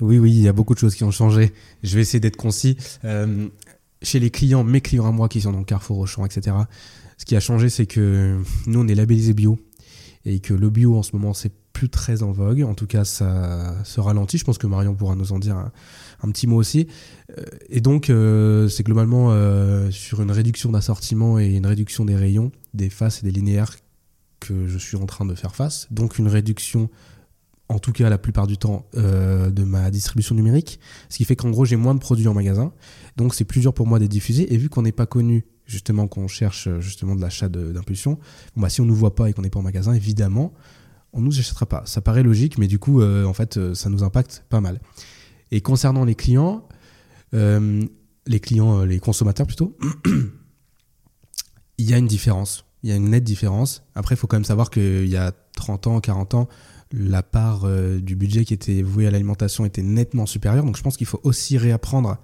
Oui, 0.00 0.18
oui, 0.18 0.30
il 0.30 0.42
y 0.42 0.48
a 0.48 0.52
beaucoup 0.52 0.74
de 0.74 0.78
choses 0.78 0.94
qui 0.94 1.04
ont 1.04 1.10
changé. 1.10 1.52
Je 1.82 1.96
vais 1.96 2.02
essayer 2.02 2.20
d'être 2.20 2.36
concis. 2.36 2.76
Euh, 3.04 3.48
chez 4.00 4.20
les 4.20 4.30
clients, 4.30 4.62
mes 4.62 4.80
clients 4.80 5.06
à 5.06 5.10
moi 5.10 5.28
qui 5.28 5.40
sont 5.40 5.52
dans 5.52 5.64
Carrefour, 5.64 5.98
Auchan, 5.98 6.24
etc., 6.24 6.56
ce 7.16 7.24
qui 7.24 7.34
a 7.34 7.40
changé, 7.40 7.68
c'est 7.68 7.86
que 7.86 8.38
nous, 8.66 8.80
on 8.80 8.86
est 8.86 8.94
labellisé 8.94 9.32
bio 9.32 9.58
et 10.24 10.38
que 10.38 10.54
le 10.54 10.70
bio 10.70 10.96
en 10.96 11.02
ce 11.02 11.16
moment, 11.16 11.34
c'est 11.34 11.52
plus 11.72 11.88
très 11.88 12.22
en 12.22 12.30
vogue. 12.30 12.62
En 12.62 12.74
tout 12.74 12.86
cas, 12.86 13.04
ça 13.04 13.74
se 13.82 13.98
ralentit. 13.98 14.38
Je 14.38 14.44
pense 14.44 14.58
que 14.58 14.68
Marion 14.68 14.94
pourra 14.94 15.16
nous 15.16 15.32
en 15.32 15.40
dire 15.40 15.56
un 15.56 16.30
petit 16.30 16.46
mot 16.46 16.56
aussi. 16.56 16.86
Euh, 17.36 17.42
et 17.70 17.80
donc, 17.80 18.08
euh, 18.08 18.68
c'est 18.68 18.84
globalement 18.84 19.32
sur 19.90 20.22
une 20.22 20.30
réduction 20.30 20.70
d'assortiment 20.70 21.40
et 21.40 21.56
une 21.56 21.66
réduction 21.66 22.04
des 22.04 22.14
rayons, 22.14 22.52
des 22.72 22.88
faces 22.88 23.24
et 23.24 23.26
des 23.26 23.32
linéaires 23.32 23.74
que 24.38 24.68
je 24.68 24.78
suis 24.78 24.96
en 24.96 25.06
train 25.06 25.24
de 25.24 25.34
faire 25.34 25.56
face. 25.56 25.88
Donc, 25.90 26.18
une 26.18 26.28
réduction, 26.28 26.88
en 27.68 27.78
tout 27.78 27.92
cas 27.92 28.08
la 28.08 28.18
plupart 28.18 28.46
du 28.46 28.56
temps, 28.56 28.86
de 28.94 29.64
ma 29.64 29.90
distribution 29.90 30.34
numérique. 30.34 30.80
Ce 31.08 31.18
qui 31.18 31.24
fait 31.24 31.36
qu'en 31.36 31.50
gros, 31.50 31.64
j'ai 31.64 31.76
moins 31.76 31.94
de 31.94 32.00
produits 32.00 32.28
en 32.28 32.34
magasin. 32.34 32.72
Donc, 33.16 33.34
c'est 33.34 33.44
plus 33.44 33.60
dur 33.60 33.74
pour 33.74 33.86
moi 33.86 33.98
d'être 33.98 34.10
diffusé. 34.10 34.52
Et 34.54 34.56
vu 34.56 34.68
qu'on 34.68 34.82
n'est 34.82 34.92
pas 34.92 35.06
connu 35.06 35.44
justement 35.66 36.08
qu'on 36.08 36.28
cherche 36.28 36.68
justement 36.80 37.14
de 37.14 37.20
l'achat 37.20 37.50
d'impulsion, 37.50 38.18
bah, 38.56 38.70
si 38.70 38.80
on 38.80 38.84
ne 38.84 38.88
nous 38.88 38.96
voit 38.96 39.14
pas 39.14 39.28
et 39.28 39.34
qu'on 39.34 39.42
n'est 39.42 39.50
pas 39.50 39.58
en 39.58 39.62
magasin, 39.62 39.92
évidemment, 39.92 40.54
on 41.12 41.20
ne 41.20 41.26
nous 41.26 41.38
achètera 41.38 41.66
pas. 41.66 41.82
Ça 41.84 42.00
paraît 42.00 42.22
logique, 42.22 42.56
mais 42.56 42.68
du 42.68 42.78
coup, 42.78 43.02
en 43.02 43.34
fait, 43.34 43.74
ça 43.74 43.90
nous 43.90 44.02
impacte 44.02 44.44
pas 44.48 44.62
mal. 44.62 44.80
Et 45.50 45.60
concernant 45.60 46.04
les 46.04 46.14
clients, 46.14 46.66
euh, 47.34 47.84
les 48.26 48.40
clients, 48.40 48.80
euh, 48.80 48.86
les 48.86 49.00
consommateurs 49.00 49.46
plutôt, 49.46 49.76
il 51.78 51.88
y 51.90 51.94
a 51.94 51.98
une 51.98 52.06
différence. 52.06 52.64
Il 52.82 52.90
y 52.90 52.92
a 52.92 52.96
une 52.96 53.10
nette 53.10 53.24
différence. 53.24 53.82
Après, 53.94 54.14
il 54.14 54.18
faut 54.18 54.26
quand 54.26 54.36
même 54.36 54.44
savoir 54.44 54.70
qu'il 54.70 55.08
y 55.08 55.16
a 55.16 55.32
30 55.56 55.86
ans, 55.86 56.00
40 56.00 56.34
ans, 56.34 56.48
la 56.92 57.22
part 57.22 57.64
euh, 57.64 57.98
du 57.98 58.16
budget 58.16 58.44
qui 58.44 58.54
était 58.54 58.82
voué 58.82 59.06
à 59.06 59.10
l'alimentation 59.10 59.64
était 59.64 59.82
nettement 59.82 60.26
supérieure. 60.26 60.64
Donc 60.64 60.76
je 60.76 60.82
pense 60.82 60.96
qu'il 60.96 61.06
faut 61.06 61.20
aussi 61.22 61.58
réapprendre 61.58 62.18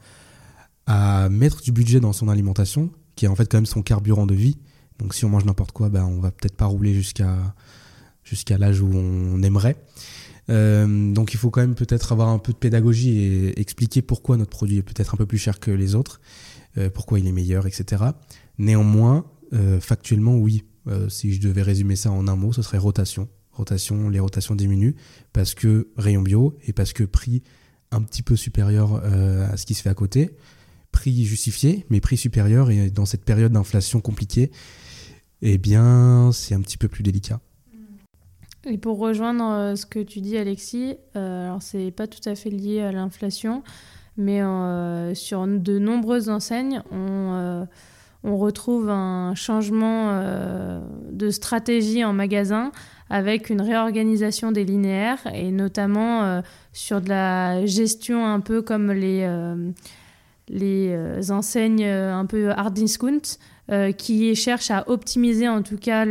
à 0.86 1.28
mettre 1.28 1.62
du 1.62 1.72
budget 1.72 2.00
dans 2.00 2.12
son 2.12 2.28
alimentation, 2.28 2.90
qui 3.16 3.24
est 3.24 3.28
en 3.28 3.34
fait 3.34 3.50
quand 3.50 3.58
même 3.58 3.66
son 3.66 3.82
carburant 3.82 4.26
de 4.26 4.34
vie. 4.34 4.58
Donc 4.98 5.14
si 5.14 5.24
on 5.24 5.28
mange 5.28 5.44
n'importe 5.44 5.72
quoi, 5.72 5.88
ben, 5.88 6.04
on 6.04 6.20
va 6.20 6.30
peut-être 6.30 6.56
pas 6.56 6.66
rouler 6.66 6.94
jusqu'à 6.94 8.58
l'âge 8.58 8.80
où 8.80 8.90
on 8.92 9.42
aimerait. 9.42 9.76
Euh, 10.50 11.12
donc 11.12 11.32
il 11.32 11.38
faut 11.38 11.50
quand 11.50 11.62
même 11.62 11.74
peut-être 11.74 12.12
avoir 12.12 12.28
un 12.28 12.38
peu 12.38 12.52
de 12.52 12.58
pédagogie 12.58 13.18
et 13.18 13.60
expliquer 13.60 14.02
pourquoi 14.02 14.36
notre 14.36 14.50
produit 14.50 14.78
est 14.78 14.82
peut-être 14.82 15.14
un 15.14 15.16
peu 15.16 15.24
plus 15.24 15.38
cher 15.38 15.58
que 15.58 15.70
les 15.70 15.94
autres, 15.94 16.20
euh, 16.76 16.90
pourquoi 16.90 17.18
il 17.18 17.26
est 17.26 17.32
meilleur, 17.32 17.66
etc. 17.66 18.04
Néanmoins, 18.58 19.24
factuellement, 19.80 20.36
oui. 20.36 20.64
si 21.08 21.32
je 21.32 21.40
devais 21.40 21.62
résumer 21.62 21.94
ça 21.94 22.10
en 22.10 22.26
un 22.26 22.34
mot, 22.34 22.52
ce 22.52 22.60
serait 22.60 22.78
rotation. 22.78 23.28
Les 24.10 24.20
rotations 24.20 24.54
diminuent 24.54 24.94
parce 25.32 25.54
que 25.54 25.88
rayon 25.96 26.22
bio 26.22 26.56
et 26.66 26.72
parce 26.72 26.92
que 26.92 27.04
prix 27.04 27.42
un 27.90 28.02
petit 28.02 28.22
peu 28.22 28.36
supérieur 28.36 28.96
à 29.04 29.56
ce 29.56 29.66
qui 29.66 29.74
se 29.74 29.82
fait 29.82 29.90
à 29.90 29.94
côté. 29.94 30.36
Prix 30.92 31.24
justifié, 31.24 31.86
mais 31.90 32.00
prix 32.00 32.16
supérieur 32.16 32.70
et 32.70 32.90
dans 32.90 33.04
cette 33.04 33.24
période 33.24 33.52
d'inflation 33.52 34.00
compliquée, 34.00 34.50
eh 35.42 35.58
bien, 35.58 36.30
c'est 36.32 36.54
un 36.54 36.60
petit 36.60 36.78
peu 36.78 36.88
plus 36.88 37.02
délicat. 37.02 37.40
Et 38.66 38.78
pour 38.78 38.98
rejoindre 38.98 39.44
euh, 39.44 39.76
ce 39.76 39.84
que 39.84 39.98
tu 39.98 40.20
dis, 40.20 40.38
Alexis, 40.38 40.96
euh, 41.16 41.46
alors 41.46 41.62
c'est 41.62 41.90
pas 41.90 42.06
tout 42.06 42.26
à 42.26 42.34
fait 42.34 42.50
lié 42.50 42.80
à 42.80 42.92
l'inflation, 42.92 43.62
mais 44.16 44.42
euh, 44.42 45.14
sur 45.14 45.46
de 45.46 45.78
nombreuses 45.78 46.30
enseignes, 46.30 46.82
on 46.90 48.38
retrouve 48.38 48.88
un 48.88 49.34
changement 49.34 50.18
de 51.12 51.28
stratégie 51.28 52.04
en 52.04 52.14
magasin 52.14 52.72
avec 53.10 53.50
une 53.50 53.60
réorganisation 53.60 54.52
des 54.52 54.64
linéaires 54.64 55.20
et 55.32 55.50
notamment 55.50 56.42
sur 56.72 57.00
de 57.00 57.08
la 57.08 57.66
gestion 57.66 58.26
un 58.26 58.40
peu 58.40 58.62
comme 58.62 58.92
les, 58.92 59.28
les 60.48 61.30
enseignes 61.30 61.84
un 61.84 62.24
peu 62.26 62.50
hard 62.50 62.72
discount 62.72 63.20
qui 63.98 64.34
cherchent 64.34 64.70
à 64.70 64.88
optimiser 64.88 65.48
en 65.48 65.62
tout 65.62 65.76
cas 65.76 66.06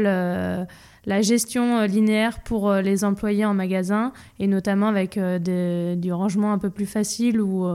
la 1.06 1.22
gestion 1.22 1.80
euh, 1.80 1.88
linéaire 1.88 2.40
pour 2.42 2.70
euh, 2.70 2.82
les 2.82 3.04
employés 3.04 3.46
en 3.46 3.54
magasin 3.54 4.14
et 4.40 4.48
notamment 4.48 4.88
avec 4.88 5.18
euh, 5.18 5.96
du 5.96 6.14
rangement 6.14 6.54
un 6.54 6.58
peu 6.58 6.70
plus 6.70 6.86
facile 6.86 7.42
où, 7.42 7.66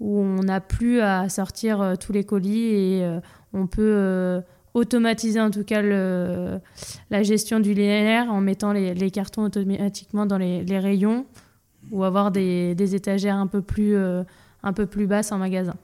où 0.00 0.20
on 0.20 0.42
n'a 0.42 0.60
plus 0.60 1.00
à 1.00 1.28
sortir 1.28 1.94
tous 2.00 2.12
les 2.12 2.24
colis 2.24 2.74
et 2.74 3.18
on 3.52 3.66
peut 3.66 4.40
automatiser 4.76 5.40
en 5.40 5.50
tout 5.50 5.64
cas 5.64 5.82
le, 5.82 6.60
la 7.10 7.22
gestion 7.22 7.60
du 7.60 7.74
linéaire 7.74 8.30
en 8.30 8.40
mettant 8.40 8.72
les, 8.72 9.10
cartons 9.10 9.42
automatiquement 9.42 10.26
dans 10.26 10.38
les, 10.38 10.78
rayons 10.78 11.26
ou 11.90 12.04
avoir 12.04 12.30
des, 12.30 12.94
étagères 12.94 13.36
un 13.36 13.46
peu 13.46 13.62
plus, 13.62 13.96
un 13.96 14.72
peu 14.72 14.86
plus 14.86 15.06
basses 15.06 15.32
en 15.32 15.38
magasin. 15.38 15.76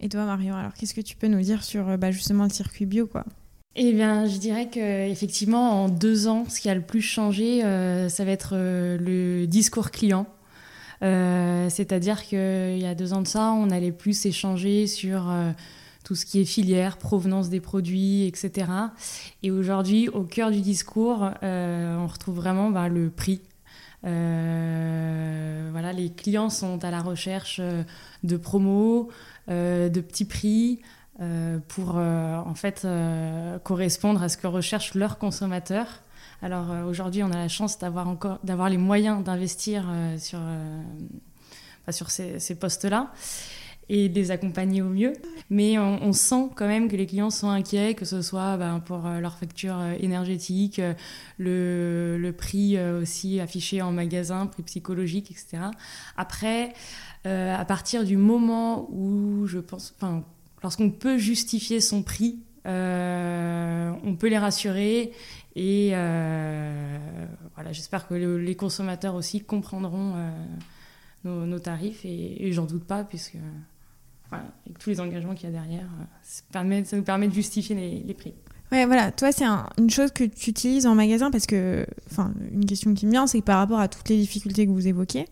Et 0.00 0.08
toi 0.08 0.24
Marion, 0.24 0.56
alors 0.56 0.74
qu'est-ce 0.74 0.94
que 0.94 1.00
tu 1.00 1.16
peux 1.16 1.28
nous 1.28 1.40
dire 1.40 1.62
sur 1.62 1.96
bah, 1.98 2.10
justement 2.10 2.44
le 2.44 2.50
circuit 2.50 2.86
bio 2.86 3.06
quoi? 3.06 3.24
Eh 3.76 3.92
bien, 3.92 4.26
je 4.26 4.38
dirais 4.38 4.68
que 4.68 5.08
effectivement, 5.10 5.84
en 5.84 5.88
deux 5.88 6.28
ans, 6.28 6.44
ce 6.48 6.60
qui 6.60 6.68
a 6.68 6.74
le 6.76 6.80
plus 6.80 7.02
changé, 7.02 7.64
euh, 7.64 8.08
ça 8.08 8.24
va 8.24 8.30
être 8.30 8.50
euh, 8.52 8.96
le 8.98 9.46
discours 9.46 9.90
client. 9.90 10.26
Euh, 11.02 11.68
c'est-à-dire 11.70 12.22
qu'il 12.22 12.78
y 12.78 12.86
a 12.86 12.94
deux 12.94 13.12
ans 13.12 13.20
de 13.20 13.26
ça, 13.26 13.52
on 13.52 13.70
allait 13.70 13.90
plus 13.90 14.26
échanger 14.26 14.86
sur 14.86 15.34
tout 16.04 16.14
ce 16.14 16.24
qui 16.24 16.40
est 16.40 16.44
filière, 16.44 16.98
provenance 16.98 17.48
des 17.48 17.60
produits, 17.60 18.26
etc. 18.26 18.70
Et 19.42 19.50
aujourd'hui, 19.50 20.08
au 20.08 20.22
cœur 20.22 20.52
du 20.52 20.60
discours, 20.60 21.30
on 21.42 22.06
retrouve 22.06 22.36
vraiment 22.36 22.70
bah, 22.70 22.88
le 22.88 23.10
prix. 23.10 23.40
voilà, 24.02 25.92
les 25.92 26.12
clients 26.12 26.50
sont 26.50 26.84
à 26.84 26.90
la 26.90 27.00
recherche 27.00 27.60
de 28.22 28.36
promos, 28.36 29.08
de 29.48 30.00
petits 30.00 30.26
prix. 30.26 30.80
Euh, 31.20 31.60
pour 31.68 31.94
euh, 31.96 32.38
en 32.38 32.56
fait 32.56 32.82
euh, 32.84 33.60
correspondre 33.60 34.20
à 34.20 34.28
ce 34.28 34.36
que 34.36 34.48
recherchent 34.48 34.94
leurs 34.94 35.16
consommateurs. 35.16 36.02
Alors 36.42 36.70
aujourd'hui, 36.88 37.22
on 37.22 37.30
a 37.30 37.36
la 37.36 37.48
chance 37.48 37.78
d'avoir 37.78 38.08
encore 38.08 38.40
d'avoir 38.42 38.68
les 38.68 38.76
moyens 38.76 39.22
d'investir 39.22 39.86
sur 40.18 40.40
sur 41.90 42.10
ces 42.10 42.54
postes-là 42.58 43.12
et 43.88 44.08
les 44.08 44.30
accompagner 44.30 44.82
au 44.82 44.88
mieux. 44.88 45.12
Mais 45.50 45.78
on, 45.78 46.12
sent 46.12 46.48
quand 46.54 46.66
même 46.66 46.88
que 46.88 46.96
les 46.96 47.06
clients 47.06 47.30
sont 47.30 47.50
inquiets, 47.50 47.94
que 47.94 48.04
ce 48.04 48.22
soit 48.22 48.56
ben, 48.56 48.80
pour 48.80 49.02
leur 49.06 49.36
facture 49.36 49.78
énergétique, 50.00 50.80
le, 51.38 52.16
le 52.18 52.32
prix 52.32 52.80
aussi 52.80 53.40
affiché 53.40 53.82
en 53.82 53.92
magasin, 53.92 54.46
prix 54.46 54.62
psychologique, 54.62 55.30
etc. 55.30 55.64
Après, 56.16 56.72
à 57.24 57.64
partir 57.66 58.04
du 58.04 58.16
moment 58.16 58.88
où 58.90 59.46
je 59.46 59.58
pense, 59.58 59.94
enfin, 59.96 60.24
lorsqu'on 60.62 60.90
peut 60.90 61.18
justifier 61.18 61.80
son 61.80 62.02
prix, 62.02 62.38
euh, 62.66 63.92
on 64.02 64.16
peut 64.16 64.28
les 64.28 64.38
rassurer. 64.38 65.12
Et 65.56 65.90
euh, 65.92 66.98
voilà, 67.54 67.72
j'espère 67.72 68.08
que 68.08 68.14
les 68.14 68.56
consommateurs 68.56 69.14
aussi 69.14 69.40
comprendront 69.40 70.14
euh, 70.16 71.46
nos, 71.46 71.58
tarifs. 71.58 72.04
Et, 72.04 72.52
j'en 72.52 72.64
doute 72.64 72.84
pas, 72.84 73.04
puisque 73.04 73.36
avec 74.32 74.78
tous 74.78 74.90
les 74.90 75.00
engagements 75.00 75.34
qu'il 75.34 75.50
y 75.50 75.52
a 75.52 75.60
derrière, 75.60 75.88
ça, 76.22 76.42
permet, 76.52 76.84
ça, 76.84 76.96
nous 76.96 77.02
permet 77.02 77.28
de 77.28 77.34
justifier 77.34 78.02
les, 78.04 78.14
prix. 78.14 78.34
Ouais, 78.72 78.86
voilà, 78.86 79.12
toi, 79.12 79.30
c'est 79.30 79.44
une 79.78 79.90
chose 79.90 80.10
que 80.10 80.24
tu 80.24 80.50
utilises 80.50 80.86
en 80.86 80.94
magasin 80.94 81.30
parce 81.30 81.46
que, 81.46 81.86
enfin, 82.10 82.32
une 82.52 82.64
question 82.64 82.94
qui 82.94 83.06
me 83.06 83.12
vient, 83.12 83.26
c'est 83.26 83.40
que 83.40 83.44
par 83.44 83.58
rapport 83.58 83.78
à 83.78 83.88
toutes 83.88 84.08
les 84.08 84.16
difficultés 84.16 84.66
que 84.66 84.72
vous 84.72 84.88
évoquez, 84.88 85.26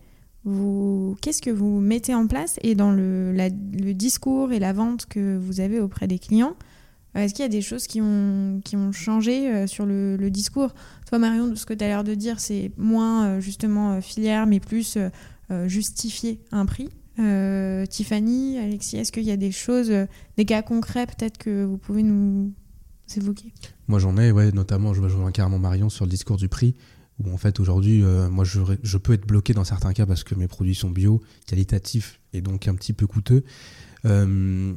vous, 0.45 1.16
qu'est-ce 1.20 1.40
que 1.40 1.51
vous 1.51 1.80
mettez 1.80 2.14
en 2.14 2.26
place 2.26 2.59
et 2.62 2.74
dans 2.74 2.90
le, 2.90 3.32
discours 3.95 4.53
et 4.53 4.59
la 4.59 4.72
vente 4.72 5.07
que 5.07 5.36
vous 5.36 5.61
avez 5.61 5.78
auprès 5.78 6.09
des 6.09 6.18
clients 6.18 6.57
euh, 7.16 7.20
Est-ce 7.20 7.34
qu'il 7.34 7.45
y 7.45 7.47
a 7.47 7.49
des 7.49 7.62
choses 7.62 7.86
qui 7.86 8.01
ont, 8.01 8.61
qui 8.64 8.76
ont 8.76 8.90
changé 8.93 9.49
euh, 9.49 9.66
sur 9.66 9.86
le, 9.86 10.16
le 10.16 10.30
discours? 10.30 10.74
Toi, 11.09 11.18
Marion, 11.18 11.55
ce 11.55 11.64
que 11.64 11.74
tu 11.74 11.84
as 11.84 11.88
l'air 11.88 12.05
de 12.05 12.14
dire, 12.14 12.40
c'est 12.40 12.72
moins 12.76 13.26
euh, 13.26 13.40
justement 13.40 14.01
filière, 14.01 14.47
mais 14.47 14.61
plus 14.61 14.99
justifier 15.66 16.40
un 16.51 16.64
prix. 16.64 16.88
Tiffany, 17.17 18.59
Alexis, 18.59 18.97
est-ce 18.97 19.13
qu'il 19.13 19.25
y 19.25 19.31
a 19.31 19.37
des 19.37 19.53
choses, 19.53 19.93
des 20.37 20.45
cas 20.45 20.63
concrets 20.63 21.07
peut-être 21.07 21.39
que 21.39 21.65
vous 21.65 21.79
pouvez 21.79 22.03
nous 22.03 22.53
évoquer? 23.17 23.53
Moi 23.89 23.99
j'en 23.99 24.17
ai, 24.17 24.33
ouais, 24.33 24.53
notamment 24.53 24.95
je 24.95 25.03
rejoins 25.03 25.31
carrément 25.31 25.59
Marion 25.59 25.89
sur 25.89 26.05
le 26.05 26.11
discours 26.11 26.37
du 26.37 26.49
prix 26.49 26.75
où 27.19 27.33
en 27.33 27.37
fait 27.37 27.61
aujourd'hui, 27.61 28.03
moi 28.31 28.45
je, 28.45 28.97
peux 28.97 29.13
être 29.13 29.27
bloqué 29.27 29.53
dans 29.53 29.65
certains 29.65 29.93
cas 29.93 30.07
parce 30.07 30.25
que 30.25 30.35
mes 30.35 30.49
produits 30.49 30.75
sont 30.75 30.91
bio, 30.91 31.21
qualitatifs 31.47 32.21
et 32.33 32.41
donc 32.41 32.67
un 32.69 32.75
petit 32.75 32.93
peu 32.93 33.07
coûteux. 33.07 33.45
Euh, 34.05 34.75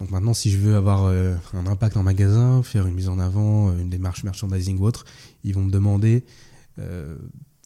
donc 0.00 0.10
maintenant, 0.10 0.34
si 0.34 0.50
je 0.50 0.58
veux 0.58 0.76
avoir 0.76 1.04
euh, 1.04 1.34
un 1.52 1.66
impact 1.66 1.96
en 1.96 2.02
magasin, 2.02 2.62
faire 2.62 2.86
une 2.86 2.94
mise 2.94 3.08
en 3.08 3.18
avant, 3.18 3.70
euh, 3.70 3.78
une 3.78 3.90
démarche 3.90 4.24
merchandising 4.24 4.78
ou 4.78 4.84
autre, 4.84 5.04
ils 5.44 5.54
vont 5.54 5.62
me 5.62 5.70
demander 5.70 6.24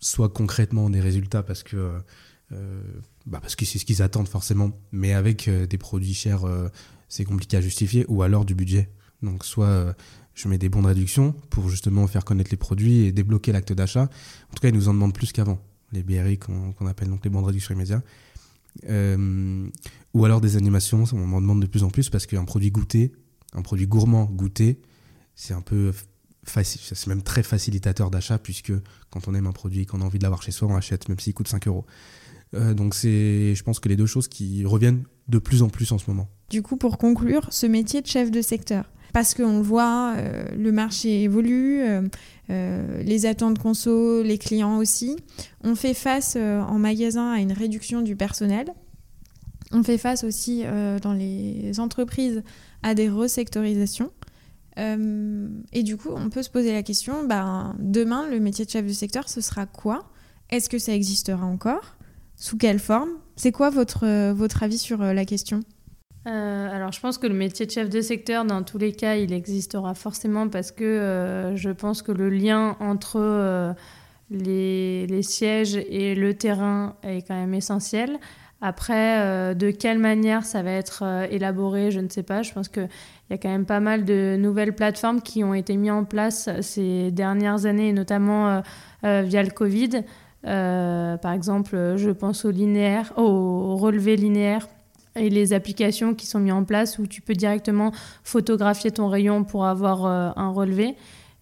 soit 0.00 0.28
concrètement 0.28 0.90
des 0.90 1.00
résultats 1.00 1.42
parce 1.42 1.62
que 1.62 1.92
bah 3.28 3.38
parce 3.40 3.56
que 3.56 3.64
c'est 3.64 3.78
ce 3.78 3.84
qu'ils 3.84 4.02
attendent 4.02 4.28
forcément, 4.28 4.72
mais 4.90 5.12
avec 5.12 5.48
des 5.48 5.78
produits 5.78 6.14
chers, 6.14 6.44
c'est 7.08 7.24
compliqué 7.24 7.56
à 7.56 7.60
justifier, 7.60 8.04
ou 8.08 8.22
alors 8.22 8.44
du 8.44 8.54
budget. 8.54 8.90
Donc 9.22 9.44
soit 9.44 9.94
je 10.38 10.48
mets 10.48 10.58
des 10.58 10.68
bons 10.68 10.82
de 10.82 10.86
réduction 10.86 11.32
pour 11.50 11.68
justement 11.68 12.06
faire 12.06 12.24
connaître 12.24 12.50
les 12.50 12.56
produits 12.56 13.00
et 13.00 13.12
débloquer 13.12 13.50
l'acte 13.50 13.72
d'achat. 13.72 14.04
En 14.04 14.54
tout 14.54 14.60
cas, 14.62 14.68
ils 14.68 14.74
nous 14.74 14.88
en 14.88 14.94
demandent 14.94 15.14
plus 15.14 15.32
qu'avant. 15.32 15.60
Les 15.92 16.02
BRI 16.02 16.38
qu'on 16.38 16.86
appelle 16.86 17.08
donc 17.08 17.24
les 17.24 17.30
bons 17.30 17.40
de 17.40 17.46
réduction 17.46 17.74
immédiats. 17.74 18.02
Euh, 18.88 19.68
ou 20.14 20.24
alors 20.24 20.40
des 20.40 20.56
animations, 20.56 21.04
on 21.12 21.26
m'en 21.26 21.40
demande 21.40 21.60
de 21.60 21.66
plus 21.66 21.82
en 21.82 21.90
plus 21.90 22.08
parce 22.08 22.26
qu'un 22.26 22.44
produit 22.44 22.70
goûté, 22.70 23.12
un 23.54 23.62
produit 23.62 23.88
gourmand 23.88 24.26
goûté, 24.26 24.80
c'est 25.34 25.54
un 25.54 25.60
peu 25.60 25.92
facile, 26.44 26.80
c'est 26.84 27.06
même 27.08 27.22
très 27.22 27.42
facilitateur 27.42 28.10
d'achat 28.10 28.38
puisque 28.38 28.72
quand 29.10 29.26
on 29.26 29.34
aime 29.34 29.46
un 29.46 29.52
produit 29.52 29.80
et 29.80 29.86
qu'on 29.86 30.00
a 30.00 30.04
envie 30.04 30.18
de 30.18 30.22
l'avoir 30.22 30.42
chez 30.42 30.52
soi, 30.52 30.68
on 30.68 30.76
achète 30.76 31.08
même 31.08 31.18
s'il 31.18 31.34
coûte 31.34 31.48
5 31.48 31.66
euros. 31.66 31.84
Euh, 32.54 32.74
donc 32.74 32.94
c'est, 32.94 33.54
je 33.54 33.62
pense 33.62 33.80
que 33.80 33.88
les 33.88 33.96
deux 33.96 34.06
choses 34.06 34.28
qui 34.28 34.64
reviennent 34.64 35.04
de 35.28 35.38
plus 35.38 35.62
en 35.62 35.68
plus 35.68 35.92
en 35.92 35.98
ce 35.98 36.04
moment. 36.08 36.28
Du 36.50 36.62
coup, 36.62 36.76
pour 36.76 36.98
conclure, 36.98 37.46
ce 37.50 37.66
métier 37.66 38.00
de 38.00 38.06
chef 38.06 38.30
de 38.30 38.40
secteur, 38.40 38.90
parce 39.12 39.34
qu'on 39.34 39.58
le 39.58 39.62
voit, 39.62 40.14
euh, 40.16 40.44
le 40.56 40.72
marché 40.72 41.22
évolue, 41.22 41.82
euh, 42.50 43.02
les 43.02 43.26
attentes 43.26 43.58
conso, 43.58 44.22
les 44.22 44.38
clients 44.38 44.78
aussi. 44.78 45.16
On 45.62 45.74
fait 45.74 45.94
face 45.94 46.36
en 46.36 46.78
magasin 46.78 47.32
à 47.32 47.38
une 47.38 47.52
réduction 47.52 48.00
du 48.00 48.16
personnel. 48.16 48.66
On 49.70 49.82
fait 49.82 49.98
face 49.98 50.24
aussi 50.24 50.64
dans 51.02 51.12
les 51.12 51.78
entreprises 51.78 52.42
à 52.82 52.94
des 52.94 53.10
resectorisations. 53.10 54.10
et 54.78 55.82
du 55.82 55.98
coup, 55.98 56.08
on 56.14 56.30
peut 56.30 56.42
se 56.42 56.48
poser 56.48 56.72
la 56.72 56.82
question, 56.82 57.26
ben, 57.26 57.76
demain, 57.78 58.26
le 58.30 58.40
métier 58.40 58.64
de 58.64 58.70
chef 58.70 58.86
de 58.86 58.92
secteur, 58.94 59.28
ce 59.28 59.42
sera 59.42 59.66
quoi? 59.66 60.10
Est-ce 60.48 60.70
que 60.70 60.78
ça 60.78 60.94
existera 60.94 61.44
encore? 61.44 61.97
Sous 62.40 62.56
quelle 62.56 62.78
forme? 62.78 63.10
C'est 63.34 63.50
quoi 63.50 63.68
votre, 63.68 64.32
votre 64.32 64.62
avis 64.62 64.78
sur 64.78 64.98
la 64.98 65.24
question? 65.24 65.60
Euh, 66.28 66.74
alors, 66.74 66.92
je 66.92 67.00
pense 67.00 67.18
que 67.18 67.26
le 67.26 67.34
métier 67.34 67.66
de 67.66 67.70
chef 67.70 67.88
de 67.88 68.00
secteur, 68.00 68.44
dans 68.44 68.62
tous 68.62 68.78
les 68.78 68.92
cas, 68.92 69.16
il 69.16 69.32
existera 69.32 69.94
forcément 69.94 70.48
parce 70.48 70.70
que 70.70 70.84
euh, 70.84 71.56
je 71.56 71.70
pense 71.70 72.02
que 72.02 72.12
le 72.12 72.28
lien 72.28 72.76
entre 72.80 73.18
euh, 73.18 73.72
les, 74.30 75.22
sièges 75.22 75.76
et 75.76 76.14
le 76.14 76.34
terrain 76.34 76.96
est 77.02 77.26
quand 77.26 77.34
même 77.34 77.54
essentiel. 77.54 78.18
Après, 78.60 79.54
de 79.54 79.70
quelle 79.70 80.00
manière 80.00 80.44
ça 80.44 80.64
va 80.64 80.72
être 80.72 81.04
élaboré, 81.30 81.92
je 81.92 82.00
ne 82.00 82.08
sais 82.08 82.24
pas. 82.24 82.42
Je 82.42 82.52
pense 82.52 82.68
qu'il 82.68 82.88
y 83.30 83.34
a 83.34 83.38
quand 83.38 83.48
même 83.48 83.66
pas 83.66 83.78
mal 83.78 84.04
de 84.04 84.36
nouvelles 84.36 84.74
plateformes 84.74 85.22
qui 85.22 85.44
ont 85.44 85.54
été 85.54 85.76
mises 85.76 85.92
en 85.92 86.02
place 86.02 86.50
ces 86.62 87.12
dernières 87.12 87.66
années, 87.66 87.92
notamment 87.92 88.60
via 89.04 89.44
le 89.44 89.50
Covid. 89.50 90.02
Par 90.42 91.32
exemple, 91.32 91.94
je 91.96 92.10
pense 92.10 92.44
au 92.44 92.50
linéaire, 92.50 93.12
au 93.16 93.76
relevé 93.76 94.16
linéaire 94.16 94.66
et 95.18 95.30
les 95.30 95.52
applications 95.52 96.14
qui 96.14 96.26
sont 96.26 96.38
mises 96.38 96.52
en 96.52 96.64
place 96.64 96.98
où 96.98 97.06
tu 97.06 97.20
peux 97.20 97.34
directement 97.34 97.92
photographier 98.22 98.90
ton 98.90 99.08
rayon 99.08 99.44
pour 99.44 99.66
avoir 99.66 100.06
euh, 100.06 100.30
un 100.36 100.50
relevé. 100.50 100.96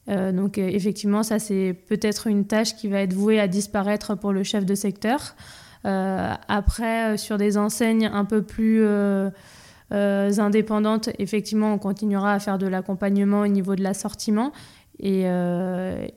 Euh, 0.09 0.33
donc 0.33 0.59
euh, 0.59 0.67
effectivement, 0.67 1.23
ça 1.23 1.39
c'est 1.39 1.77
peut-être 1.89 2.27
une 2.27 2.47
tâche 2.47 2.77
qui 2.77 2.89
va 2.89 3.01
être 3.01 3.13
vouée 3.13 3.41
à 3.41 3.49
disparaître 3.49 4.15
pour 4.15 4.33
le 4.33 4.43
chef 4.43 4.65
de 4.65 4.75
secteur. 4.75 5.37
après, 5.85 7.17
sur 7.17 7.39
des 7.39 7.57
enseignes 7.57 8.11
un 8.13 8.25
peu 8.25 8.43
plus 8.43 8.85
indépendantes, 9.91 11.11
effectivement, 11.21 11.73
on 11.73 11.79
continuera 11.79 12.33
à 12.33 12.41
faire 12.41 12.59
de 12.59 12.67
l'accompagnement 12.67 13.43
au 13.43 13.47
niveau 13.47 13.77
de 13.77 13.85
l'assortiment 13.85 14.51
et, 14.99 15.23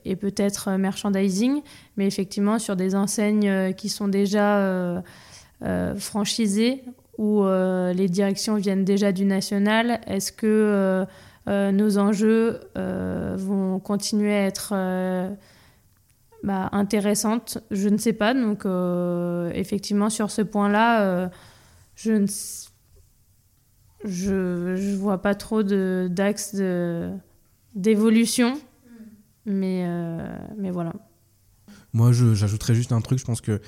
et 0.04 0.16
peut-être 0.16 0.70
merchandising. 0.72 1.62
Mais 1.96 2.06
effectivement, 2.06 2.58
sur 2.58 2.76
des 2.76 2.94
enseignes 2.94 3.74
qui 3.74 3.88
sont 3.88 4.08
déjà 4.08 5.02
franchisées, 5.96 6.82
où 7.20 7.44
euh, 7.44 7.92
les 7.92 8.08
directions 8.08 8.54
viennent 8.54 8.86
déjà 8.86 9.12
du 9.12 9.26
national 9.26 10.00
Est-ce 10.06 10.32
que 10.32 10.46
euh, 10.46 11.04
euh, 11.48 11.70
nos 11.70 11.98
enjeux 11.98 12.60
vont 12.74 13.78
continuer 13.78 14.32
à 14.32 14.46
être 14.46 14.70
bah, 16.42 16.70
intéressantes? 16.72 17.58
Je 17.70 17.90
ne 17.90 17.98
sais 17.98 18.14
pas. 18.14 18.32
Donc, 18.32 18.64
effectivement, 19.54 20.08
sur 20.08 20.30
ce 20.30 20.40
point-là, 20.40 21.30
je 21.94 22.12
ne 24.04 24.96
vois 24.96 25.20
pas 25.20 25.34
trop 25.34 25.62
d'axes 25.62 26.56
d'évolution. 27.74 28.58
Mais, 29.46 29.86
mais 30.56 30.70
voilà. 30.70 30.92
Moi, 31.92 32.12
j'ajouterais 32.12 32.74
juste 32.74 32.92
un 32.92 33.00
truc. 33.00 33.18
Je 33.18 33.24
pense 33.24 33.40
que 33.40 33.60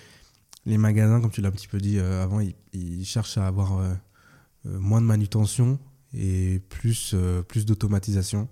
les 0.66 0.78
magasins, 0.78 1.20
comme 1.20 1.30
tu 1.30 1.40
l'as 1.40 1.48
un 1.48 1.52
petit 1.52 1.68
peu 1.68 1.78
dit 1.78 1.98
euh, 1.98 2.22
avant, 2.22 2.40
ils, 2.72 3.04
cherchent 3.04 3.38
à 3.38 3.46
avoir 3.46 3.78
euh, 3.78 3.94
euh, 4.66 4.78
moins 4.78 5.00
de 5.00 5.06
manutention 5.06 5.78
et 6.14 6.60
plus, 6.68 7.14
plus 7.48 7.64
d'automatisation. 7.64 8.48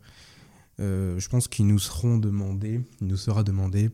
je 0.78 1.28
pense 1.28 1.46
qu'ils 1.46 1.66
nous 1.66 1.78
seront 1.78 2.16
demandés, 2.16 2.80
il 3.02 3.06
nous 3.06 3.18
sera 3.18 3.42
demandé 3.42 3.90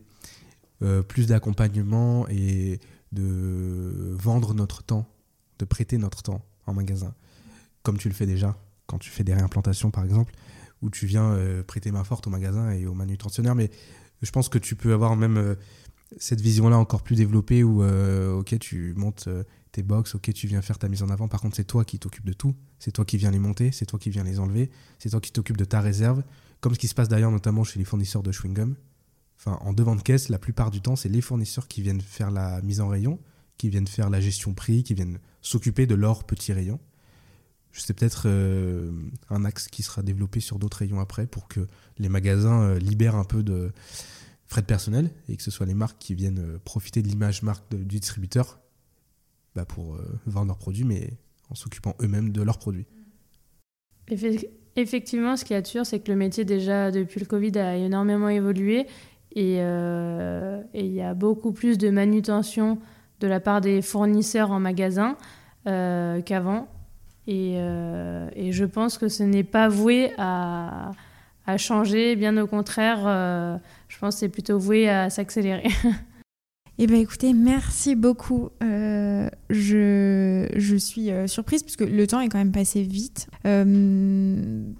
plus 1.09 1.27
d'accompagnement 1.27 2.25
et 2.29 2.79
de 3.11 4.15
vendre 4.17 4.53
notre 4.53 4.83
temps, 4.83 5.05
de 5.59 5.65
prêter 5.65 5.97
notre 5.97 6.23
temps 6.23 6.45
en 6.65 6.73
magasin, 6.73 7.13
comme 7.83 7.97
tu 7.97 8.07
le 8.07 8.13
fais 8.13 8.25
déjà 8.25 8.57
quand 8.85 8.99
tu 8.99 9.09
fais 9.09 9.25
des 9.25 9.33
réimplantations 9.33 9.91
par 9.91 10.05
exemple, 10.05 10.33
où 10.81 10.89
tu 10.89 11.05
viens 11.05 11.37
prêter 11.65 11.91
main 11.91 12.03
forte 12.03 12.27
au 12.27 12.29
magasin 12.29 12.71
et 12.71 12.85
au 12.85 12.93
manutentionnaire. 12.93 13.55
Mais 13.55 13.71
je 14.21 14.31
pense 14.31 14.49
que 14.49 14.57
tu 14.57 14.75
peux 14.75 14.93
avoir 14.93 15.15
même 15.15 15.55
cette 16.17 16.41
vision-là 16.41 16.77
encore 16.77 17.03
plus 17.03 17.15
développée 17.15 17.63
où, 17.63 17.83
euh, 17.83 18.41
tu 18.43 18.93
montes 18.95 19.25
euh, 19.27 19.43
tes 19.71 19.83
box, 19.83 20.15
ok, 20.15 20.33
tu 20.33 20.47
viens 20.47 20.61
faire 20.61 20.79
ta 20.79 20.87
mise 20.87 21.03
en 21.03 21.09
avant. 21.09 21.27
Par 21.27 21.41
contre, 21.41 21.55
c'est 21.55 21.65
toi 21.65 21.83
qui 21.83 21.99
t'occupes 21.99 22.25
de 22.25 22.33
tout. 22.33 22.55
C'est 22.79 22.91
toi 22.91 23.05
qui 23.05 23.17
viens 23.17 23.31
les 23.31 23.39
monter, 23.39 23.71
c'est 23.71 23.85
toi 23.85 23.99
qui 23.99 24.09
viens 24.09 24.23
les 24.23 24.39
enlever, 24.39 24.71
c'est 24.99 25.09
toi 25.09 25.19
qui 25.19 25.31
t'occupes 25.31 25.57
de 25.57 25.65
ta 25.65 25.81
réserve. 25.81 26.23
Comme 26.61 26.73
ce 26.73 26.79
qui 26.79 26.87
se 26.87 26.95
passe 26.95 27.09
d'ailleurs 27.09 27.31
notamment 27.31 27.63
chez 27.63 27.77
les 27.77 27.85
fournisseurs 27.85 28.23
de 28.23 28.31
chewing-gum. 28.31 28.75
En 29.45 29.73
devant 29.73 29.95
de 29.95 30.01
caisse, 30.01 30.29
la 30.29 30.39
plupart 30.39 30.71
du 30.71 30.81
temps, 30.81 30.95
c'est 30.95 31.09
les 31.09 31.21
fournisseurs 31.21 31.67
qui 31.67 31.81
viennent 31.81 32.01
faire 32.01 32.31
la 32.31 32.61
mise 32.63 32.81
en 32.81 32.87
rayon, 32.87 33.19
qui 33.57 33.69
viennent 33.69 33.87
faire 33.87 34.09
la 34.09 34.19
gestion 34.19 34.53
prix, 34.53 34.83
qui 34.83 34.93
viennent 34.93 35.19
s'occuper 35.41 35.85
de 35.85 35.95
leurs 35.95 36.23
petits 36.23 36.53
rayons. 36.53 36.79
C'est 37.79 37.93
peut-être 37.93 38.23
euh, 38.25 38.91
un 39.29 39.45
axe 39.45 39.67
qui 39.67 39.83
sera 39.83 40.01
développé 40.01 40.39
sur 40.39 40.59
d'autres 40.59 40.77
rayons 40.77 40.99
après 40.99 41.27
pour 41.27 41.47
que 41.47 41.67
les 41.97 42.09
magasins 42.09 42.75
libèrent 42.75 43.15
un 43.15 43.23
peu 43.23 43.43
de 43.43 43.71
frais 44.47 44.61
de 44.61 44.65
personnel 44.65 45.09
et 45.29 45.35
que 45.35 45.43
ce 45.43 45.51
soit 45.51 45.65
les 45.65 45.73
marques 45.73 45.97
qui 45.99 46.15
viennent 46.15 46.39
euh, 46.39 46.57
profiter 46.63 47.01
de 47.01 47.07
l'image 47.07 47.43
marque 47.43 47.63
du 47.69 47.99
distributeur 47.99 48.59
bah, 49.55 49.65
pour 49.65 49.95
euh, 49.95 50.19
vendre 50.25 50.47
leurs 50.47 50.57
produits, 50.57 50.85
mais 50.85 51.11
en 51.49 51.55
s'occupant 51.55 51.95
eux-mêmes 52.01 52.31
de 52.31 52.41
leurs 52.41 52.57
produits. 52.57 52.87
Effectivement, 54.77 55.35
ce 55.35 55.43
qui 55.43 55.53
est 55.53 55.65
sûr, 55.65 55.85
c'est 55.85 55.99
que 55.99 56.11
le 56.11 56.17
métier, 56.17 56.45
déjà, 56.45 56.91
depuis 56.91 57.19
le 57.19 57.25
Covid, 57.25 57.57
a 57.57 57.75
énormément 57.75 58.29
évolué 58.29 58.87
euh, 59.35 60.63
et 60.73 60.85
il 60.85 60.93
y 60.93 61.01
a 61.01 61.13
beaucoup 61.13 61.51
plus 61.51 61.77
de 61.77 61.89
manutention 61.89 62.79
de 63.19 63.27
la 63.27 63.39
part 63.39 63.61
des 63.61 63.81
fournisseurs 63.81 64.51
en 64.51 64.59
magasin 64.59 65.17
qu'avant. 65.65 66.69
Et, 67.27 67.57
et, 68.35 68.51
je 68.51 68.63
pense 68.63 68.97
que 68.97 69.09
ce 69.09 69.23
n'est 69.23 69.43
pas 69.43 69.67
voué 69.67 70.13
à, 70.17 70.91
changer, 71.57 72.15
bien 72.15 72.37
au 72.37 72.47
contraire 72.47 73.59
je 73.87 73.97
pense 73.99 74.15
que 74.15 74.19
c'est 74.19 74.29
plutôt 74.29 74.57
voué 74.59 74.89
à 74.89 75.09
s'accélérer. 75.09 75.67
Eh 76.79 76.85
bien 76.85 76.99
écoutez, 76.99 77.33
merci 77.33 77.95
beaucoup. 77.95 78.49
Euh, 78.61 79.27
je, 79.49 80.47
je, 80.55 80.75
suis 80.75 81.09
euh, 81.09 81.25
surprise 81.25 81.63
puisque 81.63 81.81
le 81.81 82.05
temps 82.05 82.19
est 82.19 82.29
quand 82.29 82.37
même 82.37 82.51
passé 82.51 82.83
vite. 82.83 83.29
Euh, 83.47 84.35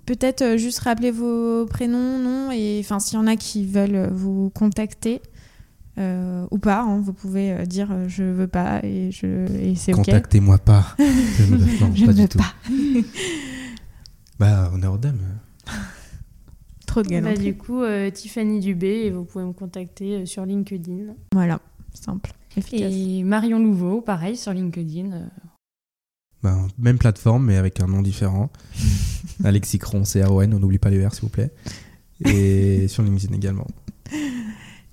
peut-être 0.06 0.58
juste 0.58 0.78
rappeler 0.78 1.10
vos 1.10 1.66
prénoms, 1.66 2.20
non 2.20 2.52
Et 2.52 2.80
enfin, 2.84 3.00
s'il 3.00 3.18
y 3.18 3.20
en 3.20 3.26
a 3.26 3.36
qui 3.36 3.66
veulent 3.66 4.12
vous 4.12 4.52
contacter 4.52 5.24
ou 5.98 6.58
pas, 6.60 6.82
hein, 6.82 7.02
vous 7.02 7.14
pouvez 7.14 7.66
dire 7.66 8.08
je 8.08 8.24
veux 8.24 8.48
pas 8.48 8.82
et, 8.84 9.12
je, 9.12 9.46
et 9.60 9.76
c'est 9.76 9.94
ok. 9.94 10.06
Contactez-moi 10.06 10.58
pas. 10.60 10.96
non, 11.00 11.92
je 11.96 12.06
pas 12.06 12.14
du 12.14 12.28
tout. 12.28 12.38
Pas. 12.38 12.54
bah, 14.40 14.72
on 14.74 14.82
est 14.82 14.86
hors 14.86 15.00
dame. 15.00 15.20
Trop 16.88 17.04
de 17.04 17.38
du 17.38 17.56
coup, 17.56 17.82
euh, 17.82 18.10
Tiffany 18.10 18.60
Dubé, 18.60 19.04
et 19.06 19.12
vous 19.12 19.26
pouvez 19.26 19.44
me 19.44 19.52
contacter 19.52 20.16
euh, 20.16 20.26
sur 20.26 20.46
LinkedIn. 20.46 21.14
Voilà, 21.34 21.60
simple. 21.94 22.32
Efficace. 22.56 22.92
Et 22.92 23.24
Marion 23.24 23.60
Louveau, 23.60 24.02
pareil, 24.02 24.38
sur 24.38 24.54
LinkedIn. 24.54 25.12
euh, 25.12 25.28
Ben, 26.44 26.68
même 26.80 26.98
plateforme, 26.98 27.46
mais 27.46 27.58
avec 27.58 27.82
un 27.82 27.88
nom 27.88 28.02
différent. 28.02 28.50
Alexis 29.44 29.80
Cron, 29.80 30.06
C-R-O-N, 30.06 30.54
on 30.54 30.60
n'oublie 30.60 30.80
pas 30.80 30.90
les 30.90 31.06
R, 31.06 31.14
s'il 31.14 31.24
vous 31.24 31.30
plaît. 31.30 31.52
Et 32.26 32.88
sur 32.88 33.04
LinkedIn 33.04 33.36
également. 33.36 33.68